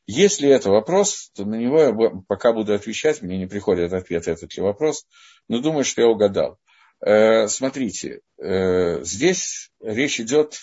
Если 0.06 0.48
это 0.48 0.70
вопрос, 0.70 1.30
то 1.34 1.44
на 1.44 1.56
него 1.56 1.82
я 1.82 1.92
пока 2.28 2.52
буду 2.52 2.72
отвечать, 2.72 3.20
мне 3.20 3.36
не 3.38 3.46
приходит 3.46 3.92
ответ 3.92 4.28
этот 4.28 4.56
ли 4.56 4.62
вопрос, 4.62 5.04
но 5.48 5.60
думаю, 5.60 5.84
что 5.84 6.02
я 6.02 6.08
угадал. 6.08 6.58
Э, 7.04 7.48
смотрите, 7.48 8.20
здесь 8.38 9.70
речь 9.80 10.20
идет 10.20 10.58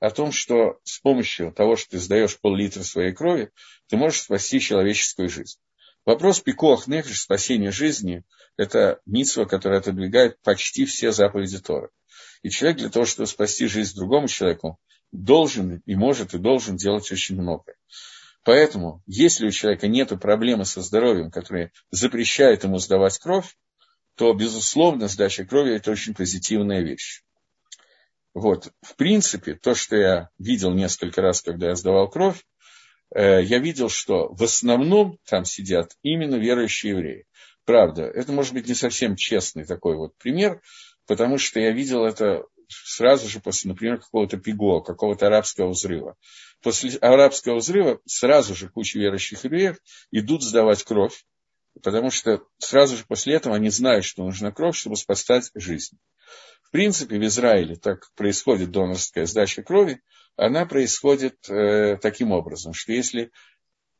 о 0.00 0.10
том, 0.10 0.32
что 0.32 0.80
с 0.82 0.98
помощью 0.98 1.52
того, 1.52 1.76
что 1.76 1.92
ты 1.92 1.98
сдаешь 2.00 2.38
пол-литра 2.40 2.82
своей 2.82 3.12
крови, 3.12 3.52
ты 3.88 3.96
можешь 3.96 4.22
спасти 4.22 4.58
человеческую 4.58 5.28
жизнь. 5.28 5.58
Вопрос 6.04 6.40
пикох 6.40 6.88
нефиш, 6.88 7.20
спасения 7.20 7.70
жизни, 7.70 8.24
это 8.56 9.00
митсва, 9.06 9.44
которая 9.44 9.78
отодвигает 9.78 10.40
почти 10.42 10.84
все 10.84 11.12
заповеди 11.12 11.60
Тора. 11.60 11.90
И 12.42 12.50
человек 12.50 12.78
для 12.78 12.90
того, 12.90 13.06
чтобы 13.06 13.26
спасти 13.26 13.66
жизнь 13.66 13.96
другому 13.96 14.28
человеку, 14.28 14.78
должен 15.12 15.82
и 15.84 15.94
может 15.94 16.34
и 16.34 16.38
должен 16.38 16.76
делать 16.76 17.10
очень 17.12 17.40
многое. 17.40 17.76
Поэтому, 18.44 19.02
если 19.06 19.46
у 19.46 19.50
человека 19.50 19.86
нет 19.86 20.08
проблемы 20.20 20.64
со 20.64 20.80
здоровьем, 20.80 21.30
которая 21.30 21.70
запрещает 21.90 22.64
ему 22.64 22.78
сдавать 22.78 23.18
кровь, 23.18 23.56
то, 24.16 24.32
безусловно, 24.32 25.08
сдача 25.08 25.44
крови– 25.44 25.74
это 25.76 25.90
очень 25.90 26.14
позитивная 26.14 26.82
вещь. 26.82 27.22
Вот, 28.34 28.72
в 28.80 28.96
принципе, 28.96 29.54
то, 29.54 29.74
что 29.74 29.96
я 29.96 30.30
видел 30.38 30.72
несколько 30.72 31.22
раз, 31.22 31.42
когда 31.42 31.68
я 31.68 31.76
сдавал 31.76 32.08
кровь, 32.08 32.44
э, 33.14 33.42
я 33.42 33.58
видел, 33.58 33.88
что 33.88 34.32
в 34.32 34.42
основном 34.42 35.18
там 35.28 35.44
сидят 35.44 35.92
именно 36.02 36.36
верующие 36.36 36.92
евреи. 36.92 37.26
Правда, 37.64 38.02
это 38.02 38.32
может 38.32 38.54
быть 38.54 38.66
не 38.66 38.74
совсем 38.74 39.14
честный 39.16 39.64
такой 39.64 39.96
вот 39.96 40.16
пример, 40.18 40.60
потому 41.06 41.38
что 41.38 41.60
я 41.60 41.72
видел 41.72 42.04
это 42.04 42.44
сразу 42.68 43.28
же 43.28 43.40
после, 43.40 43.70
например, 43.70 43.98
какого-то 43.98 44.38
пиго, 44.38 44.80
какого-то 44.80 45.26
арабского 45.26 45.70
взрыва. 45.70 46.16
После 46.62 46.96
арабского 46.98 47.56
взрыва 47.56 48.00
сразу 48.06 48.54
же 48.54 48.68
куча 48.68 48.98
верующих 48.98 49.44
евреев 49.44 49.76
идут 50.10 50.42
сдавать 50.42 50.82
кровь, 50.84 51.24
потому 51.82 52.10
что 52.10 52.42
сразу 52.58 52.96
же 52.96 53.04
после 53.06 53.34
этого 53.34 53.56
они 53.56 53.68
знают, 53.68 54.04
что 54.04 54.24
нужна 54.24 54.52
кровь, 54.52 54.76
чтобы 54.76 54.96
спасать 54.96 55.50
жизнь 55.54 55.98
принципе, 56.72 57.18
в 57.18 57.24
Израиле 57.26 57.76
так 57.76 58.10
происходит 58.16 58.72
донорская 58.72 59.26
сдача 59.26 59.62
крови, 59.62 60.00
она 60.36 60.66
происходит 60.66 61.48
э, 61.48 61.98
таким 61.98 62.32
образом, 62.32 62.72
что 62.72 62.92
если 62.92 63.30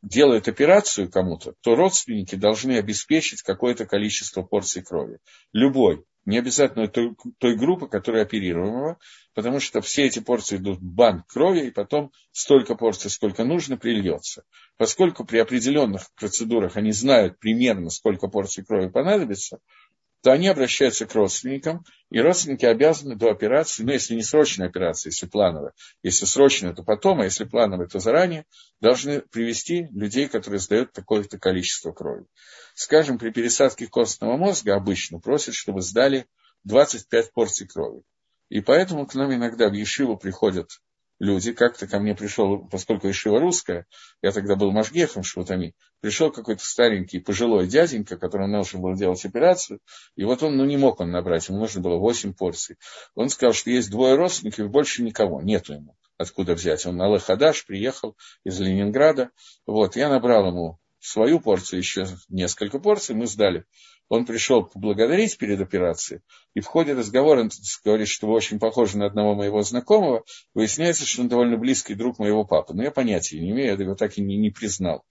делают 0.00 0.48
операцию 0.48 1.10
кому-то, 1.10 1.54
то 1.60 1.76
родственники 1.76 2.34
должны 2.34 2.78
обеспечить 2.78 3.42
какое-то 3.42 3.86
количество 3.86 4.42
порций 4.42 4.82
крови. 4.82 5.18
Любой, 5.52 6.04
не 6.24 6.38
обязательно 6.38 6.88
той, 6.88 7.16
той 7.38 7.56
группы, 7.56 7.88
которая 7.88 8.22
оперируемого, 8.22 8.98
потому 9.34 9.60
что 9.60 9.80
все 9.80 10.04
эти 10.06 10.20
порции 10.20 10.56
идут 10.56 10.78
в 10.78 10.82
банк 10.82 11.26
крови, 11.26 11.66
и 11.66 11.70
потом 11.70 12.12
столько 12.30 12.74
порций, 12.74 13.10
сколько 13.10 13.44
нужно, 13.44 13.76
прильется. 13.76 14.44
Поскольку 14.76 15.24
при 15.24 15.38
определенных 15.38 16.12
процедурах 16.14 16.76
они 16.76 16.92
знают 16.92 17.38
примерно, 17.38 17.90
сколько 17.90 18.28
порций 18.28 18.64
крови 18.64 18.88
понадобится, 18.88 19.58
то 20.22 20.32
они 20.32 20.46
обращаются 20.46 21.04
к 21.04 21.14
родственникам, 21.14 21.84
и 22.10 22.20
родственники 22.20 22.64
обязаны 22.64 23.16
до 23.16 23.30
операции, 23.30 23.82
ну, 23.82 23.92
если 23.92 24.14
не 24.14 24.22
срочная 24.22 24.68
операция, 24.68 25.10
если 25.10 25.26
плановая, 25.26 25.72
если 26.02 26.26
срочная, 26.26 26.72
то 26.72 26.84
потом, 26.84 27.20
а 27.20 27.24
если 27.24 27.44
плановая, 27.44 27.88
то 27.88 27.98
заранее, 27.98 28.46
должны 28.80 29.20
привести 29.20 29.88
людей, 29.90 30.28
которые 30.28 30.60
сдают 30.60 30.92
такое-то 30.92 31.38
количество 31.38 31.92
крови. 31.92 32.24
Скажем, 32.74 33.18
при 33.18 33.30
пересадке 33.30 33.88
костного 33.88 34.36
мозга 34.36 34.76
обычно 34.76 35.18
просят, 35.18 35.54
чтобы 35.54 35.82
сдали 35.82 36.26
25 36.64 37.32
порций 37.32 37.66
крови. 37.66 38.02
И 38.48 38.60
поэтому 38.60 39.06
к 39.06 39.14
нам 39.14 39.34
иногда 39.34 39.68
в 39.68 39.72
Ешиву 39.72 40.16
приходят 40.16 40.70
люди, 41.22 41.52
как-то 41.52 41.86
ко 41.86 42.00
мне 42.00 42.16
пришел, 42.16 42.66
поскольку 42.68 43.08
Ишива 43.08 43.38
русская, 43.38 43.86
я 44.22 44.32
тогда 44.32 44.56
был 44.56 44.72
Машгехом 44.72 45.22
Швутами, 45.22 45.76
пришел 46.00 46.32
какой-то 46.32 46.66
старенький 46.66 47.20
пожилой 47.20 47.68
дяденька, 47.68 48.18
которому 48.18 48.56
нужно 48.56 48.80
было 48.80 48.96
делать 48.96 49.24
операцию, 49.24 49.78
и 50.16 50.24
вот 50.24 50.42
он, 50.42 50.56
ну 50.56 50.64
не 50.64 50.76
мог 50.76 50.98
он 50.98 51.12
набрать, 51.12 51.48
ему 51.48 51.60
нужно 51.60 51.80
было 51.80 51.96
8 51.96 52.34
порций. 52.34 52.76
Он 53.14 53.28
сказал, 53.28 53.52
что 53.52 53.70
есть 53.70 53.88
двое 53.88 54.16
родственников, 54.16 54.68
больше 54.68 55.04
никого, 55.04 55.40
нету 55.40 55.74
ему 55.74 55.96
откуда 56.18 56.54
взять. 56.54 56.86
Он 56.86 56.96
на 56.96 57.08
Лехадаш 57.08 57.66
приехал 57.66 58.16
из 58.42 58.58
Ленинграда, 58.58 59.30
вот, 59.64 59.94
я 59.94 60.08
набрал 60.08 60.48
ему 60.48 60.80
свою 60.98 61.38
порцию, 61.38 61.78
еще 61.78 62.06
несколько 62.28 62.80
порций, 62.80 63.14
мы 63.14 63.26
сдали 63.26 63.64
он 64.08 64.26
пришел 64.26 64.64
поблагодарить 64.64 65.38
перед 65.38 65.60
операцией, 65.60 66.20
и 66.54 66.60
в 66.60 66.66
ходе 66.66 66.92
разговора 66.92 67.40
он 67.40 67.50
говорит, 67.84 68.08
что 68.08 68.26
вы 68.26 68.34
очень 68.34 68.58
похожи 68.58 68.98
на 68.98 69.06
одного 69.06 69.34
моего 69.34 69.62
знакомого, 69.62 70.24
выясняется, 70.54 71.06
что 71.06 71.22
он 71.22 71.28
довольно 71.28 71.56
близкий 71.56 71.94
друг 71.94 72.18
моего 72.18 72.44
папы. 72.44 72.74
Но 72.74 72.82
я 72.82 72.90
понятия 72.90 73.40
не 73.40 73.50
имею, 73.50 73.68
я 73.68 73.84
его 73.84 73.94
так 73.94 74.18
и 74.18 74.22
не, 74.22 74.36
не 74.36 74.50
признал. 74.50 75.04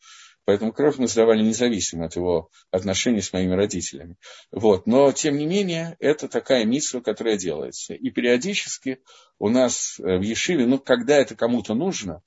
Поэтому 0.46 0.74
кровь 0.74 0.98
мы 0.98 1.08
сдавали 1.08 1.44
независимо 1.44 2.06
от 2.06 2.16
его 2.16 2.50
отношений 2.72 3.22
с 3.22 3.32
моими 3.32 3.54
родителями. 3.54 4.16
Вот. 4.52 4.88
Но, 4.88 5.12
тем 5.12 5.38
не 5.38 5.46
менее, 5.46 5.96
это 6.00 6.28
такая 6.28 6.66
миссия, 6.66 7.00
которая 7.00 7.38
делается. 7.38 7.94
И 7.94 8.10
периодически 8.10 9.00
у 9.38 9.50
нас 9.50 9.96
в 10.00 10.22
Ешиве, 10.22 10.66
ну, 10.66 10.80
когда 10.80 11.18
это 11.18 11.36
кому-то 11.36 11.76
нужно, 11.76 12.24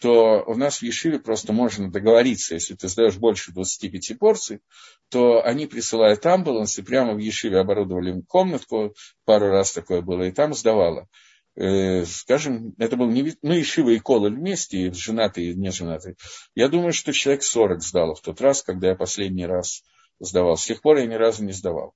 то 0.00 0.44
у 0.46 0.54
нас 0.54 0.78
в 0.78 0.82
Ешиве 0.82 1.18
просто 1.18 1.52
можно 1.52 1.90
договориться, 1.90 2.54
если 2.54 2.74
ты 2.74 2.88
сдаешь 2.88 3.16
больше 3.16 3.52
25 3.52 4.18
порций, 4.18 4.60
то 5.08 5.44
они 5.44 5.66
присылают 5.66 6.24
амбуланс, 6.24 6.78
и 6.78 6.82
прямо 6.82 7.14
в 7.14 7.18
Ешиве 7.18 7.58
оборудовали 7.58 8.20
комнатку, 8.22 8.94
пару 9.24 9.48
раз 9.50 9.72
такое 9.72 10.00
было, 10.00 10.22
и 10.22 10.30
там 10.30 10.54
сдавала. 10.54 11.08
Э, 11.56 12.04
скажем, 12.04 12.74
это 12.78 12.96
был 12.96 13.10
не... 13.10 13.34
Ну, 13.42 13.52
Ешива 13.52 13.90
и 13.90 13.98
Колы 13.98 14.30
вместе, 14.30 14.78
и 14.78 14.92
женатый, 14.92 15.46
и 15.46 15.54
не 15.54 15.72
женатый. 15.72 16.16
Я 16.54 16.68
думаю, 16.68 16.92
что 16.92 17.12
человек 17.12 17.42
40 17.42 17.82
сдал 17.82 18.14
в 18.14 18.20
тот 18.20 18.40
раз, 18.40 18.62
когда 18.62 18.90
я 18.90 18.94
последний 18.94 19.46
раз 19.46 19.82
сдавал. 20.20 20.56
С 20.56 20.64
тех 20.64 20.80
пор 20.80 20.98
я 20.98 21.06
ни 21.06 21.14
разу 21.14 21.44
не 21.44 21.52
сдавал. 21.52 21.94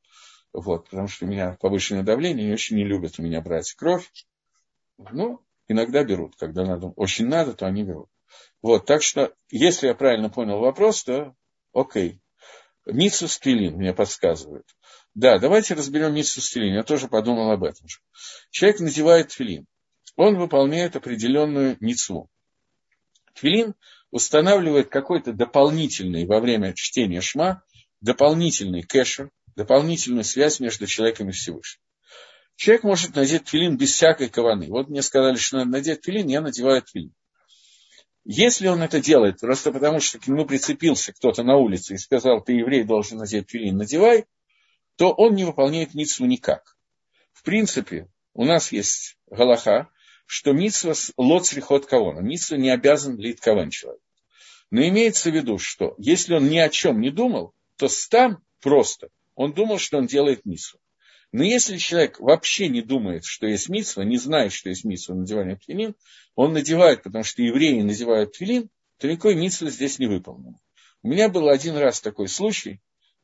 Вот, 0.53 0.89
потому 0.91 1.07
что 1.07 1.27
у 1.27 1.29
меня 1.29 1.57
повышенное 1.61 2.03
давление, 2.03 2.45
они 2.47 2.55
очень 2.55 2.77
не 2.77 2.85
любят 2.85 3.15
у 3.19 3.23
меня 3.23 3.41
брать 3.41 3.73
кровь. 3.75 4.11
Ну, 5.13 5.41
иногда 5.69 6.05
берут, 6.05 6.37
когда 6.37 6.65
надо, 6.65 6.89
очень 6.97 7.27
надо, 7.27 7.53
то 7.53 7.67
они 7.67 7.83
берут. 7.83 8.09
Вот, 8.63 8.87
так 8.87 9.03
что, 9.03 9.35
если 9.51 9.89
я 9.89 9.95
правильно 9.95 10.31
понял 10.31 10.59
вопрос, 10.59 11.05
то 11.05 11.35
окей. 11.73 12.21
Митсу 12.87 13.29
Стилин 13.29 13.77
мне 13.77 13.93
подсказывает. 13.93 14.67
Да, 15.15 15.39
давайте 15.39 15.75
разберем 15.75 16.15
Митсу 16.15 16.41
Стилин. 16.41 16.75
Я 16.75 16.83
тоже 16.83 17.09
подумал 17.09 17.51
об 17.51 17.65
этом 17.65 17.87
же. 17.87 17.99
Человек 18.51 18.81
надевает 18.81 19.29
твилин. 19.29 19.67
Он 20.17 20.37
выполняет 20.37 20.97
определенную 20.97 21.77
митцву. 21.81 22.29
Твилин 23.35 23.75
устанавливает 24.11 24.91
какой-то 24.91 25.33
дополнительный 25.33 26.27
во 26.27 26.41
время 26.41 26.75
чтения 26.75 27.21
шма, 27.21 27.63
дополнительный 28.01 28.83
кэшер, 28.83 29.31
дополнительную 29.57 30.25
связь 30.25 30.61
между 30.61 30.87
человеком 30.87 31.31
и 31.31 31.33
Всевышним. 31.33 31.83
Человек 32.63 32.85
может 32.85 33.17
надеть 33.17 33.49
филин 33.49 33.77
без 33.77 33.91
всякой 33.91 34.29
каваны. 34.29 34.69
Вот 34.69 34.89
мне 34.89 35.03
сказали, 35.03 35.35
что 35.35 35.57
надо 35.57 35.71
надеть 35.71 36.05
филин, 36.05 36.29
я 36.29 36.41
надеваю 36.41 36.81
филин. 36.87 37.13
Если 38.25 38.69
он 38.69 38.85
это 38.85 39.01
делает 39.01 39.41
просто 39.41 39.73
потому, 39.73 39.99
что 39.99 40.21
к 40.21 40.29
нему 40.29 40.47
прицепился 40.47 41.13
кто-то 41.13 41.43
на 41.43 41.57
улице 41.57 41.95
и 41.95 41.99
сказал, 41.99 42.41
ты 42.41 42.53
еврей, 42.53 42.85
должен 42.85 43.19
надеть 43.19 43.51
филин, 43.51 43.79
надевай, 43.79 44.27
то 44.95 45.11
он 45.11 45.35
не 45.35 45.43
выполняет 45.43 45.95
митсву 45.95 46.25
никак. 46.27 46.77
В 47.33 47.43
принципе, 47.43 48.07
у 48.33 48.45
нас 48.45 48.71
есть 48.71 49.19
галаха, 49.29 49.89
что 50.27 50.53
митсва 50.53 50.95
лоцрихот 51.17 51.87
кавона. 51.87 52.21
Митсва 52.21 52.59
не 52.59 52.71
обязан 52.71 53.19
лить 53.19 53.41
каван 53.41 53.71
человек. 53.71 54.05
Но 54.71 54.87
имеется 54.87 55.33
в 55.33 55.35
виду, 55.35 55.59
что 55.59 55.97
если 55.99 56.35
он 56.35 56.49
ни 56.49 56.59
о 56.59 56.69
чем 56.69 57.01
не 57.01 57.11
думал, 57.11 57.55
то 57.77 57.89
там 58.09 58.39
просто 58.61 59.09
он 59.35 59.53
думал, 59.53 59.79
что 59.79 59.99
он 59.99 60.07
делает 60.07 60.45
митсву. 60.45 60.79
Но 61.33 61.43
если 61.43 61.79
человек 61.79 62.21
вообще 62.21 62.69
не 62.69 62.83
думает, 62.83 63.25
что 63.25 63.47
есть 63.47 63.71
митсва, 63.71 64.05
не 64.05 64.19
знает, 64.19 64.53
что 64.53 64.69
есть 64.69 64.85
митсва 64.85 65.15
надевания 65.15 65.57
тфилин, 65.57 65.95
он 66.35 66.53
надевает, 66.53 67.03
потому 67.03 67.25
что 67.25 67.43
евреи 67.43 67.81
надевают 67.81 68.33
тфилин, 68.33 68.69
то 68.99 69.09
никакой 69.09 69.35
митсвы 69.35 69.71
здесь 69.71 69.99
не 69.99 70.07
выполнено. 70.07 70.61
У 71.03 71.09
меня 71.09 71.31
был 71.31 71.49
один 71.49 71.77
раз 71.77 72.03
такой 72.03 72.29
случай, 72.29 72.81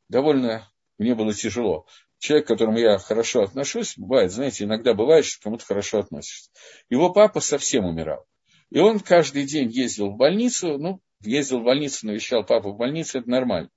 довольно 0.09 0.73
мне 0.97 1.15
было 1.15 1.35
тяжело. 1.35 1.87
человек, 2.19 2.47
к 2.47 2.49
которому 2.49 2.79
я 2.79 2.99
хорошо 2.99 3.43
отношусь, 3.43 3.95
бывает, 3.97 4.33
знаете, 4.33 4.65
иногда 4.65 4.95
бывает, 4.95 5.27
что 5.27 5.43
кому-то 5.43 5.65
хорошо 5.67 6.01
относишься. 6.01 6.51
Его 6.89 7.13
папа 7.13 7.41
совсем 7.41 7.85
умирал. 7.85 8.25
И 8.71 8.81
он 8.81 9.01
каждый 9.01 9.45
день 9.45 9.71
ездил 9.71 10.11
в 10.11 10.17
больницу, 10.17 10.79
ну, 10.79 11.01
ездил 11.21 11.61
в 11.61 11.65
больницу, 11.65 12.07
навещал 12.07 12.45
папу 12.45 12.73
в 12.73 12.77
больнице, 12.77 13.19
это 13.19 13.31
нормально. 13.31 13.71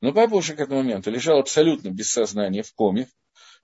Но 0.00 0.12
папа 0.12 0.34
уже 0.34 0.54
к 0.54 0.60
этому 0.60 0.82
моменту 0.82 1.10
лежал 1.10 1.38
абсолютно 1.38 1.90
без 1.90 2.10
сознания 2.10 2.62
в 2.62 2.72
коме, 2.74 3.08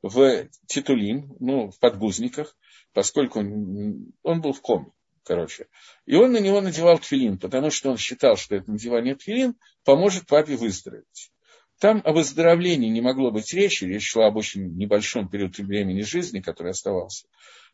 в 0.02 0.48
титулин, 0.66 1.34
ну, 1.40 1.70
в 1.70 1.78
подгузниках, 1.78 2.56
поскольку 2.92 3.38
он, 3.38 4.40
был 4.40 4.52
в 4.52 4.60
коме, 4.60 4.90
короче. 5.24 5.68
И 6.06 6.16
он 6.16 6.32
на 6.32 6.38
него 6.38 6.60
надевал 6.60 6.98
тфилин, 6.98 7.38
потому 7.38 7.70
что 7.70 7.90
он 7.90 7.96
считал, 7.96 8.36
что 8.36 8.56
это 8.56 8.70
надевание 8.70 9.14
тфилин 9.14 9.54
поможет 9.84 10.26
папе 10.26 10.56
выздороветь. 10.56 11.30
Там 11.78 12.02
о 12.04 12.12
выздоровлении 12.12 12.88
не 12.88 13.00
могло 13.00 13.30
быть 13.30 13.52
речи, 13.54 13.84
речь 13.84 14.08
шла 14.08 14.26
об 14.26 14.36
очень 14.36 14.76
небольшом 14.76 15.28
периоде 15.28 15.64
времени 15.64 16.02
жизни, 16.02 16.40
который 16.40 16.70
оставался. 16.70 17.26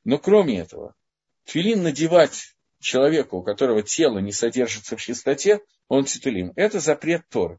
Но 0.05 0.19
кроме 0.19 0.61
этого, 0.61 0.95
тфилин 1.45 1.83
надевать 1.83 2.55
человеку, 2.81 3.39
у 3.39 3.43
которого 3.43 3.83
тело 3.83 4.19
не 4.19 4.33
содержится 4.33 4.97
в 4.97 5.03
чистоте, 5.03 5.61
он 5.89 6.05
титулин. 6.05 6.53
Это 6.57 6.81
запрет 6.81 7.29
Торы. 7.29 7.59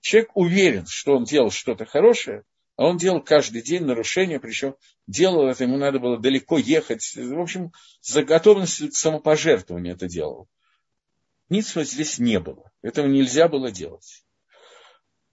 Человек 0.00 0.30
уверен, 0.34 0.86
что 0.86 1.16
он 1.16 1.24
делал 1.24 1.50
что-то 1.50 1.84
хорошее, 1.84 2.44
а 2.80 2.86
он 2.86 2.96
делал 2.96 3.20
каждый 3.20 3.60
день 3.60 3.84
нарушения, 3.84 4.40
причем 4.40 4.74
делал 5.06 5.46
это, 5.48 5.64
ему 5.64 5.76
надо 5.76 5.98
было 5.98 6.18
далеко 6.18 6.56
ехать. 6.56 7.14
В 7.14 7.38
общем, 7.38 7.72
за 8.00 8.22
готовностью 8.22 8.88
к 8.88 8.94
самопожертвованию 8.94 9.96
это 9.96 10.08
делал. 10.08 10.48
Ницва 11.50 11.84
здесь 11.84 12.18
не 12.18 12.40
было. 12.40 12.72
Этого 12.80 13.06
нельзя 13.06 13.48
было 13.48 13.70
делать. 13.70 14.24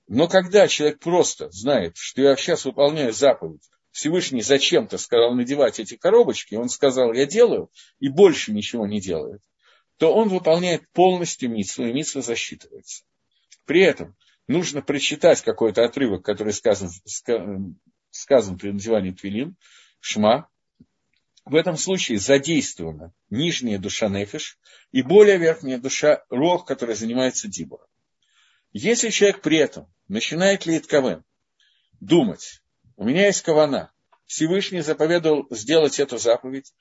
Но 0.09 0.27
когда 0.27 0.67
человек 0.67 0.99
просто 0.99 1.49
знает, 1.51 1.95
что 1.95 2.21
я 2.21 2.35
сейчас 2.35 2.65
выполняю 2.65 3.13
заповедь, 3.13 3.63
Всевышний 3.91 4.41
зачем-то 4.41 4.97
сказал 4.97 5.33
надевать 5.33 5.79
эти 5.79 5.95
коробочки, 5.95 6.55
он 6.55 6.67
сказал, 6.67 7.13
я 7.13 7.25
делаю, 7.25 7.71
и 8.01 8.09
больше 8.09 8.51
ничего 8.51 8.85
не 8.85 8.99
делает, 8.99 9.41
то 9.95 10.13
он 10.13 10.27
выполняет 10.27 10.83
полностью 10.91 11.49
митцву, 11.49 11.85
и 11.85 11.93
митцва 11.93 12.21
засчитывается. 12.21 13.05
При 13.63 13.83
этом 13.83 14.17
нужно 14.47 14.81
прочитать 14.81 15.41
какой-то 15.41 15.83
отрывок, 15.83 16.23
который 16.23 16.53
сказан, 16.53 16.89
сказан 18.11 18.57
при 18.57 18.71
надевании 18.71 19.11
твилин, 19.11 19.55
шма. 19.99 20.49
В 21.45 21.55
этом 21.55 21.77
случае 21.77 22.19
задействована 22.19 23.13
нижняя 23.29 23.79
душа 23.79 24.09
нефиш 24.09 24.57
и 24.91 25.01
более 25.01 25.37
верхняя 25.37 25.77
душа 25.77 26.23
рог, 26.29 26.67
которая 26.67 26.95
занимается 26.95 27.47
дибором. 27.47 27.87
Если 28.73 29.09
человек 29.09 29.41
при 29.41 29.57
этом 29.57 29.87
начинает 30.09 30.65
лейтковен 30.65 31.23
думать, 32.01 32.61
у 32.97 33.05
меня 33.05 33.27
есть 33.27 33.41
кавана, 33.43 33.91
Всевышний 34.25 34.81
заповедовал 34.81 35.47
сделать 35.51 35.99
эту 35.99 36.17
заповедь, 36.17 36.73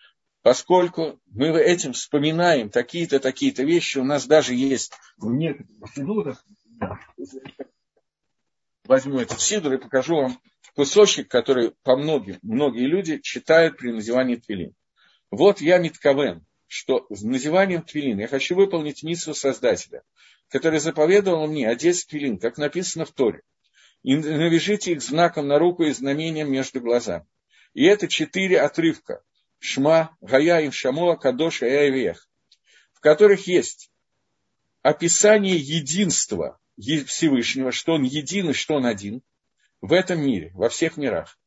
поскольку 0.42 1.20
мы 1.26 1.48
этим 1.60 1.92
вспоминаем 1.92 2.70
такие-то, 2.70 3.20
такие-то 3.20 3.62
вещи, 3.62 3.98
у 3.98 4.04
нас 4.04 4.26
даже 4.26 4.54
есть 4.54 4.92
в 5.16 5.32
некоторых 5.32 6.44
возьму 8.84 9.20
этот 9.20 9.40
сидур 9.40 9.74
и 9.74 9.78
покажу 9.78 10.16
вам 10.16 10.40
кусочек, 10.74 11.28
который 11.28 11.72
по 11.82 11.96
многим, 11.96 12.38
многие 12.42 12.86
люди 12.86 13.18
читают 13.18 13.76
при 13.76 13.92
надевании 13.92 14.36
твилин. 14.36 14.74
Вот 15.30 15.60
я 15.60 15.78
Митковен, 15.78 16.44
что 16.66 17.06
с 17.10 17.22
надеванием 17.22 17.82
твилин 17.82 18.18
я 18.18 18.28
хочу 18.28 18.54
выполнить 18.54 19.02
миссию 19.02 19.34
Создателя, 19.34 20.02
который 20.48 20.78
заповедовал 20.78 21.46
мне 21.46 21.68
одеть 21.68 22.06
твилин, 22.06 22.38
как 22.38 22.58
написано 22.58 23.04
в 23.04 23.12
Торе, 23.12 23.42
и 24.02 24.16
навяжите 24.16 24.92
их 24.92 25.02
знаком 25.02 25.48
на 25.48 25.58
руку 25.58 25.84
и 25.84 25.92
знамением 25.92 26.52
между 26.52 26.80
глазами. 26.80 27.26
И 27.74 27.84
это 27.84 28.08
четыре 28.08 28.60
отрывка. 28.60 29.22
Шма, 29.58 30.16
Гая, 30.20 30.66
Иншамоа, 30.66 31.16
Кадош, 31.16 31.62
Аяевех, 31.62 32.28
в 32.92 33.00
которых 33.00 33.46
есть 33.46 33.90
описание 34.82 35.56
единства 35.56 36.60
Всевышнего, 36.78 37.72
что 37.72 37.94
он 37.94 38.02
един 38.02 38.50
и 38.50 38.52
что 38.52 38.74
он 38.74 38.86
один 38.86 39.22
в 39.80 39.92
этом 39.92 40.20
мире, 40.20 40.50
во 40.54 40.68
всех 40.68 40.96
мирах. 40.96 41.38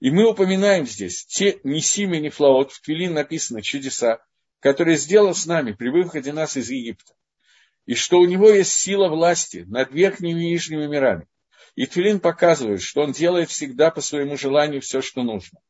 И 0.00 0.10
мы 0.10 0.28
упоминаем 0.28 0.86
здесь 0.86 1.26
те 1.26 1.58
Несими 1.64 2.18
Нефлаот, 2.18 2.72
в 2.72 2.80
Твилин 2.80 3.14
написаны 3.14 3.62
чудеса, 3.62 4.20
которые 4.60 4.96
сделал 4.96 5.34
с 5.34 5.46
нами 5.46 5.72
при 5.72 5.88
выходе 5.88 6.32
нас 6.32 6.56
из 6.56 6.70
Египта. 6.70 7.14
И 7.86 7.94
что 7.94 8.18
у 8.18 8.26
него 8.26 8.50
есть 8.50 8.72
сила 8.72 9.08
власти 9.08 9.64
над 9.66 9.92
верхними 9.92 10.40
и 10.40 10.50
нижними 10.50 10.86
мирами. 10.86 11.26
И 11.74 11.86
Твилин 11.86 12.20
показывает, 12.20 12.82
что 12.82 13.02
он 13.02 13.12
делает 13.12 13.50
всегда 13.50 13.90
по 13.90 14.00
своему 14.00 14.36
желанию 14.36 14.80
все, 14.80 15.00
что 15.00 15.22
нужно. 15.22 15.60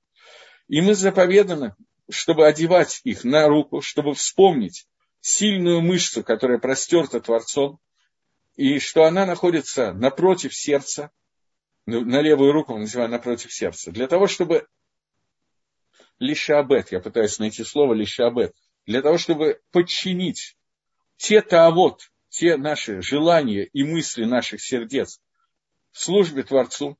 И 0.68 0.80
мы 0.80 0.94
заповеданы, 0.94 1.74
чтобы 2.10 2.46
одевать 2.46 3.00
их 3.04 3.24
на 3.24 3.46
руку, 3.46 3.80
чтобы 3.80 4.14
вспомнить 4.14 4.86
сильную 5.20 5.80
мышцу, 5.80 6.22
которая 6.22 6.58
простерта 6.58 7.20
Творцом, 7.20 7.78
и 8.58 8.80
что 8.80 9.04
она 9.04 9.24
находится 9.24 9.92
напротив 9.92 10.52
сердца, 10.52 11.12
ну, 11.86 12.04
на 12.04 12.20
левую 12.20 12.50
руку 12.50 12.74
мы 12.74 12.80
называем 12.80 13.12
напротив 13.12 13.52
сердца, 13.52 13.92
для 13.92 14.08
того, 14.08 14.26
чтобы 14.26 14.66
лишабет, 16.18 16.90
я 16.90 16.98
пытаюсь 16.98 17.38
найти 17.38 17.62
слово 17.62 17.94
лишабет, 17.94 18.56
для 18.84 19.00
того, 19.00 19.16
чтобы 19.16 19.60
подчинить 19.70 20.56
те 21.16 21.40
таавот, 21.40 22.10
те 22.30 22.56
наши 22.56 23.00
желания 23.00 23.62
и 23.62 23.84
мысли 23.84 24.24
наших 24.24 24.60
сердец 24.60 25.20
в 25.92 26.00
службе 26.00 26.42
Творцу, 26.42 26.98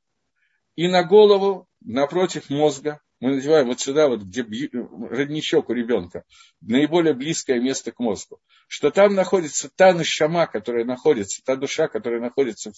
и 0.77 0.87
на 0.87 1.03
голову 1.03 1.69
напротив 1.81 2.51
мозга, 2.51 3.01
мы 3.21 3.35
надеваем 3.35 3.67
вот 3.67 3.81
сюда, 3.81 4.09
вот 4.09 4.23
где 4.23 4.43
родничок 4.73 5.69
у 5.71 5.73
ребенка, 5.73 6.25
наиболее 6.61 7.15
близкое 7.15 7.61
место 7.61 7.91
к 7.91 7.99
мозгу, 7.99 8.41
что 8.69 8.91
там 8.91 9.15
находится 9.15 9.69
та 9.69 9.93
нишама, 9.93 10.47
которая 10.47 10.85
находится, 10.85 11.43
та 11.45 11.57
душа, 11.57 11.89
которая 11.89 12.21
находится, 12.21 12.71
в, 12.71 12.77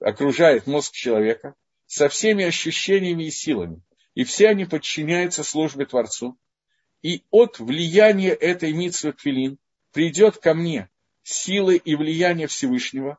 окружает 0.00 0.66
мозг 0.66 0.92
человека, 0.92 1.54
со 1.86 2.08
всеми 2.08 2.44
ощущениями 2.44 3.24
и 3.24 3.30
силами. 3.30 3.82
И 4.14 4.24
все 4.24 4.48
они 4.48 4.64
подчиняются 4.64 5.44
службе 5.44 5.86
Творцу. 5.86 6.38
И 7.02 7.22
от 7.30 7.58
влияния 7.58 8.30
этой 8.30 8.72
митсвы 8.72 9.12
Твилин 9.12 9.58
придет 9.92 10.38
ко 10.38 10.54
мне 10.54 10.88
силы 11.22 11.76
и 11.76 11.94
влияние 11.96 12.46
Всевышнего, 12.46 13.18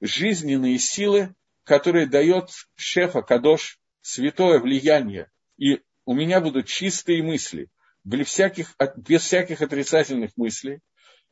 жизненные 0.00 0.78
силы, 0.78 1.34
которые 1.64 2.06
дает 2.06 2.50
шефа 2.76 3.22
Кадош, 3.22 3.80
святое 4.02 4.60
влияние 4.60 5.30
и 5.58 5.80
у 6.06 6.14
меня 6.14 6.40
будут 6.40 6.66
чистые 6.66 7.22
мысли, 7.22 7.68
без 8.04 8.28
всяких, 8.28 8.74
без 8.96 9.22
всяких 9.22 9.60
отрицательных 9.60 10.30
мыслей, 10.36 10.80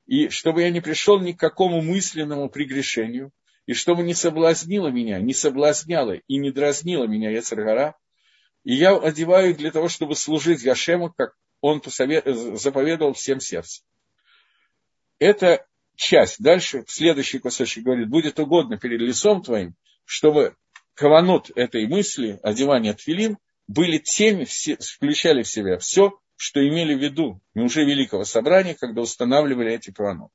и 0.06 0.28
чтобы 0.28 0.62
я 0.62 0.70
не 0.70 0.80
пришел 0.80 1.18
ни 1.20 1.32
к 1.32 1.40
какому 1.40 1.80
мысленному 1.80 2.50
прегрешению, 2.50 3.30
и 3.66 3.72
чтобы 3.72 4.02
не 4.02 4.12
соблазнило 4.12 4.88
меня, 4.88 5.20
не 5.20 5.32
соблазняло 5.32 6.12
и 6.12 6.36
не 6.36 6.50
дразнило 6.50 7.06
меня 7.06 7.30
Яцергара, 7.30 7.96
и 8.64 8.74
я 8.74 8.96
одеваю 8.96 9.50
их 9.50 9.56
для 9.56 9.70
того, 9.70 9.88
чтобы 9.88 10.16
служить 10.16 10.62
Яшему, 10.62 11.12
как 11.12 11.34
он 11.60 11.80
заповедовал 11.82 13.14
всем 13.14 13.40
сердцем. 13.40 13.84
Это 15.18 15.64
часть. 15.94 16.42
Дальше, 16.42 16.84
следующий 16.88 17.38
кусочек 17.38 17.84
говорит, 17.84 18.08
будет 18.08 18.38
угодно 18.38 18.76
перед 18.76 19.00
лицом 19.00 19.42
твоим, 19.42 19.74
чтобы 20.04 20.56
каванот 20.94 21.50
этой 21.54 21.86
мысли, 21.86 22.40
одевание 22.42 22.94
твилин, 22.94 23.38
были 23.66 23.98
теми, 23.98 24.44
все, 24.44 24.76
включали 24.76 25.42
в 25.42 25.48
себя 25.48 25.78
все, 25.78 26.18
что 26.36 26.66
имели 26.66 26.94
в 26.94 27.02
виду 27.02 27.40
уже 27.54 27.84
Великого 27.84 28.24
Собрания, 28.24 28.74
когда 28.74 29.02
устанавливали 29.02 29.72
эти 29.72 29.90
каванот. 29.90 30.30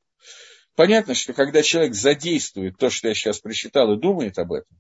Понятно, 0.76 1.14
что 1.14 1.34
когда 1.34 1.62
человек 1.62 1.94
задействует 1.94 2.78
то, 2.78 2.90
что 2.90 3.10
я 3.10 3.14
сейчас 3.14 3.40
прочитал, 3.40 3.94
и 3.94 4.00
думает 4.00 4.40
об 4.40 4.54
этом, 4.54 4.78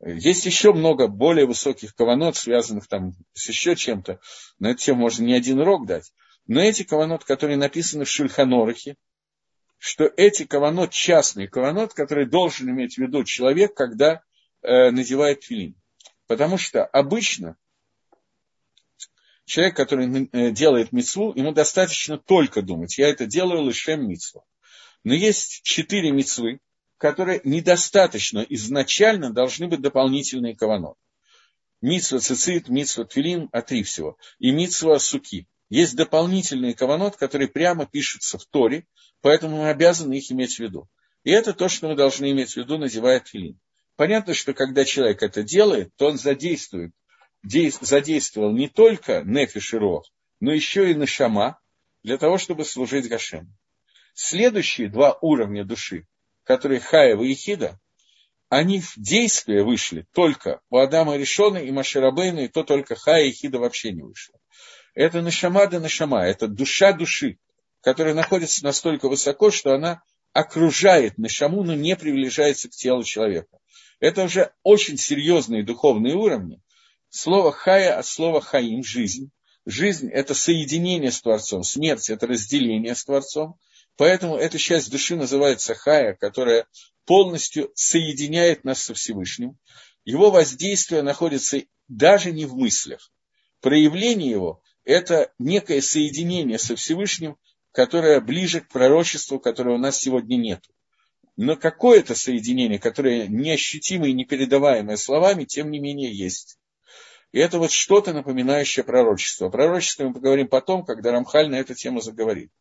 есть 0.00 0.44
еще 0.46 0.72
много 0.72 1.08
более 1.08 1.46
высоких 1.46 1.94
каванот, 1.94 2.36
связанных 2.36 2.86
там 2.88 3.14
с 3.32 3.48
еще 3.48 3.74
чем-то. 3.74 4.20
На 4.58 4.70
эту 4.70 4.80
тему 4.80 5.00
можно 5.00 5.24
не 5.24 5.34
один 5.34 5.60
урок 5.60 5.86
дать. 5.86 6.12
Но 6.46 6.60
эти 6.60 6.82
каванот, 6.82 7.24
которые 7.24 7.56
написаны 7.56 8.04
в 8.04 8.10
Шульханорахе, 8.10 8.96
что 9.78 10.10
эти 10.16 10.44
каванот, 10.44 10.90
частные 10.90 11.48
каванот, 11.48 11.94
которые 11.94 12.28
должен 12.28 12.68
иметь 12.70 12.94
в 12.94 12.98
виду 12.98 13.24
человек, 13.24 13.74
когда 13.74 14.22
э, 14.62 14.90
надевает 14.90 15.42
филин. 15.42 15.74
Потому 16.26 16.58
что 16.58 16.84
обычно 16.84 17.56
человек, 19.54 19.76
который 19.76 20.28
э, 20.32 20.50
делает 20.50 20.90
мецву, 20.90 21.32
ему 21.36 21.52
достаточно 21.52 22.18
только 22.18 22.60
думать. 22.60 22.98
Я 22.98 23.08
это 23.08 23.24
делаю 23.24 23.64
лишем 23.64 24.08
мецву. 24.08 24.44
Но 25.04 25.14
есть 25.14 25.62
четыре 25.62 26.10
мецвы, 26.10 26.58
которые 26.98 27.40
недостаточно 27.44 28.44
изначально 28.48 29.32
должны 29.32 29.68
быть 29.68 29.80
дополнительные 29.80 30.56
каванот. 30.56 30.96
Мицва 31.82 32.18
цицит, 32.18 32.68
мицва 32.68 33.04
твилин, 33.04 33.48
а 33.52 33.62
три 33.62 33.84
всего. 33.84 34.16
И 34.40 34.50
мицва 34.50 34.98
суки. 34.98 35.46
Есть 35.68 35.94
дополнительные 35.94 36.74
каванот, 36.74 37.16
которые 37.16 37.46
прямо 37.46 37.86
пишутся 37.86 38.38
в 38.38 38.46
Торе, 38.46 38.86
поэтому 39.20 39.58
мы 39.58 39.70
обязаны 39.70 40.14
их 40.14 40.32
иметь 40.32 40.56
в 40.56 40.60
виду. 40.60 40.88
И 41.22 41.30
это 41.30 41.52
то, 41.52 41.68
что 41.68 41.88
мы 41.88 41.94
должны 41.94 42.32
иметь 42.32 42.54
в 42.54 42.56
виду, 42.56 42.76
надевая 42.76 43.20
твилин. 43.20 43.60
Понятно, 43.94 44.34
что 44.34 44.52
когда 44.52 44.84
человек 44.84 45.22
это 45.22 45.44
делает, 45.44 45.92
то 45.94 46.06
он 46.06 46.18
задействует 46.18 46.90
задействовал 47.44 48.52
не 48.52 48.68
только 48.68 49.22
нефиш 49.22 49.74
и 49.74 49.76
рох, 49.76 50.10
но 50.40 50.52
еще 50.52 50.90
и 50.90 50.94
нашама, 50.94 51.58
для 52.02 52.18
того, 52.18 52.38
чтобы 52.38 52.64
служить 52.64 53.08
Гашему. 53.08 53.48
Следующие 54.14 54.88
два 54.88 55.18
уровня 55.20 55.64
души, 55.64 56.06
которые 56.44 56.80
Хаева 56.80 57.22
и 57.22 57.34
Хида, 57.34 57.80
они 58.48 58.80
в 58.80 58.94
действие 58.96 59.64
вышли 59.64 60.06
только 60.12 60.60
у 60.70 60.78
Адама 60.78 61.16
Решона 61.16 61.58
и 61.58 61.72
Маширабейна, 61.72 62.40
и 62.40 62.48
то 62.48 62.62
только 62.62 62.94
Хая 62.94 63.24
и 63.24 63.32
Хида 63.32 63.58
вообще 63.58 63.90
не 63.92 64.02
вышло. 64.02 64.38
Это 64.94 65.22
Нашама 65.22 65.66
да 65.66 65.80
Нашама, 65.80 66.24
это 66.24 66.46
душа 66.46 66.92
души, 66.92 67.38
которая 67.80 68.14
находится 68.14 68.64
настолько 68.64 69.08
высоко, 69.08 69.50
что 69.50 69.74
она 69.74 70.02
окружает 70.32 71.18
Нашаму, 71.18 71.64
но 71.64 71.74
не 71.74 71.96
приближается 71.96 72.68
к 72.68 72.72
телу 72.72 73.02
человека. 73.02 73.58
Это 73.98 74.24
уже 74.24 74.52
очень 74.62 74.98
серьезные 74.98 75.64
духовные 75.64 76.14
уровни. 76.14 76.60
Слово 77.16 77.52
«хая» 77.52 77.96
от 77.96 78.06
слова 78.06 78.40
«хаим»– 78.40 78.82
жизнь. 78.84 79.30
Жизнь– 79.64 80.10
это 80.12 80.34
соединение 80.34 81.12
с 81.12 81.22
Творцом, 81.22 81.62
смерть– 81.62 82.10
это 82.10 82.26
разделение 82.26 82.96
с 82.96 83.04
Творцом. 83.04 83.54
Поэтому 83.96 84.36
эта 84.36 84.58
часть 84.58 84.90
души 84.90 85.14
называется 85.14 85.76
хая, 85.76 86.14
которая 86.14 86.66
полностью 87.06 87.70
соединяет 87.76 88.64
нас 88.64 88.82
со 88.82 88.94
Всевышним. 88.94 89.56
Его 90.04 90.32
воздействие 90.32 91.02
находится 91.02 91.62
даже 91.86 92.32
не 92.32 92.46
в 92.46 92.56
мыслях. 92.56 93.12
Проявление 93.60 94.32
его– 94.32 94.60
это 94.84 95.32
некое 95.38 95.82
соединение 95.82 96.58
со 96.58 96.74
Всевышним, 96.74 97.36
которое 97.70 98.20
ближе 98.20 98.60
к 98.60 98.68
пророчеству, 98.70 99.38
которое 99.38 99.76
у 99.76 99.78
нас 99.78 99.98
сегодня 99.98 100.34
нет. 100.34 100.64
Но 101.36 101.54
какое-то 101.54 102.16
соединение, 102.16 102.80
которое 102.80 103.28
неощутимое 103.28 104.10
и 104.10 104.14
непередаваемое 104.14 104.96
словами, 104.96 105.44
тем 105.44 105.70
не 105.70 105.78
менее 105.78 106.12
есть. 106.12 106.58
И 107.34 107.38
это 107.40 107.58
вот 107.58 107.72
что-то 107.72 108.12
напоминающее 108.12 108.84
пророчество. 108.84 109.48
О 109.48 109.50
пророчестве 109.50 110.06
мы 110.06 110.14
поговорим 110.14 110.46
потом, 110.46 110.84
когда 110.84 111.10
Рамхаль 111.10 111.50
на 111.50 111.56
эту 111.56 111.74
тему 111.74 112.00
заговорит. 112.00 112.52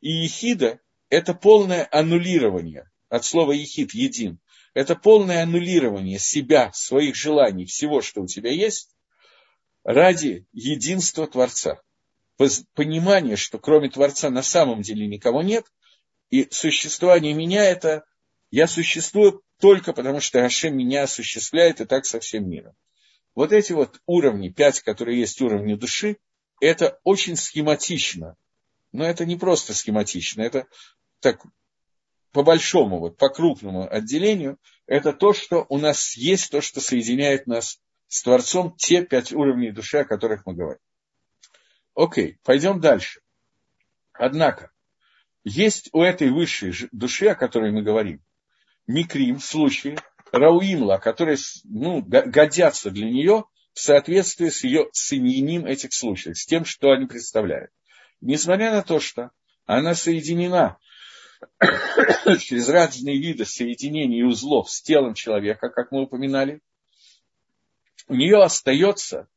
И 0.00 0.10
ехида– 0.10 0.80
это 1.08 1.34
полное 1.34 1.86
аннулирование 1.92 2.90
от 3.08 3.24
слова 3.24 3.52
ехид– 3.52 3.92
един. 3.94 4.40
Это 4.74 4.96
полное 4.96 5.44
аннулирование 5.44 6.18
себя, 6.18 6.72
своих 6.72 7.14
желаний, 7.14 7.64
всего, 7.64 8.02
что 8.02 8.22
у 8.22 8.26
тебя 8.26 8.50
есть, 8.50 8.90
ради 9.84 10.48
единства 10.52 11.28
Творца. 11.28 11.80
Понимание, 12.74 13.36
что 13.36 13.60
кроме 13.60 13.88
Творца 13.88 14.30
на 14.30 14.42
самом 14.42 14.82
деле 14.82 15.06
никого 15.06 15.42
нет, 15.42 15.64
и 16.30 16.48
существование 16.50 17.34
меня– 17.34 17.62
это 17.64 18.04
я 18.50 18.66
существую 18.66 19.44
только 19.60 19.92
потому, 19.92 20.18
что 20.18 20.44
Ашем 20.44 20.76
меня 20.76 21.04
осуществляет, 21.04 21.80
и 21.80 21.84
так 21.84 22.04
со 22.04 22.18
всем 22.18 22.50
миром. 22.50 22.74
Вот 23.34 23.52
эти 23.52 23.72
вот 23.72 24.00
уровни, 24.06 24.48
пять, 24.48 24.80
которые 24.80 25.20
есть 25.20 25.40
уровни 25.40 25.74
души, 25.74 26.18
это 26.60 26.98
очень 27.04 27.36
схематично. 27.36 28.36
Но 28.92 29.04
это 29.04 29.24
не 29.24 29.36
просто 29.36 29.74
схематично, 29.74 30.42
это 30.42 30.66
так 31.20 31.44
по 32.32 32.42
большому, 32.42 32.98
вот, 32.98 33.16
по 33.16 33.28
крупному 33.28 33.92
отделению, 33.92 34.58
это 34.86 35.12
то, 35.12 35.32
что 35.32 35.66
у 35.68 35.78
нас 35.78 36.16
есть, 36.16 36.50
то, 36.50 36.60
что 36.60 36.80
соединяет 36.80 37.46
нас 37.46 37.80
с 38.08 38.22
Творцом, 38.22 38.74
те 38.76 39.04
пять 39.04 39.32
уровней 39.32 39.70
души, 39.70 39.98
о 39.98 40.04
которых 40.04 40.46
мы 40.46 40.54
говорим. 40.54 40.80
Окей, 41.94 42.38
пойдем 42.44 42.80
дальше. 42.80 43.20
Однако, 44.12 44.70
есть 45.44 45.90
у 45.92 46.02
этой 46.02 46.30
высшей 46.30 46.72
души, 46.92 47.26
о 47.26 47.34
которой 47.34 47.70
мы 47.72 47.82
говорим, 47.82 48.22
микрим, 48.86 49.40
случаи, 49.40 49.98
рауимла, 50.32 50.98
которые 50.98 51.38
ну, 51.64 52.02
годятся 52.02 52.90
для 52.90 53.08
нее 53.08 53.44
в 53.72 53.80
соответствии 53.80 54.48
с 54.48 54.64
ее 54.64 54.88
соединением 54.92 55.66
этих 55.66 55.92
случаев, 55.94 56.38
с 56.38 56.46
тем, 56.46 56.64
что 56.64 56.90
они 56.90 57.06
представляют. 57.06 57.70
Несмотря 58.20 58.72
на 58.72 58.82
то, 58.82 58.98
что 58.98 59.30
она 59.66 59.94
соединена 59.94 60.78
через 62.40 62.68
разные 62.68 63.18
виды 63.18 63.44
соединений 63.44 64.20
и 64.20 64.24
узлов 64.24 64.70
с 64.70 64.82
телом 64.82 65.14
человека, 65.14 65.68
как 65.68 65.92
мы 65.92 66.02
упоминали, 66.02 66.60
у 68.08 68.14
нее 68.14 68.42
остается 68.42 69.28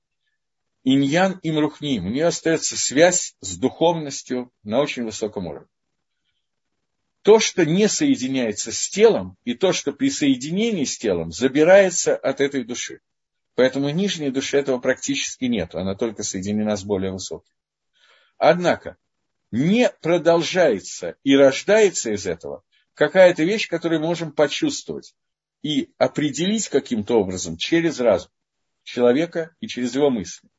иньян 0.83 1.39
и 1.43 1.51
мрухним, 1.51 2.07
у 2.07 2.09
нее 2.09 2.25
остается 2.25 2.77
связь 2.77 3.35
с 3.41 3.57
духовностью 3.57 4.51
на 4.63 4.79
очень 4.79 5.03
высоком 5.03 5.47
уровне 5.47 5.70
то, 7.21 7.39
что 7.39 7.65
не 7.65 7.87
соединяется 7.87 8.71
с 8.71 8.89
телом, 8.89 9.37
и 9.43 9.53
то, 9.53 9.73
что 9.73 9.93
при 9.93 10.09
соединении 10.09 10.85
с 10.85 10.97
телом, 10.97 11.31
забирается 11.31 12.15
от 12.15 12.41
этой 12.41 12.63
души. 12.63 13.01
Поэтому 13.55 13.89
нижней 13.89 14.31
души 14.31 14.57
этого 14.57 14.79
практически 14.79 15.45
нет, 15.45 15.75
она 15.75 15.95
только 15.95 16.23
соединена 16.23 16.75
с 16.75 16.83
более 16.83 17.11
высокой. 17.11 17.51
Однако, 18.37 18.97
не 19.51 19.89
продолжается 20.01 21.15
и 21.23 21.35
рождается 21.35 22.11
из 22.11 22.25
этого 22.25 22.63
какая-то 22.93 23.43
вещь, 23.43 23.67
которую 23.67 24.01
мы 24.01 24.07
можем 24.07 24.31
почувствовать 24.31 25.13
и 25.61 25.91
определить 25.97 26.69
каким-то 26.69 27.19
образом 27.19 27.57
через 27.57 27.99
разум 27.99 28.31
человека 28.83 29.55
и 29.59 29.67
через 29.67 29.93
его 29.93 30.09
мысли. 30.09 30.49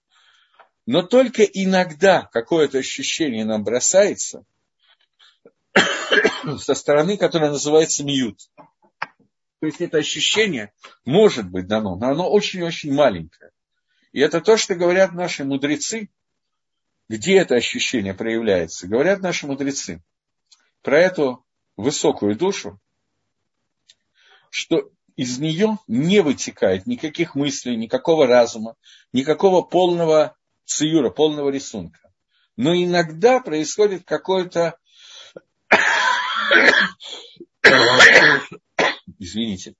Но 0.86 1.02
только 1.02 1.42
иногда 1.42 2.28
какое-то 2.32 2.78
ощущение 2.78 3.44
нам 3.44 3.64
бросается, 3.64 4.44
со 6.58 6.74
стороны, 6.74 7.16
которая 7.16 7.50
называется 7.50 8.04
мьют. 8.04 8.38
То 9.60 9.66
есть 9.66 9.80
это 9.80 9.98
ощущение 9.98 10.72
может 11.04 11.48
быть 11.48 11.68
дано, 11.68 11.96
но 11.96 12.08
оно 12.08 12.30
очень-очень 12.30 12.92
маленькое. 12.92 13.52
И 14.12 14.20
это 14.20 14.40
то, 14.40 14.56
что 14.56 14.74
говорят 14.74 15.12
наши 15.12 15.44
мудрецы, 15.44 16.10
где 17.08 17.38
это 17.38 17.54
ощущение 17.54 18.14
проявляется. 18.14 18.88
Говорят 18.88 19.20
наши 19.20 19.46
мудрецы 19.46 20.02
про 20.82 20.98
эту 20.98 21.44
высокую 21.76 22.36
душу, 22.36 22.80
что 24.50 24.90
из 25.16 25.38
нее 25.38 25.78
не 25.86 26.20
вытекает 26.20 26.86
никаких 26.86 27.34
мыслей, 27.34 27.76
никакого 27.76 28.26
разума, 28.26 28.74
никакого 29.12 29.62
полного 29.62 30.36
циюра, 30.64 31.10
полного 31.10 31.50
рисунка. 31.50 32.00
Но 32.56 32.74
иногда 32.74 33.40
происходит 33.40 34.04
какое-то 34.04 34.76
извините, 39.18 39.74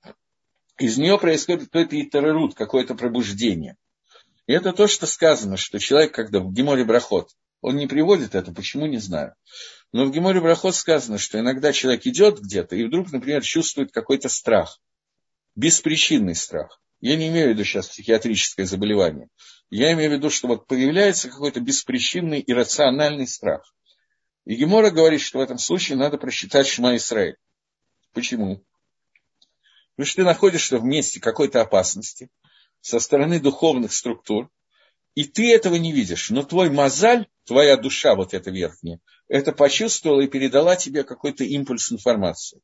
из 0.79 0.99
нее 0.99 1.19
происходит 1.19 1.65
какой-то 1.65 2.01
итерерут, 2.01 2.55
какое-то 2.55 2.95
пробуждение. 2.95 3.77
И 4.47 4.53
это 4.53 4.73
то, 4.73 4.89
что 4.89 5.07
сказано, 5.07 5.57
что 5.57 5.79
человек, 5.79 6.13
когда 6.13 6.41
в 6.41 6.53
Геморе 6.53 6.85
Брахот, 6.85 7.31
он 7.61 7.77
не 7.77 7.87
приводит 7.87 8.35
это, 8.35 8.53
почему, 8.53 8.87
не 8.87 8.99
знаю. 8.99 9.35
Но 9.93 10.05
в 10.05 10.13
Геморе 10.13 10.41
Брахот 10.41 10.75
сказано, 10.75 11.19
что 11.19 11.39
иногда 11.39 11.73
человек 11.73 12.07
идет 12.07 12.41
где-то 12.41 12.75
и 12.75 12.85
вдруг, 12.85 13.13
например, 13.13 13.43
чувствует 13.43 13.93
какой-то 13.93 14.29
страх, 14.29 14.81
беспричинный 15.55 16.35
страх. 16.35 16.81
Я 17.01 17.17
не 17.17 17.29
имею 17.29 17.49
в 17.49 17.51
виду 17.51 17.65
сейчас 17.65 17.89
психиатрическое 17.89 18.67
заболевание. 18.67 19.29
Я 19.71 19.93
имею 19.93 20.11
в 20.11 20.15
виду, 20.15 20.31
что 20.31 20.49
вот 20.49 20.67
появляется 20.67 21.29
какой-то 21.29 21.61
беспричинный 21.61 22.43
иррациональный 22.47 23.27
страх. 23.27 23.75
И 24.45 24.55
Гемора 24.57 24.91
говорит, 24.91 25.21
что 25.21 25.39
в 25.39 25.43
этом 25.43 25.59
случае 25.59 25.97
надо 25.97 26.19
просчитать 26.19 26.67
Шма 26.67 26.97
Исраиль. 26.97 27.37
Почему? 28.13 28.65
Потому 29.95 30.07
что 30.07 30.17
ты 30.17 30.25
находишься 30.25 30.79
в 30.79 30.85
месте 30.85 31.21
какой-то 31.21 31.61
опасности 31.61 32.29
со 32.81 32.99
стороны 32.99 33.41
духовных 33.41 33.93
структур, 33.93 34.51
и 35.15 35.25
ты 35.25 35.53
этого 35.55 35.77
не 35.77 35.93
видишь. 35.93 36.31
Но 36.31 36.43
твой 36.43 36.71
мозаль, 36.71 37.27
твоя 37.45 37.77
душа, 37.77 38.15
вот 38.15 38.35
эта 38.35 38.51
верхняя, 38.51 39.01
это 39.29 39.53
почувствовала 39.53 40.23
и 40.23 40.29
передала 40.29 40.77
тебе 40.77 41.05
какой-то 41.05 41.45
импульс 41.45 41.93
информации. 41.93 42.61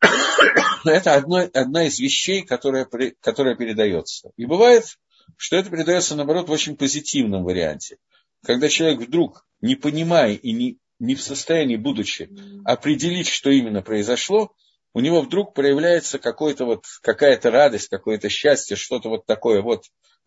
Это 0.84 1.14
одно, 1.14 1.48
одна 1.52 1.86
из 1.86 1.98
вещей, 1.98 2.42
которая, 2.42 2.88
которая 3.20 3.54
передается. 3.54 4.30
И 4.36 4.46
бывает, 4.46 4.98
что 5.36 5.56
это 5.56 5.68
передается, 5.68 6.16
наоборот, 6.16 6.48
в 6.48 6.52
очень 6.52 6.76
позитивном 6.76 7.44
варианте. 7.44 7.98
Когда 8.42 8.68
человек 8.70 9.00
вдруг 9.00 9.46
не 9.60 9.76
понимая 9.76 10.34
и 10.34 10.52
не, 10.52 10.78
не 10.98 11.14
в 11.14 11.22
состоянии, 11.22 11.76
будучи, 11.76 12.30
определить, 12.64 13.28
что 13.28 13.50
именно 13.50 13.82
произошло, 13.82 14.54
у 14.92 15.00
него 15.00 15.20
вдруг 15.20 15.54
проявляется 15.54 16.18
какой-то 16.18 16.64
вот, 16.64 16.84
какая-то 17.02 17.50
радость, 17.50 17.88
какое-то 17.88 18.28
счастье, 18.28 18.76
что-то 18.76 19.08
вот 19.08 19.26
такое 19.26 19.62
вот 19.62 19.84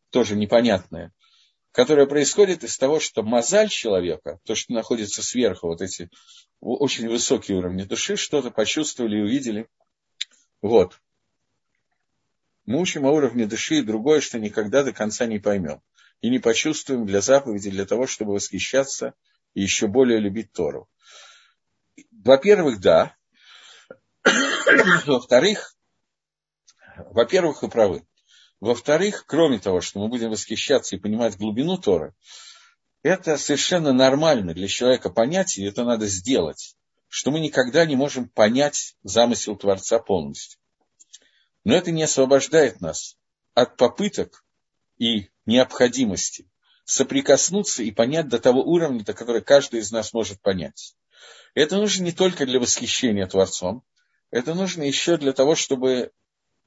тоже 0.09 0.35
непонятное, 0.35 1.11
которое 1.71 2.05
происходит 2.05 2.63
из 2.63 2.77
того, 2.77 2.99
что 2.99 3.23
мозаль 3.23 3.69
человека, 3.69 4.39
то, 4.45 4.55
что 4.55 4.73
находится 4.73 5.21
сверху, 5.21 5.67
вот 5.67 5.81
эти 5.81 6.09
очень 6.61 7.09
высокие 7.09 7.57
уровни 7.57 7.83
души, 7.83 8.15
что-то 8.15 8.51
почувствовали 8.51 9.17
и 9.17 9.21
увидели. 9.21 9.67
Вот. 10.61 10.99
Мы 12.65 12.79
учим 12.79 13.05
о 13.05 13.11
уровне 13.11 13.45
души 13.45 13.79
и 13.79 13.81
другое, 13.81 14.21
что 14.21 14.39
никогда 14.39 14.83
до 14.83 14.93
конца 14.93 15.25
не 15.25 15.39
поймем 15.39 15.81
и 16.23 16.29
не 16.29 16.39
почувствуем 16.39 17.05
для 17.05 17.19
заповеди, 17.19 17.69
для 17.69 17.85
того, 17.85 18.07
чтобы 18.07 18.31
восхищаться 18.31 19.13
и 19.53 19.61
еще 19.61 19.87
более 19.87 20.19
любить 20.19 20.53
Тору. 20.53 20.89
Во-первых, 22.11 22.79
да. 22.79 23.13
Во-вторых, 25.05 25.75
во-первых, 27.11 27.61
вы 27.61 27.69
правы. 27.69 28.07
Во-вторых, 28.61 29.25
кроме 29.27 29.59
того, 29.59 29.81
что 29.81 29.99
мы 29.99 30.07
будем 30.07 30.29
восхищаться 30.29 30.95
и 30.95 30.99
понимать 30.99 31.35
глубину 31.35 31.77
Торы, 31.77 32.15
это 33.01 33.37
совершенно 33.37 33.91
нормально 33.91 34.53
для 34.53 34.69
человека 34.69 35.09
понять, 35.09 35.57
и 35.57 35.65
это 35.65 35.83
надо 35.83 36.07
сделать, 36.07 36.77
что 37.09 37.31
мы 37.31 37.41
никогда 37.41 37.85
не 37.85 37.97
можем 37.97 38.29
понять 38.29 38.95
замысел 39.03 39.57
Творца 39.57 39.99
полностью. 39.99 40.57
Но 41.65 41.75
это 41.75 41.91
не 41.91 42.03
освобождает 42.03 42.79
нас 42.79 43.17
от 43.55 43.75
попыток 43.75 44.45
и 44.97 45.32
необходимости 45.45 46.47
соприкоснуться 46.85 47.83
и 47.83 47.91
понять 47.91 48.27
до 48.27 48.39
того 48.39 48.61
уровня, 48.61 49.03
до 49.03 49.13
которого 49.13 49.41
каждый 49.41 49.79
из 49.79 49.91
нас 49.91 50.13
может 50.13 50.41
понять. 50.41 50.95
Это 51.53 51.77
нужно 51.77 52.03
не 52.03 52.11
только 52.11 52.45
для 52.45 52.59
восхищения 52.59 53.25
Творцом, 53.27 53.83
это 54.31 54.53
нужно 54.53 54.83
еще 54.83 55.17
для 55.17 55.33
того, 55.33 55.55
чтобы 55.55 56.11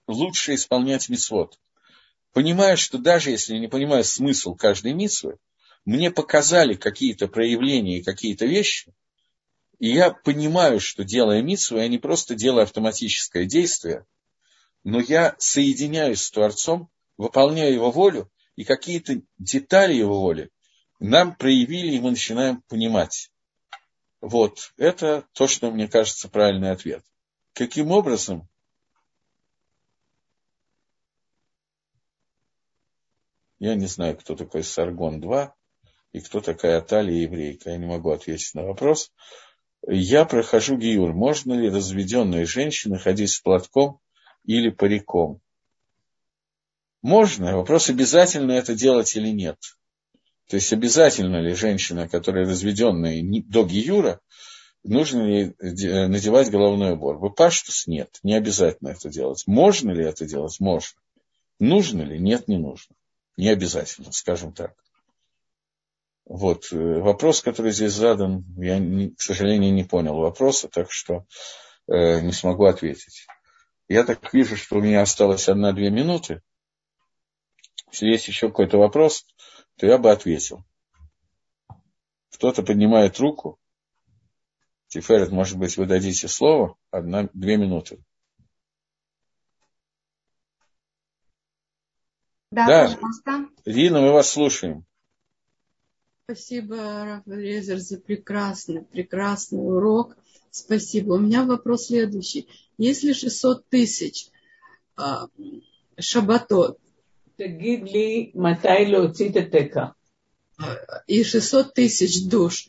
лучше 0.07 0.55
исполнять 0.55 1.09
мисвод. 1.09 1.59
Понимая, 2.33 2.77
что 2.77 2.99
даже 2.99 3.31
если 3.31 3.55
я 3.55 3.61
не 3.61 3.69
понимаю 3.69 4.05
смысл 4.05 4.55
каждой 4.55 4.93
митсвы, 4.93 5.39
мне 5.85 6.11
показали 6.11 6.75
какие-то 6.75 7.29
проявления 7.29 7.99
и 7.99 8.03
какие-то 8.03 8.47
вещи, 8.47 8.95
и 9.79 9.89
я 9.89 10.11
понимаю, 10.11 10.81
что 10.81 11.05
делая 11.05 11.43
митсву, 11.43 11.79
я 11.79 11.89
не 11.89 11.99
просто 11.99 12.35
делаю 12.35 12.63
автоматическое 12.63 13.45
действие, 13.45 14.07
но 14.85 15.01
я 15.01 15.35
соединяюсь 15.39 16.23
с 16.23 16.31
Творцом, 16.31 16.89
выполняю 17.17 17.75
его 17.75 17.91
волю, 17.91 18.31
и 18.57 18.65
какие-то 18.65 19.21
детали 19.39 19.95
его 19.95 20.21
воли 20.21 20.51
нам 20.99 21.37
проявили, 21.37 21.97
и 21.97 22.01
мы 22.01 22.11
начинаем 22.11 22.63
понимать. 22.63 23.31
Вот, 24.21 24.73
это 24.77 25.27
то, 25.33 25.47
что 25.47 25.71
мне 25.71 25.89
кажется 25.89 26.29
правильный 26.29 26.71
ответ. 26.71 27.05
Каким 27.53 27.91
образом? 27.91 28.49
Я 33.59 33.75
не 33.75 33.87
знаю, 33.87 34.17
кто 34.17 34.35
такой 34.35 34.63
Саргон-2 34.63 35.51
и 36.13 36.21
кто 36.21 36.41
такая 36.41 36.79
Аталия 36.79 37.23
еврейка. 37.23 37.71
Я 37.71 37.77
не 37.77 37.87
могу 37.87 38.11
ответить 38.11 38.55
на 38.55 38.65
вопрос. 38.65 39.13
Я 39.87 40.25
прохожу 40.25 40.77
гиюр. 40.77 41.13
Можно 41.15 41.55
ли 41.55 41.71
разведенные 41.71 42.45
женщины 42.45 42.99
ходить 42.99 43.31
с 43.31 43.41
платком 43.41 44.01
или 44.45 44.71
париком? 44.71 45.41
Можно. 47.07 47.57
Вопрос, 47.57 47.89
обязательно 47.89 48.51
это 48.51 48.75
делать 48.75 49.15
или 49.15 49.29
нет. 49.29 49.57
То 50.49 50.57
есть, 50.57 50.73
обязательно 50.73 51.41
ли 51.41 51.55
женщина, 51.55 52.09
которая 52.09 52.49
разведенная 52.49 53.23
до 53.45 53.65
Гиюра, 53.65 54.19
нужно 54.83 55.23
ли 55.23 55.55
надевать 55.61 56.51
головной 56.51 56.95
убор? 56.95 57.21
Бапаштус 57.21 57.87
нет, 57.87 58.19
не 58.25 58.35
обязательно 58.35 58.89
это 58.89 59.09
делать. 59.09 59.45
Можно 59.47 59.93
ли 59.93 60.05
это 60.05 60.27
делать? 60.27 60.59
Можно. 60.59 60.99
Нужно 61.61 62.03
ли? 62.03 62.19
Нет, 62.19 62.49
не 62.49 62.59
нужно. 62.59 62.97
Не 63.37 63.51
обязательно, 63.51 64.11
скажем 64.11 64.53
так. 64.53 64.75
Вот. 66.25 66.73
Э, 66.73 66.99
вопрос, 66.99 67.41
который 67.41 67.71
здесь 67.71 67.93
задан, 67.93 68.45
я, 68.57 68.81
к 69.17 69.23
сожалению, 69.23 69.73
не 69.73 69.85
понял 69.85 70.17
вопроса, 70.17 70.67
так 70.67 70.91
что 70.91 71.25
э, 71.87 72.21
не 72.21 72.33
смогу 72.33 72.65
ответить. 72.65 73.29
Я 73.87 74.03
так 74.03 74.35
вижу, 74.35 74.57
что 74.57 74.79
у 74.79 74.81
меня 74.81 75.03
осталось 75.03 75.49
одна-две 75.49 75.91
минуты. 75.91 76.43
Если 77.91 78.09
есть 78.09 78.29
еще 78.29 78.49
какой-то 78.49 78.79
вопрос, 78.79 79.27
то 79.77 79.87
я 79.87 79.99
бы 79.99 80.11
ответил. 80.11 80.65
Кто-то 82.33 82.63
поднимает 82.63 83.19
руку. 83.19 83.59
Тиферет, 84.89 85.31
может 85.31 85.59
быть, 85.59 85.77
вы 85.77 85.87
дадите 85.87 86.29
слово? 86.29 86.77
Одна, 86.91 87.29
две 87.33 87.57
минуты. 87.57 88.03
Да, 92.51 92.67
да. 92.67 92.85
пожалуйста. 92.85 93.49
Рина, 93.65 94.01
мы 94.01 94.13
вас 94.13 94.31
слушаем. 94.31 94.85
Спасибо, 96.25 96.77
Раф 97.05 97.23
Резер, 97.27 97.79
за 97.79 97.99
прекрасный, 97.99 98.83
прекрасный 98.83 99.59
урок. 99.59 100.17
Спасибо. 100.51 101.15
У 101.15 101.19
меня 101.19 101.45
вопрос 101.45 101.87
следующий. 101.87 102.49
Если 102.79 103.13
600 103.13 103.69
тысяч 103.69 104.31
а, 104.97 105.29
шабатот, 105.99 106.79
תגיד 107.38 107.84
לי 107.84 108.32
מתי 108.36 108.86
להוציא 108.88 109.30
את 109.30 109.36
התקע. 109.36 109.86
И 111.08 111.24
600 111.24 111.74
тысяч 111.74 112.28
душ. 112.28 112.68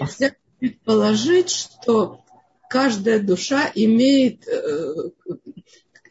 Нельзя 0.00 0.34
предположить, 0.58 1.50
что 1.50 2.24
каждая 2.68 3.20
душа 3.20 3.70
имеет 3.74 4.46
э, 4.46 5.10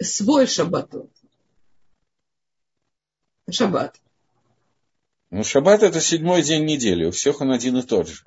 свой 0.01 0.47
шаббат. 0.47 0.93
Шаббат. 3.49 3.99
Ну, 5.30 5.43
шаббат 5.43 5.84
это 5.84 6.01
седьмой 6.01 6.41
день 6.43 6.66
недели, 6.66 7.05
у 7.05 7.12
всех 7.12 7.41
он 7.41 7.51
один 7.51 7.78
и 7.78 7.84
тот 7.84 8.07
же. 8.09 8.24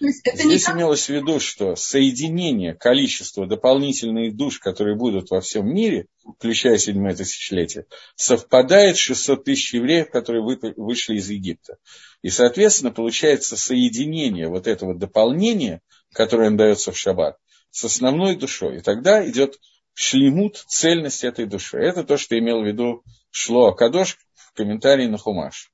Здесь 0.00 0.68
не 0.68 0.74
имелось 0.74 1.06
в 1.06 1.08
виду, 1.08 1.40
что 1.40 1.76
соединение 1.76 2.74
количества 2.74 3.46
дополнительных 3.46 4.36
душ, 4.36 4.58
которые 4.58 4.96
будут 4.96 5.30
во 5.30 5.40
всем 5.40 5.72
мире, 5.72 6.06
включая 6.38 6.78
седьмое 6.78 7.14
тысячелетие, 7.14 7.86
совпадает 8.14 8.96
с 8.96 9.00
600 9.00 9.44
тысяч 9.44 9.74
евреев, 9.74 10.10
которые 10.10 10.42
вышли 10.76 11.16
из 11.16 11.28
Египта. 11.30 11.76
И, 12.22 12.28
соответственно, 12.28 12.92
получается 12.92 13.56
соединение 13.56 14.48
вот 14.48 14.66
этого 14.66 14.94
дополнения, 14.94 15.80
которое 16.12 16.48
им 16.48 16.56
дается 16.56 16.92
в 16.92 16.98
шаббат, 16.98 17.36
с 17.70 17.84
основной 17.84 18.36
душой. 18.36 18.78
И 18.78 18.80
тогда 18.80 19.28
идет 19.28 19.58
шлемут, 19.94 20.64
цельность 20.68 21.24
этой 21.24 21.46
души. 21.46 21.78
Это 21.78 22.04
то, 22.04 22.16
что 22.16 22.38
имел 22.38 22.62
в 22.62 22.66
виду 22.66 23.02
Шло 23.30 23.68
Акадош 23.68 24.18
в 24.34 24.52
комментарии 24.52 25.06
на 25.06 25.18
Хумаш. 25.18 25.71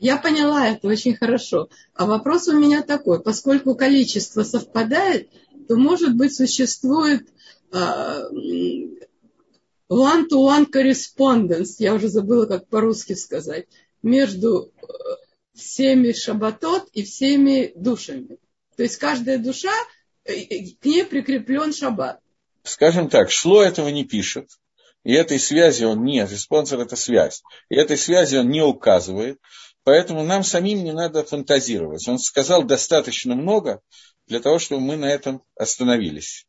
Я 0.00 0.16
поняла 0.16 0.66
это 0.68 0.88
очень 0.88 1.14
хорошо. 1.14 1.68
А 1.94 2.06
вопрос 2.06 2.48
у 2.48 2.58
меня 2.58 2.82
такой, 2.82 3.22
поскольку 3.22 3.74
количество 3.74 4.42
совпадает, 4.42 5.30
то, 5.68 5.76
может 5.76 6.16
быть, 6.16 6.34
существует 6.34 7.28
one-to-one 9.90 10.66
correspondence, 10.72 11.74
я 11.78 11.94
уже 11.94 12.08
забыла, 12.08 12.46
как 12.46 12.66
по-русски 12.68 13.12
сказать, 13.12 13.66
между 14.02 14.72
э, 14.82 14.86
всеми 15.54 16.12
шабатот 16.12 16.88
и 16.94 17.04
всеми 17.04 17.72
душами. 17.76 18.38
То 18.76 18.84
есть 18.84 18.96
каждая 18.96 19.38
душа, 19.38 19.74
э, 20.24 20.44
к 20.80 20.84
ней 20.84 21.04
прикреплен 21.04 21.74
шаббат. 21.74 22.20
Скажем 22.62 23.10
так, 23.10 23.30
Шло 23.30 23.62
этого 23.62 23.88
не 23.88 24.04
пишет, 24.04 24.48
и 25.04 25.12
этой 25.12 25.38
связи 25.38 25.84
он 25.84 26.04
не, 26.04 26.26
спонсор 26.26 26.80
это 26.80 26.96
связь, 26.96 27.42
и 27.68 27.76
этой 27.76 27.98
связи 27.98 28.36
он 28.36 28.48
не 28.48 28.62
указывает, 28.62 29.38
Поэтому 29.84 30.22
нам 30.22 30.44
самим 30.44 30.84
не 30.84 30.92
надо 30.92 31.24
фантазировать. 31.24 32.06
Он 32.08 32.18
сказал 32.18 32.64
достаточно 32.64 33.34
много 33.34 33.80
для 34.26 34.40
того, 34.40 34.58
чтобы 34.58 34.82
мы 34.82 34.96
на 34.96 35.06
этом 35.06 35.42
остановились. 35.56 36.46